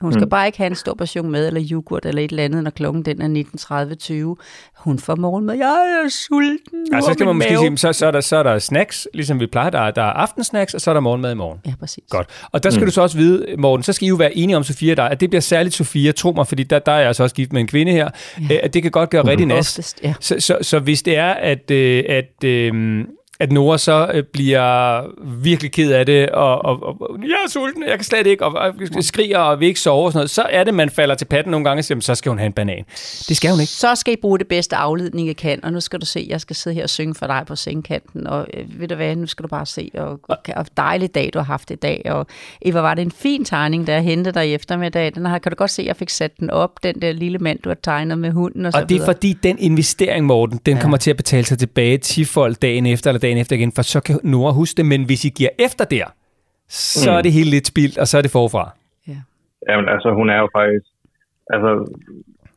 Hun 0.00 0.12
skal 0.12 0.24
mm. 0.24 0.30
bare 0.30 0.46
ikke 0.46 0.58
have 0.58 0.66
en 0.66 0.74
stor 0.74 0.94
portion 0.94 1.30
mad 1.30 1.46
eller 1.46 1.68
yoghurt 1.72 2.06
eller 2.06 2.22
et 2.22 2.30
eller 2.30 2.44
andet, 2.44 2.62
når 2.64 2.70
klokken 2.70 3.02
den 3.04 3.36
er 3.36 4.34
19.30-20. 4.38 4.44
Hun 4.84 4.98
får 4.98 5.16
morgenmad. 5.16 5.54
Jeg 5.56 6.00
er 6.04 6.08
sulten. 6.08 6.58
Nu 6.72 6.96
Ja, 6.96 7.00
så 7.00 7.12
skal 7.12 7.26
man 7.26 7.36
måske 7.36 7.52
mave- 7.52 7.60
sige, 7.66 7.78
så, 7.78 7.92
så, 7.92 8.06
er 8.06 8.10
der, 8.10 8.20
så 8.20 8.36
er 8.36 8.42
der 8.42 8.58
snacks, 8.58 9.08
ligesom 9.14 9.40
vi 9.40 9.46
plejer. 9.46 9.70
Der, 9.70 9.78
er- 9.80 9.90
der 9.90 10.02
er 10.02 10.12
aftensnacks, 10.12 10.74
og 10.74 10.80
så 10.80 10.90
er 10.90 10.94
der 10.94 11.00
morgenmad 11.00 11.32
i 11.32 11.34
morgen. 11.34 11.58
Ja, 11.66 11.72
præcis. 11.80 12.04
Godt. 12.10 12.28
Og 12.52 12.62
der 12.62 12.70
skal 12.70 12.80
mm. 12.80 12.86
du 12.86 12.92
så 12.92 13.02
også 13.02 13.16
vide, 13.16 13.46
Morten, 13.58 13.82
så 13.82 13.92
skal 13.92 14.06
I 14.06 14.08
jo 14.08 14.14
være 14.16 14.36
enige 14.36 14.56
om, 14.56 14.64
Sofia 14.64 14.94
dig, 14.94 15.10
at 15.10 15.20
det 15.20 15.30
bliver 15.30 15.40
særligt 15.40 15.74
Sofia, 15.74 16.12
tro 16.12 16.32
mig, 16.32 16.46
fordi 16.46 16.62
der, 16.62 16.78
der 16.78 16.92
er 16.92 16.98
jeg 16.98 17.06
altså 17.08 17.22
også 17.22 17.34
gift 17.34 17.52
med 17.52 17.60
en 17.60 17.66
kvinde 17.66 17.92
her, 17.92 18.08
ja. 18.50 18.58
at 18.62 18.74
det 18.74 18.82
kan 18.82 18.90
godt 18.90 19.10
gøre 19.10 19.26
rigtig 19.26 19.46
næst. 19.46 19.98
Ja. 20.02 20.14
Så, 20.20 20.36
så, 20.40 20.58
så 20.62 20.78
hvis 20.78 21.02
det 21.02 21.16
er, 21.16 21.30
at, 21.32 21.70
øh, 21.70 22.04
at, 22.08 22.44
øh, 22.44 23.04
at 23.40 23.52
Nora 23.52 23.78
så 23.78 24.10
øh, 24.14 24.22
bliver 24.32 25.02
virkelig 25.42 25.72
ked 25.72 25.92
af 25.92 26.06
det, 26.06 26.28
og, 26.28 26.64
og, 26.64 26.82
og 27.00 27.18
jeg 27.22 27.36
er 27.46 27.50
sulten, 27.50 27.82
jeg 27.88 27.94
kan 27.96 28.04
slet 28.04 28.26
ikke, 28.26 28.44
og, 28.44 28.52
og 28.96 29.04
skriger 29.04 29.38
og 29.38 29.60
vil 29.60 29.68
ikke 29.68 29.80
sove 29.80 30.06
og 30.06 30.12
sådan 30.12 30.18
noget, 30.18 30.30
så 30.30 30.42
er 30.50 30.64
det, 30.64 30.74
man 30.74 30.90
falder 30.90 31.14
til 31.14 31.24
patten 31.24 31.50
nogle 31.50 31.64
gange 31.64 31.80
og 31.80 31.84
siger, 31.84 31.94
"Jamen, 31.94 32.02
så 32.02 32.14
skal 32.14 32.30
hun 32.30 32.38
have 32.38 32.46
en 32.46 32.52
banan. 32.52 32.84
Det 33.28 33.36
skal 33.36 33.50
hun 33.50 33.60
ikke. 33.60 33.72
Så 33.72 33.94
skal 33.94 34.12
I 34.12 34.16
bruge 34.22 34.38
det 34.38 34.46
bedste 34.48 34.76
afledning, 34.76 35.28
I 35.28 35.32
kan, 35.32 35.64
og 35.64 35.72
nu 35.72 35.80
skal 35.80 36.00
du 36.00 36.06
se, 36.06 36.26
jeg 36.28 36.40
skal 36.40 36.56
sidde 36.56 36.74
her 36.76 36.82
og 36.82 36.90
synge 36.90 37.14
for 37.14 37.26
dig 37.26 37.42
på 37.46 37.56
sengkanten, 37.56 38.26
og 38.26 38.46
øh, 38.54 38.80
ved 38.80 38.88
du 38.88 38.94
hvad, 38.94 39.16
nu 39.16 39.26
skal 39.26 39.42
du 39.42 39.48
bare 39.48 39.66
se, 39.66 39.90
og, 39.94 40.20
og, 40.28 40.36
og 40.56 40.66
dejlig 40.76 41.14
dag, 41.14 41.30
du 41.34 41.38
har 41.38 41.44
haft 41.46 41.70
i 41.70 41.74
dag, 41.74 42.02
og 42.04 42.26
Eva, 42.62 42.80
var 42.80 42.94
det 42.94 43.02
en 43.02 43.10
fin 43.10 43.44
tegning, 43.44 43.86
der 43.86 43.92
jeg 43.92 44.02
hentede 44.02 44.34
dig 44.34 44.48
i 44.48 44.54
eftermiddag, 44.54 45.14
den 45.14 45.26
her, 45.26 45.38
kan 45.38 45.52
du 45.52 45.56
godt 45.56 45.70
se, 45.70 45.82
jeg 45.86 45.96
fik 45.96 46.10
sat 46.10 46.40
den 46.40 46.50
op, 46.50 46.70
den 46.82 47.02
der 47.02 47.12
lille 47.12 47.38
mand, 47.38 47.58
du 47.64 47.68
har 47.70 47.76
tegnet 47.82 48.18
med 48.18 48.30
hunden 48.30 48.66
og 48.66 48.72
så 48.72 48.78
Og 48.78 48.88
det 48.88 48.94
er 48.94 48.98
videre. 48.98 49.14
fordi, 49.14 49.32
den 49.32 49.56
investering, 49.58 50.26
Morten, 50.26 50.60
den. 50.66 50.76
Ja. 50.76 50.82
kommer 50.82 50.96
til 50.96 51.10
at 51.10 51.16
betale 51.16 51.44
sig 51.44 51.58
tilbage 51.58 51.98
tifold 51.98 52.54
dagen 52.54 52.86
efter 52.86 53.10
eller 53.10 53.20
dagen 53.26 53.38
efter 53.42 53.54
igen, 53.58 53.72
for 53.76 53.82
så 53.94 53.98
kan 54.06 54.14
Nora 54.32 54.52
huske 54.60 54.76
det. 54.80 54.86
Men 54.92 55.00
hvis 55.08 55.22
I 55.28 55.30
giver 55.38 55.52
efter 55.66 55.84
der, 55.96 56.06
så 56.68 57.10
Mm. 57.10 57.16
er 57.16 57.22
det 57.26 57.32
hele 57.38 57.50
lidt 57.56 57.66
spildt, 57.72 57.96
og 58.02 58.06
så 58.10 58.14
er 58.18 58.22
det 58.26 58.32
forfra. 58.40 58.64
Jamen, 59.70 59.88
altså, 59.94 60.08
hun 60.18 60.26
er 60.34 60.38
jo 60.44 60.48
faktisk... 60.58 60.86
Altså, 61.54 61.70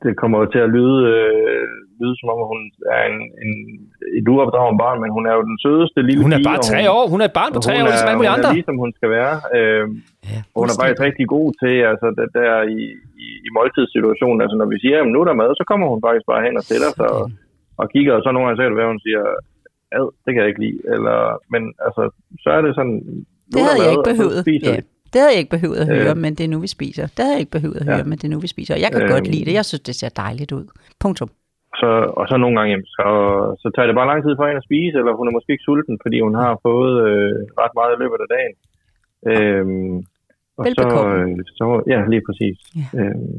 det 0.04 0.12
kommer 0.22 0.38
jo 0.42 0.46
til 0.54 0.62
at 0.66 0.70
lyde, 0.78 0.98
øh, 1.16 1.64
lyde 2.02 2.16
som 2.20 2.28
om, 2.34 2.40
hun 2.54 2.62
er 2.98 3.04
en, 3.12 3.18
en, 3.44 3.52
et 4.20 4.26
uopdraget 4.34 4.76
barn, 4.84 4.98
men 5.04 5.10
hun 5.18 5.24
er 5.30 5.34
jo 5.38 5.42
den 5.52 5.58
sødeste 5.66 6.00
lille 6.10 6.22
Hun 6.26 6.34
er 6.38 6.42
bare 6.50 6.62
tre 6.72 6.82
år. 6.98 7.04
Hun 7.14 7.20
er 7.24 7.28
et 7.32 7.38
barn 7.42 7.52
på 7.58 7.62
tre 7.68 7.74
år, 7.82 7.88
ligesom 7.92 8.08
alle 8.10 8.20
mulige 8.20 8.34
hun 8.34 8.40
andre. 8.40 8.50
er 8.52 8.56
lige, 8.58 8.68
som 8.70 8.78
hun 8.84 8.92
skal 8.98 9.10
være. 9.18 9.36
Øh, 9.58 9.84
ja, 10.32 10.40
hun 10.60 10.68
er 10.72 10.76
faktisk 10.82 11.02
rigtig 11.08 11.26
god 11.36 11.48
til, 11.62 11.76
altså 11.92 12.08
der, 12.18 12.26
der 12.38 12.50
i, 12.78 12.82
i, 13.26 13.28
i 13.48 13.50
måltidssituationen, 13.58 14.40
altså 14.44 14.56
når 14.62 14.68
vi 14.74 14.78
siger, 14.84 14.96
at 15.02 15.08
nu 15.14 15.20
er 15.24 15.28
der 15.30 15.42
mad, 15.42 15.52
så 15.62 15.66
kommer 15.70 15.86
hun 15.94 16.00
faktisk 16.06 16.26
bare 16.32 16.42
hen 16.48 16.56
og 16.62 16.66
sætter 16.72 16.90
sig 17.00 17.10
og, 17.20 17.26
og 17.82 17.86
kigger, 17.94 18.14
og 18.18 18.22
så 18.24 18.30
nogle 18.32 18.46
gange 18.46 18.58
så 18.58 18.64
kan 18.64 18.72
det 18.74 18.82
være, 18.82 18.94
hun 18.96 19.04
siger, 19.08 19.24
ad, 19.98 20.08
det 20.24 20.30
kan 20.34 20.40
jeg 20.42 20.50
ikke 20.52 20.64
lide, 20.66 20.80
eller, 20.94 21.18
men 21.54 21.62
altså, 21.86 22.04
så 22.44 22.50
er 22.58 22.62
det 22.66 22.72
sådan, 22.80 22.98
Det 23.54 23.60
er 23.62 23.66
havde 23.68 23.82
jeg 23.86 23.92
ikke 23.96 24.10
behøvet. 24.12 24.42
Ja. 24.70 24.76
Det 25.14 25.18
havde 25.22 25.34
jeg 25.36 25.42
ikke 25.44 25.56
behøvet 25.58 25.80
at 25.84 25.88
høre, 25.96 26.12
Øh. 26.16 26.22
men 26.24 26.32
det 26.38 26.44
er 26.48 26.52
nu, 26.56 26.60
vi 26.68 26.72
spiser. 26.78 27.06
Det 27.16 27.22
havde 27.26 27.36
jeg 27.38 27.44
ikke 27.46 27.56
behøvet 27.58 27.78
at 27.82 27.86
høre, 27.90 28.02
Ja. 28.04 28.10
men 28.10 28.16
det 28.20 28.26
er 28.30 28.34
nu, 28.36 28.40
vi 28.46 28.52
spiser. 28.56 28.72
Og 28.78 28.82
jeg 28.86 28.92
kan 28.94 29.02
Øh. 29.04 29.10
godt 29.16 29.28
lide 29.34 29.46
det. 29.48 29.54
Jeg 29.60 29.66
synes, 29.70 29.84
det 29.90 29.96
ser 30.02 30.12
dejligt 30.24 30.52
ud. 30.60 30.66
Punktum. 31.04 31.30
Så, 31.82 31.90
og 32.20 32.24
så 32.30 32.36
nogle 32.44 32.56
gange, 32.58 32.70
jamen, 32.74 32.90
så, 32.98 33.08
så 33.62 33.68
tager 33.76 33.88
det 33.88 33.96
bare 34.00 34.10
lang 34.12 34.22
tid 34.24 34.34
for 34.38 34.46
hende 34.48 34.62
at 34.64 34.68
spise, 34.70 34.96
eller 35.02 35.14
hun 35.20 35.28
er 35.30 35.34
måske 35.38 35.52
ikke 35.54 35.68
sulten, 35.70 35.96
fordi 36.04 36.18
hun 36.28 36.36
har 36.44 36.52
fået 36.68 36.94
øh, 37.08 37.34
ret 37.62 37.74
meget 37.80 37.92
i 37.96 38.00
løbet 38.04 38.20
af 38.26 38.30
dagen. 38.36 38.54
Øhm, 39.32 39.96
og 40.60 40.64
så, 40.78 40.86
øh, 41.16 41.30
så, 41.60 41.68
ja, 41.94 42.00
lige 42.14 42.24
præcis. 42.28 42.58
Ja. 42.80 42.86
Øhm, 43.00 43.38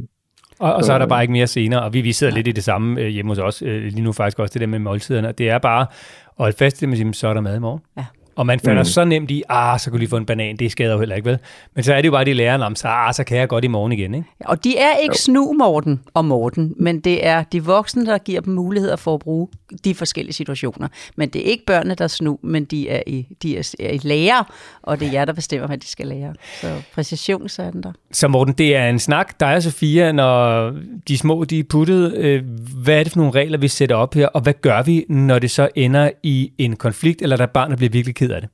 Og, 0.60 0.74
og 0.74 0.84
så 0.84 0.92
er 0.92 0.98
der 0.98 1.06
Øh. 1.06 1.08
bare 1.08 1.22
ikke 1.22 1.32
mere 1.32 1.46
senere, 1.46 1.82
og 1.82 1.92
vi, 1.92 2.00
vi 2.00 2.12
sidder 2.12 2.32
lidt 2.32 2.48
i 2.48 2.52
det 2.52 2.64
samme 2.64 3.00
øh, 3.00 3.08
hjemme 3.08 3.30
hos 3.30 3.38
os, 3.38 3.62
øh, 3.62 3.82
lige 3.82 4.00
nu 4.00 4.12
faktisk 4.12 4.38
også 4.38 4.52
det 4.52 4.60
der 4.60 4.66
med 4.66 4.78
måltiderne. 4.78 5.32
Det 5.32 5.50
er 5.50 5.58
bare 5.58 5.80
at 5.80 6.34
holde 6.38 6.56
fast 6.56 6.76
i 6.76 6.80
det, 6.80 6.88
man 6.88 6.96
siger, 6.96 7.12
så 7.12 7.28
er 7.28 7.34
der 7.34 7.40
mad 7.40 7.56
i 7.56 7.58
morgen. 7.58 7.80
Ja. 7.96 8.04
Og 8.40 8.46
man 8.46 8.60
falder 8.60 8.82
mm. 8.82 8.84
Så 8.84 9.04
nemt 9.04 9.30
i, 9.30 9.42
ah, 9.48 9.80
så 9.80 9.90
kunne 9.90 10.00
de 10.00 10.08
få 10.08 10.16
en 10.16 10.26
banan, 10.26 10.56
det 10.56 10.72
skader 10.72 10.92
jo 10.92 10.98
heller 10.98 11.16
ikke, 11.16 11.30
vel? 11.30 11.38
Men 11.74 11.84
så 11.84 11.94
er 11.94 11.96
det 11.96 12.06
jo 12.06 12.12
bare, 12.12 12.24
de 12.24 12.34
lærer, 12.34 12.64
om 12.64 12.76
så, 12.76 12.88
ah, 12.88 13.14
så 13.14 13.24
kan 13.24 13.38
jeg 13.38 13.48
godt 13.48 13.64
i 13.64 13.68
morgen 13.68 13.92
igen, 13.92 14.14
ikke? 14.14 14.28
Og 14.44 14.64
de 14.64 14.78
er 14.78 14.96
ikke 14.96 15.18
snu, 15.18 15.52
Morten 15.52 16.00
og 16.14 16.24
Morten, 16.24 16.74
men 16.76 17.00
det 17.00 17.26
er 17.26 17.42
de 17.42 17.64
voksne, 17.64 18.06
der 18.06 18.18
giver 18.18 18.40
dem 18.40 18.54
muligheder 18.54 18.96
for 18.96 19.14
at 19.14 19.20
bruge 19.20 19.48
de 19.84 19.94
forskellige 19.94 20.32
situationer. 20.32 20.88
Men 21.16 21.28
det 21.28 21.40
er 21.40 21.50
ikke 21.50 21.66
børnene, 21.66 21.94
der 21.94 22.04
er 22.04 22.08
snu, 22.08 22.38
men 22.42 22.64
de 22.64 22.88
er 22.88 23.02
i, 23.06 23.26
de 23.42 23.58
er, 23.58 23.74
er 23.80 23.90
i 23.90 24.00
lærer, 24.02 24.52
og 24.82 25.00
det 25.00 25.08
er 25.08 25.12
jer, 25.12 25.24
der 25.24 25.32
bestemmer, 25.32 25.66
hvad 25.66 25.78
de 25.78 25.86
skal 25.86 26.06
lære. 26.06 26.34
Så 26.60 26.82
præcision, 26.94 27.48
så 27.48 27.62
er 27.62 27.70
den 27.70 27.82
der. 27.82 27.92
Så 28.12 28.28
Morten, 28.28 28.54
det 28.54 28.76
er 28.76 28.88
en 28.88 28.98
snak, 28.98 29.40
dig 29.40 29.54
og 29.56 29.62
Sofia, 29.62 30.12
når 30.12 30.72
de 31.08 31.18
små 31.18 31.44
de 31.44 31.58
er 31.58 31.64
puttet. 31.70 32.14
Øh, 32.14 32.42
hvad 32.82 32.98
er 32.98 33.02
det 33.02 33.12
for 33.12 33.18
nogle 33.18 33.32
regler, 33.32 33.58
vi 33.58 33.68
sætter 33.68 33.96
op 33.96 34.14
her, 34.14 34.26
og 34.26 34.40
hvad 34.40 34.54
gør 34.60 34.82
vi, 34.82 35.04
når 35.08 35.38
det 35.38 35.50
så 35.50 35.68
ender 35.74 36.10
i 36.22 36.52
en 36.58 36.76
konflikt, 36.76 37.22
eller 37.22 37.36
der 37.36 37.46
barnet 37.46 37.76
bliver 37.78 37.90
virkelig 37.90 38.14
ked 38.14 38.29
af 38.30 38.40
det? 38.40 38.50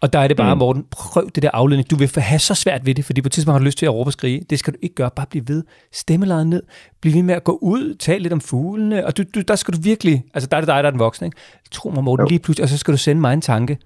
Og 0.00 0.12
der 0.12 0.18
er 0.18 0.28
det 0.28 0.36
bare, 0.36 0.54
mm. 0.54 0.58
Mm. 0.58 0.58
Morten, 0.58 0.84
prøv 0.90 1.30
det 1.34 1.42
der 1.42 1.50
afledning. 1.52 1.90
Du 1.90 1.96
vil 1.96 2.10
have 2.16 2.38
så 2.38 2.54
svært 2.54 2.86
ved 2.86 2.94
det, 2.94 3.04
fordi 3.04 3.20
på 3.22 3.28
et 3.28 3.32
tidspunkt 3.32 3.54
har 3.54 3.58
du 3.58 3.64
lyst 3.64 3.78
til 3.78 3.86
at 3.86 3.92
råbe 3.94 4.08
og 4.08 4.12
skrige. 4.12 4.42
Det 4.50 4.58
skal 4.58 4.72
du 4.72 4.78
ikke 4.82 4.94
gøre. 4.94 5.10
Bare 5.16 5.26
blive 5.30 5.44
ved. 5.48 5.64
Stemmelejet 5.92 6.46
ned. 6.46 6.62
Bliv 7.00 7.14
ved 7.14 7.22
med 7.22 7.34
at 7.34 7.44
gå 7.44 7.58
ud. 7.62 7.94
Tale 7.94 8.22
lidt 8.22 8.32
om 8.32 8.40
fuglene. 8.40 9.06
Og 9.06 9.16
du, 9.16 9.22
du, 9.34 9.40
der 9.40 9.56
skal 9.56 9.74
du 9.74 9.78
virkelig... 9.80 10.24
Altså, 10.34 10.48
der 10.50 10.56
er 10.56 10.60
det 10.60 10.68
dig, 10.68 10.82
der 10.82 10.86
er 10.86 10.90
den 10.90 11.00
voksne. 11.00 11.26
Ikke? 11.26 11.36
Tro 11.70 11.90
mig, 11.90 12.04
Morten, 12.04 12.24
Jo. 12.24 12.28
lige 12.28 12.38
pludselig. 12.38 12.62
Og 12.62 12.68
så 12.68 12.78
skal 12.78 12.92
du 12.92 12.98
sende 12.98 13.20
mig 13.20 13.32
en 13.32 13.40
tanke. 13.40 13.78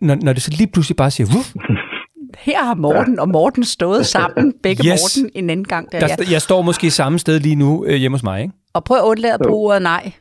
Når, 0.00 0.14
når 0.14 0.32
det 0.32 0.42
så 0.42 0.50
lige 0.50 0.66
pludselig 0.66 0.96
bare 0.96 1.10
siger... 1.10 1.28
Wuff, 1.36 1.54
Her 2.38 2.64
har 2.64 2.74
Morten 2.74 3.18
og 3.18 3.28
Morten 3.28 3.64
stået 3.64 4.06
sammen, 4.16 4.54
begge 4.62 4.88
Yes. 4.92 5.00
Morten, 5.18 5.30
en 5.34 5.50
anden 5.50 5.64
gang. 5.66 5.92
Der, 5.92 5.98
der, 6.00 6.06
ja. 6.08 6.32
jeg 6.32 6.42
står 6.42 6.62
måske 6.62 6.90
samme 6.90 7.18
sted 7.18 7.40
lige 7.40 7.54
nu 7.54 7.84
øh, 7.84 7.94
hjemme 7.96 8.16
hos 8.16 8.22
mig, 8.22 8.42
ikke? 8.42 8.54
Og 8.74 8.84
prøv 8.84 8.96
at 8.96 9.02
undlade 9.04 9.34
at 9.34 9.40
bruge 9.48 9.68
ordet 9.68 9.82
nej. 9.82 10.12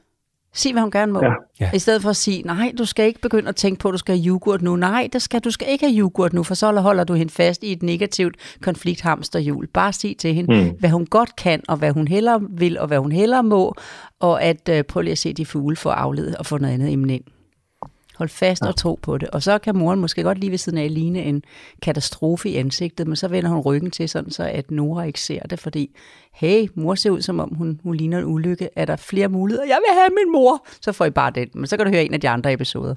Sig, 0.57 0.71
hvad 0.73 0.81
hun 0.81 0.91
gerne 0.91 1.11
må. 1.11 1.23
Ja. 1.23 1.31
Ja. 1.59 1.69
I 1.73 1.79
stedet 1.79 2.01
for 2.01 2.09
at 2.09 2.15
sige, 2.15 2.41
nej, 2.41 2.73
du 2.77 2.85
skal 2.85 3.05
ikke 3.05 3.21
begynde 3.21 3.49
at 3.49 3.55
tænke 3.55 3.79
på, 3.79 3.87
at 3.87 3.91
du 3.91 3.97
skal 3.97 4.17
have 4.17 4.27
yoghurt 4.27 4.61
nu. 4.61 4.75
Nej, 4.75 5.09
det 5.13 5.21
skal, 5.21 5.39
du 5.39 5.51
skal 5.51 5.67
ikke 5.69 5.85
have 5.85 5.99
yoghurt 5.99 6.33
nu, 6.33 6.43
for 6.43 6.53
så 6.53 6.71
holder 6.71 7.03
du 7.03 7.13
hende 7.13 7.33
fast 7.33 7.63
i 7.63 7.71
et 7.71 7.83
negativt 7.83 8.35
konflikthamsterhjul. 8.61 9.67
Bare 9.67 9.93
sig 9.93 10.15
til 10.17 10.33
hende, 10.33 10.55
mm. 10.55 10.63
Mm. 10.63 10.75
hvad 10.79 10.89
hun 10.89 11.05
godt 11.05 11.35
kan, 11.35 11.63
og 11.67 11.77
hvad 11.77 11.91
hun 11.91 12.07
hellere 12.07 12.41
vil, 12.49 12.79
og 12.79 12.87
hvad 12.87 12.99
hun 12.99 13.11
hellere 13.11 13.43
må, 13.43 13.75
og 14.19 14.43
at 14.43 14.69
øh, 14.69 14.83
prøv 14.83 15.01
lige 15.01 15.11
at 15.11 15.17
se 15.17 15.33
de 15.33 15.45
fugle 15.45 15.75
få 15.75 15.89
afledet 15.89 16.35
og 16.35 16.45
få 16.45 16.57
noget 16.57 16.73
andet 16.73 16.91
emne 16.93 17.15
ind. 17.15 17.23
Hold 18.17 18.30
fast 18.30 18.65
og 18.65 18.75
tro 18.75 18.99
på 19.03 19.17
det. 19.17 19.30
Og 19.30 19.41
så 19.41 19.58
kan 19.58 19.75
moren 19.75 19.99
måske 19.99 20.23
godt 20.23 20.38
lige 20.38 20.51
ved 20.51 20.58
siden 20.58 20.77
af 20.77 20.93
ligne 20.93 21.19
en 21.19 21.43
katastrofe 21.82 22.49
i 22.49 22.56
ansigtet, 22.56 23.08
men 23.08 23.15
så 23.15 23.27
vender 23.27 23.49
hun 23.49 23.62
ryggen 23.62 23.91
til, 23.91 24.10
sådan 24.10 24.30
så 24.30 24.43
at 24.53 24.71
Nora 24.71 25.03
ikke 25.03 25.19
ser 25.19 25.41
det, 25.41 25.60
fordi 25.60 25.95
hey, 26.34 26.67
mor 26.75 26.95
ser 26.95 27.10
ud 27.10 27.21
som 27.21 27.39
om 27.39 27.49
hun, 27.56 27.80
hun 27.84 27.95
ligner 27.95 28.17
en 28.17 28.25
ulykke. 28.25 28.69
Er 28.75 28.86
der 28.86 28.95
flere 29.12 29.27
muligheder? 29.27 29.65
Jeg 29.65 29.80
vil 29.86 29.93
have 29.99 30.10
min 30.10 30.32
mor! 30.32 30.53
Så 30.65 30.91
får 30.91 31.06
I 31.06 31.12
bare 31.12 31.32
den. 31.32 31.47
Men 31.53 31.65
så 31.67 31.77
kan 31.77 31.86
du 31.86 31.91
høre 31.91 32.03
en 32.03 32.13
af 32.13 32.21
de 32.21 32.30
andre 32.30 32.53
episoder. 32.53 32.95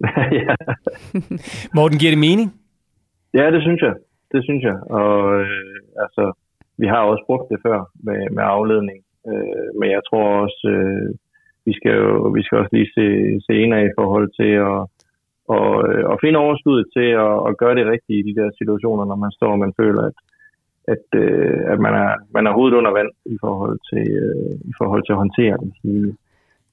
ja. 0.46 0.54
Morten, 1.74 1.98
giver 1.98 2.12
det 2.12 2.18
mening? 2.18 2.48
ja, 3.34 3.50
det 3.50 3.62
synes 3.62 3.80
jeg. 3.82 3.94
Det 4.32 4.44
synes 4.44 4.62
jeg. 4.62 4.76
Og 5.00 5.40
øh, 5.40 5.76
altså, 6.04 6.32
vi 6.78 6.86
har 6.86 7.02
også 7.12 7.24
brugt 7.26 7.46
det 7.52 7.58
før 7.66 7.78
med, 8.06 8.20
med 8.36 8.44
afledning. 8.56 8.98
Øh, 9.30 9.68
men 9.78 9.88
jeg 9.90 10.02
tror 10.08 10.26
også, 10.44 10.68
øh, 10.76 11.08
vi 11.66 11.72
skal 11.78 11.94
jo 12.02 12.28
vi 12.36 12.42
skal 12.42 12.58
også 12.58 12.72
lige 12.72 12.90
se, 12.96 13.06
se 13.46 13.52
ind 13.62 13.74
i 13.74 13.96
forhold 13.98 14.28
til 14.40 14.52
at, 14.70 14.78
og, 15.56 15.68
øh, 15.88 16.04
og 16.12 16.16
finde 16.22 16.38
overskuddet 16.38 16.86
til 16.96 17.08
at, 17.24 17.34
at 17.48 17.56
gøre 17.60 17.74
det 17.78 17.86
rigtige 17.86 18.18
i 18.18 18.26
de 18.28 18.36
der 18.40 18.48
situationer, 18.60 19.04
når 19.04 19.18
man 19.24 19.32
står 19.38 19.52
og 19.52 19.58
man 19.58 19.72
føler, 19.80 20.02
at, 20.10 20.16
at, 20.94 21.06
øh, 21.22 21.60
at 21.72 21.78
man, 21.86 21.94
er, 22.04 22.12
man 22.36 22.46
er 22.46 22.52
hovedet 22.52 22.76
under 22.76 22.92
vand 22.98 23.10
i 23.34 23.36
forhold 23.44 23.78
til, 23.90 24.06
øh, 24.24 24.54
i 24.70 24.72
forhold 24.78 25.02
til 25.04 25.12
at 25.12 25.22
håndtere 25.24 25.56
det 25.62 25.72
hele. 25.82 26.10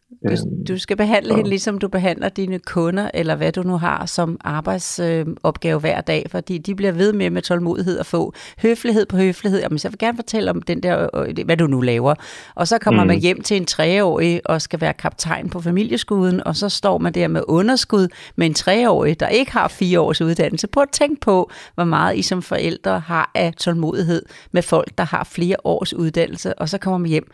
Du, 0.09 0.35
du 0.67 0.77
skal 0.77 0.97
behandle 0.97 1.35
hende, 1.35 1.49
ligesom 1.49 1.77
du 1.77 1.87
behandler 1.87 2.29
dine 2.29 2.59
kunder, 2.59 3.11
eller 3.13 3.35
hvad 3.35 3.51
du 3.51 3.63
nu 3.63 3.77
har 3.77 4.05
som 4.05 4.37
arbejdsopgave 4.41 5.75
øh, 5.75 5.79
hver 5.79 6.01
dag, 6.01 6.25
fordi 6.29 6.57
de 6.57 6.75
bliver 6.75 6.91
ved 6.91 7.13
med 7.13 7.29
med 7.29 7.41
tålmodighed 7.41 7.99
at 7.99 8.05
få 8.05 8.33
høflighed 8.61 9.05
på 9.05 9.17
høflighed. 9.17 9.59
Jamen, 9.61 9.79
så 9.79 9.87
jeg 9.87 9.91
vil 9.91 9.99
gerne 9.99 10.17
fortælle 10.17 10.51
om 10.51 10.61
den 10.61 10.83
der, 10.83 11.07
øh, 11.15 11.45
hvad 11.45 11.57
du 11.57 11.67
nu 11.67 11.81
laver. 11.81 12.15
Og 12.55 12.67
så 12.67 12.77
kommer 12.77 13.03
mm. 13.03 13.07
man 13.07 13.19
hjem 13.19 13.41
til 13.41 13.57
en 13.57 13.65
treårig 13.65 14.41
og 14.45 14.61
skal 14.61 14.81
være 14.81 14.93
kaptajn 14.93 15.49
på 15.49 15.61
familieskuden, 15.61 16.43
og 16.47 16.55
så 16.55 16.69
står 16.69 16.97
man 16.97 17.13
der 17.13 17.27
med 17.27 17.43
underskud 17.47 18.07
med 18.35 18.47
en 18.47 18.53
treårig, 18.53 19.19
der 19.19 19.27
ikke 19.27 19.51
har 19.51 19.67
fire 19.67 19.99
års 19.99 20.21
uddannelse. 20.21 20.67
Prøv 20.67 20.83
at 20.83 20.89
tænke 20.89 21.21
på, 21.21 21.51
hvor 21.75 21.83
meget 21.83 22.17
I 22.17 22.21
som 22.21 22.41
forældre 22.41 22.99
har 22.99 23.31
af 23.35 23.53
tålmodighed 23.53 24.21
med 24.51 24.61
folk, 24.61 24.97
der 24.97 25.03
har 25.03 25.23
flere 25.23 25.55
års 25.63 25.93
uddannelse, 25.93 26.59
og 26.59 26.69
så 26.69 26.77
kommer 26.77 26.97
man 26.97 27.09
hjem 27.09 27.31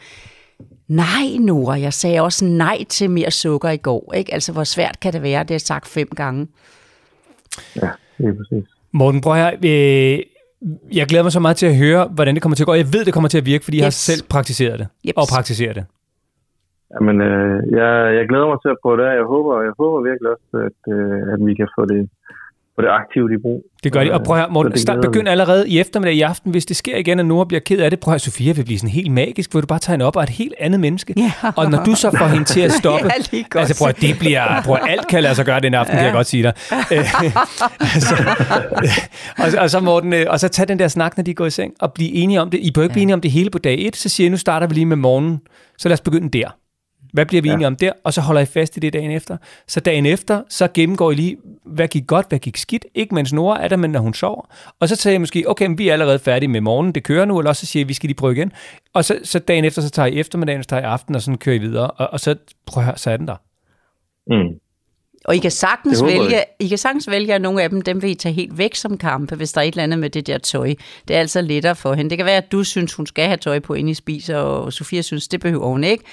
Nej, 0.88 1.28
Nora, 1.40 1.80
jeg 1.80 1.94
sagde 1.94 2.22
også 2.22 2.46
nej 2.46 2.78
til 2.90 3.10
mere 3.10 3.32
sukker 3.32 3.70
i 3.70 3.78
går. 3.78 4.14
Ikke? 4.16 4.34
Altså, 4.34 4.54
hvor 4.54 4.64
svært 4.64 5.00
kan 5.02 5.14
det 5.14 5.22
være? 5.22 5.44
Det 5.44 5.52
har 5.52 5.60
sagt 5.60 5.88
fem 5.88 6.08
gange. 6.08 6.48
Ja, 7.76 7.90
det 8.18 8.26
er 8.28 8.34
præcis. 8.38 8.70
Morten, 8.92 9.22
prøv 9.22 9.36
her. 9.36 9.52
Øh, 9.66 10.20
jeg 11.00 11.06
glæder 11.08 11.24
mig 11.24 11.32
så 11.32 11.40
meget 11.40 11.58
til 11.58 11.66
at 11.66 11.78
høre, 11.78 12.08
hvordan 12.08 12.36
det 12.36 12.42
kommer 12.42 12.56
til 12.56 12.64
at 12.64 12.68
gå. 12.68 12.74
Jeg 12.74 12.94
ved, 12.94 13.06
det 13.06 13.14
kommer 13.14 13.30
til 13.30 13.38
at 13.38 13.46
virke, 13.46 13.64
fordi 13.64 13.78
yes. 13.78 13.82
jeg 13.82 13.86
har 13.86 14.00
selv 14.12 14.24
praktiseret 14.30 14.80
det. 14.80 14.88
Yes. 15.08 15.14
Og 15.18 15.26
praktiserer 15.36 15.74
det. 15.74 15.86
Jamen, 16.94 17.22
øh, 17.22 17.58
jeg, 17.80 17.92
jeg 18.18 18.26
glæder 18.30 18.48
mig 18.52 18.60
til 18.62 18.72
at 18.76 18.82
prøve 18.82 18.98
det. 19.02 19.08
Jeg 19.22 19.28
håber, 19.34 19.54
jeg 19.68 19.74
håber 19.82 19.98
virkelig 20.10 20.30
også, 20.36 20.52
at, 20.68 20.80
øh, 20.96 21.34
at 21.34 21.40
vi 21.48 21.54
kan 21.60 21.70
få 21.78 21.82
det, 21.94 22.10
få 22.76 22.82
det 22.82 22.90
aktivt 22.90 23.32
i 23.32 23.38
brug. 23.42 23.64
Det 23.84 23.94
gør 23.94 24.04
de. 24.04 24.14
Og 24.14 24.24
prøv 24.24 24.38
at 24.38 24.52
Morten, 24.52 24.78
start, 24.78 25.02
begynd 25.02 25.28
allerede 25.30 25.70
i 25.70 25.80
eftermiddag 25.80 26.14
i 26.16 26.22
aften. 26.22 26.52
Hvis 26.52 26.66
det 26.66 26.78
sker 26.78 26.98
igen, 26.98 27.20
at 27.20 27.26
Nora 27.26 27.46
bliver 27.46 27.60
ked 27.60 27.80
af 27.80 27.90
det, 27.90 28.00
prøv 28.00 28.14
at 28.14 28.22
Sofia 28.22 28.54
vil 28.54 28.66
blive 28.66 28.80
sådan 28.80 28.90
helt 28.90 29.12
magisk, 29.12 29.52
hvor 29.52 29.62
du 29.62 29.68
bare 29.68 29.80
tager 29.80 29.94
hende 29.94 30.06
op 30.06 30.16
og 30.16 30.24
et 30.24 30.30
helt 30.30 30.54
andet 30.60 30.80
menneske. 30.80 31.14
Ja. 31.18 31.32
Og 31.56 31.72
når 31.72 31.84
du 31.84 31.96
så 31.96 32.12
får 32.18 32.26
hende 32.26 32.46
til 32.46 32.62
at 32.62 32.72
stoppe, 32.82 33.10
ja, 33.34 33.60
altså 33.60 33.78
prøv 33.80 33.90
at 33.90 34.02
det 34.02 34.20
bliver, 34.20 34.62
prøv 34.66 34.76
at 34.76 34.90
alt 34.90 35.08
kan 35.08 35.24
lade 35.24 35.36
sig 35.36 35.46
gøre 35.46 35.60
den 35.60 35.74
aften, 35.74 35.94
ja. 35.94 36.00
kan 36.00 36.06
jeg 36.06 36.14
godt 36.14 36.28
sige 36.28 36.44
dig. 36.44 36.54
altså, 37.94 38.16
og, 39.38 39.62
og, 39.64 39.70
så 39.70 39.80
Morten, 39.80 40.14
øh, 40.14 40.26
og 40.30 40.40
så 40.40 40.48
tag 40.48 40.68
den 40.68 40.80
der 40.80 40.88
snak, 40.88 41.18
når 41.18 41.24
de 41.24 41.34
går 41.34 41.46
i 41.46 41.50
seng, 41.50 41.74
og 41.80 41.94
blive 41.94 42.12
enige 42.12 42.42
om 42.42 42.50
det. 42.50 42.60
I 42.60 42.72
bør 42.72 42.82
ikke 42.82 42.92
ja. 42.92 42.94
blive 42.94 43.02
enige 43.02 43.14
om 43.14 43.22
det 43.22 43.32
hele 43.32 43.50
på 43.50 43.58
dag 43.58 43.86
1, 43.88 43.96
så 43.96 44.10
siger 44.10 44.26
jeg, 44.26 44.32
nu 44.32 44.38
starter 44.38 44.68
vi 44.68 44.74
lige 44.74 44.86
med 44.86 44.98
morgen, 44.98 45.40
så 45.78 45.90
lad 45.90 45.94
os 45.94 46.02
begynde 46.02 46.30
der. 46.30 46.50
Hvad 47.16 47.26
bliver 47.26 47.42
vi 47.42 47.50
ja. 47.50 47.54
enige 47.54 47.68
om 47.68 47.76
der? 47.76 47.92
Og 48.04 48.14
så 48.14 48.22
holder 48.22 48.42
I 48.42 48.46
fast 48.46 48.78
i 48.78 48.80
det 48.80 48.94
dagen 48.94 49.12
efter. 49.12 49.38
Så 49.68 49.80
dagen 49.80 50.06
efter, 50.06 50.42
så 50.50 50.68
gennemgår 50.74 51.12
I 51.12 51.16
lige, 51.16 51.38
hvad 51.66 51.88
gik 51.88 52.08
godt, 52.08 52.30
hvad 52.30 52.40
gik 52.40 52.58
skidt. 52.58 52.86
Ikke 52.96 53.16
mens 53.16 53.34
Nora 53.34 53.64
er 53.64 53.68
der, 53.68 53.76
men 53.76 53.92
når 53.92 54.00
hun 54.00 54.14
sover. 54.14 54.50
Og 54.80 54.90
så 54.90 54.96
tager 54.96 55.14
jeg 55.14 55.22
måske, 55.22 55.50
okay, 55.50 55.68
men 55.68 55.78
vi 55.78 55.90
er 55.90 55.94
allerede 55.94 56.20
færdige 56.20 56.50
med 56.50 56.62
morgen, 56.62 56.92
det 56.92 57.04
kører 57.04 57.26
nu, 57.26 57.40
eller 57.40 57.50
også 57.50 57.66
så 57.66 57.72
siger 57.72 57.86
I, 57.86 57.88
vi 57.88 57.94
skal 57.94 58.08
lige 58.08 58.16
prøve 58.18 58.34
igen. 58.34 58.52
Og 58.94 59.06
så, 59.06 59.20
så 59.24 59.40
dagen 59.40 59.66
efter, 59.66 59.82
så 59.82 59.90
tager 59.90 60.06
I 60.06 60.20
eftermiddagen, 60.20 60.64
så 60.64 60.70
tager 60.70 60.82
I 60.82 60.86
aften, 60.86 61.16
og 61.16 61.22
sådan 61.22 61.38
kører 61.38 61.56
I 61.56 61.60
videre. 61.60 61.92
Og, 61.92 62.08
og 62.08 62.20
så, 62.20 62.36
prøv 62.66 62.82
at 62.82 62.86
høre, 62.86 62.98
så 62.98 63.12
er 63.12 63.18
den 63.18 63.28
der. 63.28 63.36
Mm. 64.28 64.60
Og 65.26 65.36
I 65.36 65.40
kan 65.40 65.52
sagtens 65.52 66.04
vælge, 66.04 66.44
I 66.60 66.68
kan 66.68 66.78
sagtens 66.78 67.10
vælge, 67.10 67.34
at 67.34 67.42
nogle 67.42 67.64
af 67.64 67.70
dem, 67.70 67.82
dem 67.82 68.02
vil 68.02 68.10
I 68.10 68.16
tage 68.16 68.34
helt 68.34 68.58
væk 68.58 68.76
som 68.76 68.98
kampe, 68.98 69.36
hvis 69.36 69.52
der 69.54 69.62
er 69.62 69.66
et 69.66 69.72
eller 69.72 69.84
andet 69.84 70.00
med 70.00 70.10
det 70.10 70.28
der 70.28 70.38
tøj. 70.38 70.74
Det 71.08 71.16
er 71.16 71.20
altså 71.20 71.42
lettere 71.42 71.76
for 71.76 71.94
hende. 71.94 72.10
Det 72.10 72.18
kan 72.18 72.26
være, 72.26 72.38
at 72.38 72.52
du 72.52 72.64
synes, 72.64 72.94
hun 72.94 73.08
skal 73.08 73.26
have 73.26 73.38
tøj 73.38 73.60
på, 73.60 73.74
inden 73.74 73.90
I 73.90 73.94
spiser, 73.94 74.38
og 74.38 74.74
Sofia 74.74 75.02
synes, 75.02 75.28
det 75.28 75.40
behøver 75.40 75.68
hun 75.68 75.84
ikke 75.84 76.04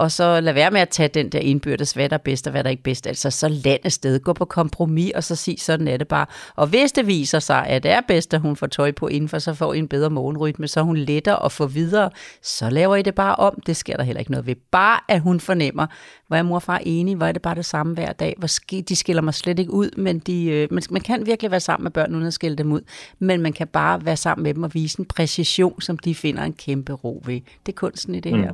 og 0.00 0.12
så 0.12 0.40
lad 0.40 0.52
være 0.52 0.70
med 0.70 0.80
at 0.80 0.88
tage 0.88 1.08
den 1.08 1.28
der 1.28 1.38
indbyrdes, 1.38 1.92
hvad 1.92 2.08
der 2.08 2.14
er 2.14 2.18
bedst 2.18 2.46
og 2.46 2.50
hvad 2.50 2.64
der 2.64 2.68
er 2.68 2.70
ikke 2.70 2.82
bedst. 2.82 3.06
Altså 3.06 3.30
så 3.30 3.48
land 3.48 3.90
sted, 3.90 4.20
gå 4.20 4.32
på 4.32 4.44
kompromis, 4.44 5.12
og 5.14 5.24
så 5.24 5.36
sig, 5.36 5.60
sådan 5.60 5.88
er 5.88 5.96
det 5.96 6.08
bare. 6.08 6.26
Og 6.56 6.66
hvis 6.66 6.92
det 6.92 7.06
viser 7.06 7.38
sig, 7.38 7.66
at 7.66 7.82
det 7.82 7.90
er 7.90 8.00
bedst, 8.08 8.34
at 8.34 8.40
hun 8.40 8.56
får 8.56 8.66
tøj 8.66 8.92
på 8.92 9.08
indenfor, 9.08 9.38
så 9.38 9.54
får 9.54 9.74
I 9.74 9.78
en 9.78 9.88
bedre 9.88 10.10
morgenrytme, 10.10 10.68
så 10.68 10.82
hun 10.82 10.96
letter 10.96 11.36
at 11.36 11.52
få 11.52 11.66
videre, 11.66 12.10
så 12.42 12.70
laver 12.70 12.96
I 12.96 13.02
det 13.02 13.14
bare 13.14 13.36
om. 13.36 13.60
Det 13.66 13.76
sker 13.76 13.96
der 13.96 14.04
heller 14.04 14.20
ikke 14.20 14.30
noget 14.30 14.46
ved. 14.46 14.54
Bare 14.70 15.00
at 15.08 15.20
hun 15.20 15.40
fornemmer, 15.40 15.86
hvor 16.26 16.36
er 16.36 16.42
mor 16.42 16.54
og 16.54 16.62
far 16.62 16.80
enige, 16.82 17.16
hvor 17.16 17.26
er 17.26 17.32
det 17.32 17.42
bare 17.42 17.54
det 17.54 17.64
samme 17.64 17.94
hver 17.94 18.12
dag. 18.12 18.34
Hvor 18.38 18.48
sk- 18.48 18.82
de 18.88 18.96
skiller 18.96 19.22
mig 19.22 19.34
slet 19.34 19.58
ikke 19.58 19.72
ud, 19.72 19.90
men 19.96 20.18
de, 20.18 20.44
øh, 20.44 20.68
man, 20.70 20.82
man 20.90 21.02
kan 21.02 21.26
virkelig 21.26 21.50
være 21.50 21.60
sammen 21.60 21.84
med 21.84 21.90
børn, 21.90 22.14
uden 22.14 22.26
at 22.26 22.34
skille 22.34 22.56
dem 22.56 22.72
ud. 22.72 22.80
Men 23.18 23.42
man 23.42 23.52
kan 23.52 23.66
bare 23.66 24.04
være 24.04 24.16
sammen 24.16 24.42
med 24.42 24.54
dem 24.54 24.62
og 24.62 24.74
vise 24.74 25.00
en 25.00 25.04
præcision, 25.04 25.80
som 25.80 25.98
de 25.98 26.14
finder 26.14 26.42
en 26.42 26.52
kæmpe 26.52 26.92
ro 26.92 27.22
ved. 27.26 27.40
Det 27.66 27.72
er 27.72 27.76
kunsten 27.76 28.14
i 28.14 28.20
det 28.20 28.32
mm. 28.32 28.42
her. 28.42 28.52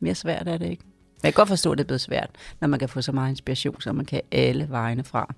Mere 0.00 0.14
svært 0.14 0.48
er 0.48 0.58
det 0.58 0.70
ikke. 0.70 0.82
Men 0.84 1.24
jeg 1.24 1.34
kan 1.34 1.40
godt 1.40 1.48
forstå, 1.48 1.72
at 1.72 1.78
det 1.78 1.84
er 1.84 1.86
blevet 1.86 2.00
svært, 2.00 2.30
når 2.60 2.68
man 2.68 2.78
kan 2.78 2.88
få 2.88 3.02
så 3.02 3.12
meget 3.12 3.30
inspiration, 3.30 3.80
så 3.80 3.92
man 3.92 4.04
kan 4.04 4.20
alle 4.32 4.66
vejene 4.70 5.04
fra. 5.04 5.34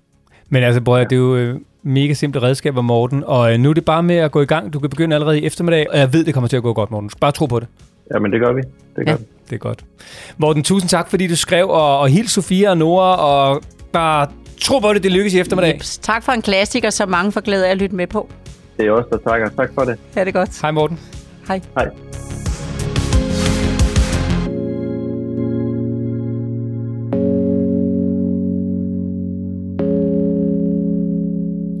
Men 0.49 0.63
altså, 0.63 0.81
bror, 0.81 0.97
det 0.97 1.11
er 1.11 1.15
jo 1.15 1.35
øh, 1.35 1.59
mega 1.83 2.13
simple 2.13 2.41
redskaber, 2.41 2.81
Morten. 2.81 3.23
Og 3.23 3.53
øh, 3.53 3.59
nu 3.59 3.69
er 3.69 3.73
det 3.73 3.85
bare 3.85 4.03
med 4.03 4.15
at 4.15 4.31
gå 4.31 4.41
i 4.41 4.45
gang. 4.45 4.73
Du 4.73 4.79
kan 4.79 4.89
begynde 4.89 5.15
allerede 5.15 5.39
i 5.39 5.45
eftermiddag, 5.45 5.89
og 5.91 5.97
jeg 5.97 6.13
ved, 6.13 6.23
det 6.23 6.33
kommer 6.33 6.47
til 6.47 6.57
at 6.57 6.63
gå 6.63 6.73
godt, 6.73 6.91
Morten. 6.91 7.07
Du 7.07 7.11
skal 7.11 7.19
bare 7.19 7.31
tro 7.31 7.45
på 7.45 7.59
det. 7.59 7.67
Jamen, 8.13 8.31
det 8.31 8.39
gør 8.39 8.53
vi. 8.53 8.61
Det 8.95 9.05
gør 9.05 9.11
ja. 9.11 9.17
vi. 9.17 9.23
Det 9.49 9.53
er 9.53 9.57
godt. 9.57 9.85
Morten, 10.37 10.63
tusind 10.63 10.89
tak, 10.89 11.09
fordi 11.09 11.27
du 11.27 11.35
skrev, 11.35 11.69
og, 11.69 11.99
og 11.99 12.09
hils 12.09 12.31
Sofia 12.31 12.69
og 12.69 12.77
Nora, 12.77 13.15
og 13.15 13.63
bare 13.91 14.27
tro 14.61 14.79
på 14.79 14.93
det, 14.93 15.03
det 15.03 15.11
lykkes 15.11 15.33
i 15.33 15.39
eftermiddag. 15.39 15.73
Jeps. 15.73 15.97
Tak 15.97 16.23
for 16.23 16.31
en 16.31 16.41
klassiker, 16.41 16.89
så 16.89 17.05
mange 17.05 17.31
får 17.31 17.41
glæde 17.41 17.67
af 17.67 17.71
at 17.71 17.77
lytte 17.77 17.95
med 17.95 18.07
på. 18.07 18.29
Det 18.77 18.85
er 18.85 18.91
også 18.91 19.09
der 19.11 19.29
takker. 19.29 19.49
Tak 19.49 19.69
for 19.73 19.81
det. 19.81 19.99
Ja, 20.15 20.19
det 20.21 20.27
er 20.27 20.31
godt. 20.31 20.61
Hej, 20.61 20.71
Morten. 20.71 20.99
Hej. 21.47 21.61
Hej. 21.77 22.12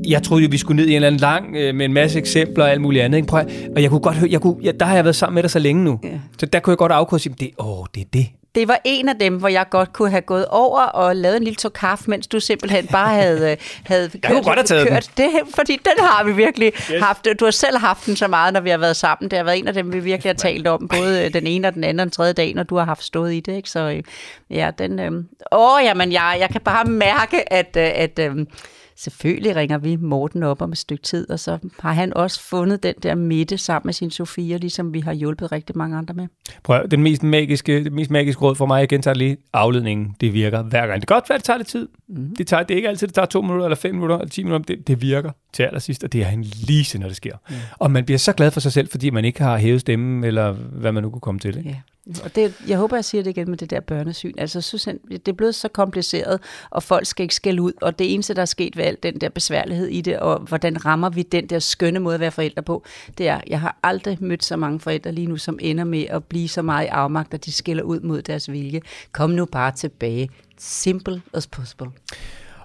Jeg 0.07 0.23
troede 0.23 0.43
jo, 0.43 0.49
vi 0.51 0.57
skulle 0.57 0.75
ned 0.81 0.87
i 0.87 0.91
en 0.91 0.95
eller 0.95 1.07
anden 1.07 1.19
lang 1.19 1.55
øh, 1.55 1.75
med 1.75 1.85
en 1.85 1.93
masse 1.93 2.19
eksempler 2.19 2.63
og 2.63 2.71
alt 2.71 2.81
muligt 2.81 3.03
andet. 3.03 3.17
Ikke? 3.17 3.27
Prøv, 3.27 3.45
og 3.75 3.81
jeg 3.81 3.89
kunne 3.89 3.99
godt 3.99 4.15
høre, 4.15 4.29
jeg 4.31 4.41
kunne, 4.41 4.55
ja, 4.63 4.71
der 4.71 4.85
har 4.85 4.95
jeg 4.95 5.03
været 5.03 5.15
sammen 5.15 5.35
med 5.35 5.43
dig 5.43 5.51
så 5.51 5.59
længe 5.59 5.83
nu. 5.83 5.99
Ja. 6.03 6.09
Så 6.39 6.45
der 6.45 6.59
kunne 6.59 6.71
jeg 6.71 6.77
godt 6.77 6.91
afkode 6.91 7.21
sige, 7.21 7.35
det, 7.39 7.49
åh, 7.59 7.85
det 7.95 8.01
er 8.01 8.05
det. 8.13 8.27
Det 8.55 8.67
var 8.67 8.79
en 8.83 9.09
af 9.09 9.15
dem, 9.19 9.37
hvor 9.37 9.47
jeg 9.47 9.65
godt 9.69 9.93
kunne 9.93 10.09
have 10.09 10.21
gået 10.21 10.45
over 10.45 10.81
og 10.81 11.15
lavet 11.15 11.37
en 11.37 11.43
lille 11.43 11.57
tog 11.57 11.73
kaffe, 11.73 12.09
mens 12.09 12.27
du 12.27 12.39
simpelthen 12.39 12.87
bare 12.87 13.15
havde, 13.15 13.51
øh, 13.51 13.57
havde 13.83 14.09
kørt, 14.09 14.23
jeg 14.23 14.43
godt 14.43 14.55
have 14.55 14.63
taget 14.63 14.87
kørt 14.87 15.11
den. 15.17 15.31
det. 15.31 15.55
Fordi 15.55 15.71
den 15.73 16.05
har 16.05 16.23
vi 16.23 16.31
virkelig 16.31 16.71
yes. 16.75 17.01
haft. 17.01 17.27
Du 17.39 17.45
har 17.45 17.51
selv 17.51 17.77
haft 17.77 18.05
den 18.05 18.15
så 18.15 18.27
meget, 18.27 18.53
når 18.53 18.61
vi 18.61 18.69
har 18.69 18.77
været 18.77 18.95
sammen. 18.95 19.31
Det 19.31 19.37
har 19.37 19.43
været 19.43 19.59
en 19.59 19.67
af 19.67 19.73
dem, 19.73 19.93
vi 19.93 19.99
virkelig 19.99 20.29
har 20.29 20.35
talt 20.35 20.67
om, 20.67 20.87
både 20.87 21.25
øh, 21.25 21.33
den 21.33 21.47
ene 21.47 21.67
og 21.67 21.73
den 21.73 21.83
anden 21.83 21.99
og 21.99 22.05
den 22.05 22.11
tredje 22.11 22.33
dag, 22.33 22.53
når 22.53 22.63
du 22.63 22.77
har 22.77 22.85
haft 22.85 23.03
stået 23.03 23.33
i 23.33 23.39
det. 23.39 23.55
Ikke? 23.55 23.69
Så 23.69 24.01
ja, 24.49 24.71
den... 24.77 24.99
Øh... 24.99 25.11
Åh, 25.51 25.83
jamen, 25.83 26.11
jeg, 26.11 26.37
jeg 26.39 26.49
kan 26.49 26.61
bare 26.61 26.85
mærke, 26.85 27.53
at... 27.53 27.77
at 27.77 28.19
øh, 28.19 28.45
selvfølgelig 28.95 29.55
ringer 29.55 29.77
vi 29.77 29.95
Morten 29.95 30.43
op 30.43 30.61
om 30.61 30.71
et 30.71 30.77
stykke 30.77 31.03
tid, 31.03 31.29
og 31.29 31.39
så 31.39 31.57
har 31.79 31.93
han 31.93 32.17
også 32.17 32.41
fundet 32.41 32.83
den 32.83 32.93
der 33.03 33.15
midte 33.15 33.57
sammen 33.57 33.87
med 33.87 33.93
sin 33.93 34.11
Sofia, 34.11 34.57
ligesom 34.57 34.93
vi 34.93 34.99
har 34.99 35.13
hjulpet 35.13 35.51
rigtig 35.51 35.77
mange 35.77 35.97
andre 35.97 36.13
med. 36.13 36.27
Prøv, 36.63 36.87
den 36.91 37.03
mest 37.03 37.23
magiske, 37.23 37.83
det 37.83 37.93
mest 37.93 38.11
magiske 38.11 38.41
råd 38.41 38.55
for 38.55 38.65
mig, 38.65 38.79
jeg 38.79 38.89
gentager 38.89 39.15
lige, 39.15 39.37
afledningen, 39.53 40.15
det 40.21 40.33
virker 40.33 40.61
hver 40.61 40.87
gang. 40.87 41.01
Det 41.01 41.07
kan 41.07 41.15
godt 41.15 41.29
være, 41.29 41.37
det 41.37 41.45
tager 41.45 41.57
lidt 41.57 41.67
tid. 41.67 41.87
Mm. 42.07 42.35
Det, 42.35 42.47
tager, 42.47 42.63
det 42.63 42.73
er 42.73 42.75
ikke 42.75 42.89
altid, 42.89 43.07
det 43.07 43.15
tager 43.15 43.25
to 43.25 43.41
minutter, 43.41 43.65
eller 43.65 43.75
fem 43.75 43.95
minutter, 43.95 44.17
eller 44.17 44.29
ti 44.29 44.43
minutter, 44.43 44.75
det, 44.75 44.87
det 44.87 45.01
virker 45.01 45.31
til 45.53 45.63
allersidst, 45.63 46.03
og 46.03 46.13
det 46.13 46.21
er 46.21 46.29
en 46.29 46.43
lise, 46.43 46.99
når 46.99 47.07
det 47.07 47.15
sker. 47.15 47.35
Mm. 47.49 47.55
Og 47.79 47.91
man 47.91 48.05
bliver 48.05 48.19
så 48.19 48.33
glad 48.33 48.51
for 48.51 48.59
sig 48.59 48.71
selv, 48.71 48.89
fordi 48.89 49.09
man 49.09 49.25
ikke 49.25 49.43
har 49.43 49.57
hævet 49.57 49.81
stemmen, 49.81 50.23
eller 50.23 50.51
hvad 50.51 50.91
man 50.91 51.03
nu 51.03 51.09
kunne 51.09 51.21
komme 51.21 51.39
til. 51.39 51.57
Ikke? 51.57 51.69
Ja. 51.69 51.75
Og 52.23 52.35
det, 52.35 52.53
jeg 52.67 52.77
håber, 52.77 52.97
jeg 52.97 53.05
siger 53.05 53.23
det 53.23 53.29
igen 53.29 53.49
med 53.49 53.57
det 53.57 53.69
der 53.69 53.79
børnesyn. 53.79 54.33
Altså, 54.37 54.61
synes, 54.61 54.87
det 55.09 55.27
er 55.27 55.33
blevet 55.33 55.55
så 55.55 55.67
kompliceret, 55.67 56.39
og 56.69 56.83
folk 56.83 57.05
skal 57.05 57.23
ikke 57.23 57.35
skælde 57.35 57.61
ud. 57.61 57.73
Og 57.81 57.99
det 57.99 58.13
eneste, 58.13 58.33
der 58.33 58.41
er 58.41 58.45
sket 58.45 58.77
ved 58.77 58.83
alt 58.83 59.03
den 59.03 59.21
der 59.21 59.29
besværlighed 59.29 59.87
i 59.87 60.01
det, 60.01 60.19
og 60.19 60.39
hvordan 60.39 60.85
rammer 60.85 61.09
vi 61.09 61.21
den 61.21 61.47
der 61.47 61.59
skønne 61.59 61.99
måde 61.99 62.13
at 62.13 62.19
være 62.19 62.31
forældre 62.31 62.63
på, 62.63 62.83
det 63.17 63.27
er, 63.27 63.41
jeg 63.47 63.61
har 63.61 63.77
aldrig 63.83 64.17
mødt 64.21 64.43
så 64.43 64.57
mange 64.57 64.79
forældre 64.79 65.11
lige 65.11 65.27
nu, 65.27 65.37
som 65.37 65.59
ender 65.61 65.83
med 65.83 66.05
at 66.09 66.23
blive 66.23 66.49
så 66.49 66.61
meget 66.61 66.85
i 66.85 66.87
afmagt, 66.87 67.33
at 67.33 67.45
de 67.45 67.51
skælder 67.51 67.83
ud 67.83 67.99
mod 67.99 68.21
deres 68.21 68.51
vilje. 68.51 68.81
Kom 69.11 69.29
nu 69.29 69.45
bare 69.45 69.71
tilbage. 69.71 70.29
Simple 70.57 71.21
as 71.33 71.47
possible. 71.47 71.87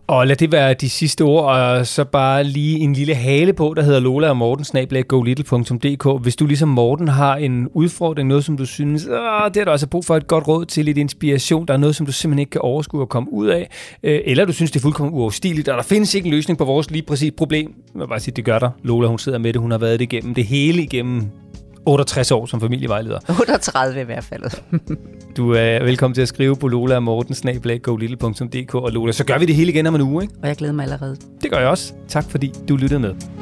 Og 0.09 0.27
lad 0.27 0.37
det 0.37 0.53
være 0.53 0.75
de 0.75 0.91
sidste 0.91 1.23
ord, 1.23 1.45
og 1.45 1.87
så 1.87 2.05
bare 2.05 2.45
lige 2.45 2.79
en 2.79 2.93
lille 2.93 3.15
hale 3.15 3.53
på, 3.53 3.75
der 3.77 3.83
hedder 3.83 4.01
Lola 4.01 4.29
og 4.29 4.37
Morten, 4.37 5.05
golittle.dk. 5.09 6.23
Hvis 6.23 6.37
du 6.37 6.47
ligesom 6.47 6.69
Morten 6.69 7.09
har 7.09 7.37
en 7.37 7.69
udfordring, 7.75 8.29
noget 8.29 8.45
som 8.45 8.57
du 8.57 8.67
synes, 8.67 9.03
det 9.03 9.61
er 9.61 9.65
der 9.65 9.71
også 9.71 9.87
brug 9.87 10.05
for 10.05 10.17
et 10.17 10.27
godt 10.27 10.49
råd 10.49 10.65
til, 10.65 10.85
lidt 10.85 10.99
inspiration, 10.99 11.67
der 11.67 11.75
er 11.75 11.79
noget, 11.79 11.97
som 11.97 12.07
du 12.07 12.13
simpelthen 12.13 12.39
ikke 12.39 12.51
kan 12.51 12.61
overskue 12.61 13.03
at 13.03 13.09
komme 13.09 13.33
ud 13.33 13.47
af, 13.47 13.71
øh, 14.03 14.21
eller 14.25 14.45
du 14.45 14.53
synes, 14.53 14.71
det 14.71 14.81
er 14.81 14.83
fuldkommen 14.83 15.15
uoverstigeligt, 15.15 15.69
og 15.69 15.77
der 15.77 15.83
findes 15.83 16.15
ikke 16.15 16.27
en 16.27 16.35
løsning 16.35 16.59
på 16.59 16.65
vores 16.65 16.91
lige 16.91 17.03
præcis 17.03 17.33
problem. 17.37 17.75
Jeg 17.95 18.01
vil 18.01 18.09
bare 18.09 18.21
sige, 18.21 18.35
det 18.37 18.45
gør 18.45 18.59
der. 18.59 18.71
Lola, 18.83 19.09
hun 19.09 19.19
sidder 19.19 19.39
med 19.39 19.53
det, 19.53 19.61
hun 19.61 19.71
har 19.71 19.79
været 19.79 20.01
det 20.01 20.13
igennem 20.13 20.35
det 20.35 20.45
hele 20.45 20.83
igennem 20.83 21.31
68 21.89 22.31
år 22.31 22.47
som 22.47 22.61
familievejleder. 22.61 23.19
38 23.41 24.01
i 24.01 24.05
hvert 24.05 24.25
fald. 24.25 24.43
du 25.37 25.53
er 25.53 25.85
velkommen 25.85 26.15
til 26.15 26.23
at 26.23 26.29
skrive 26.29 26.57
på 26.57 26.69
Lola 26.69 26.95
og 26.95 27.03
Morten, 27.03 27.35
og 28.75 28.93
Lola, 28.93 29.13
så 29.13 29.25
gør 29.25 29.39
vi 29.39 29.47
det 29.47 29.55
hele 29.55 29.73
igen 29.73 29.87
om 29.87 29.95
en 29.95 30.01
uge, 30.01 30.23
ikke? 30.23 30.35
Og 30.43 30.49
jeg 30.49 30.57
glæder 30.57 30.75
mig 30.75 30.83
allerede. 30.83 31.17
Det 31.43 31.51
gør 31.51 31.59
jeg 31.59 31.69
også. 31.69 31.93
Tak 32.09 32.25
fordi 32.31 32.53
du 32.69 32.77
lyttede 32.77 33.01
med. 33.01 33.38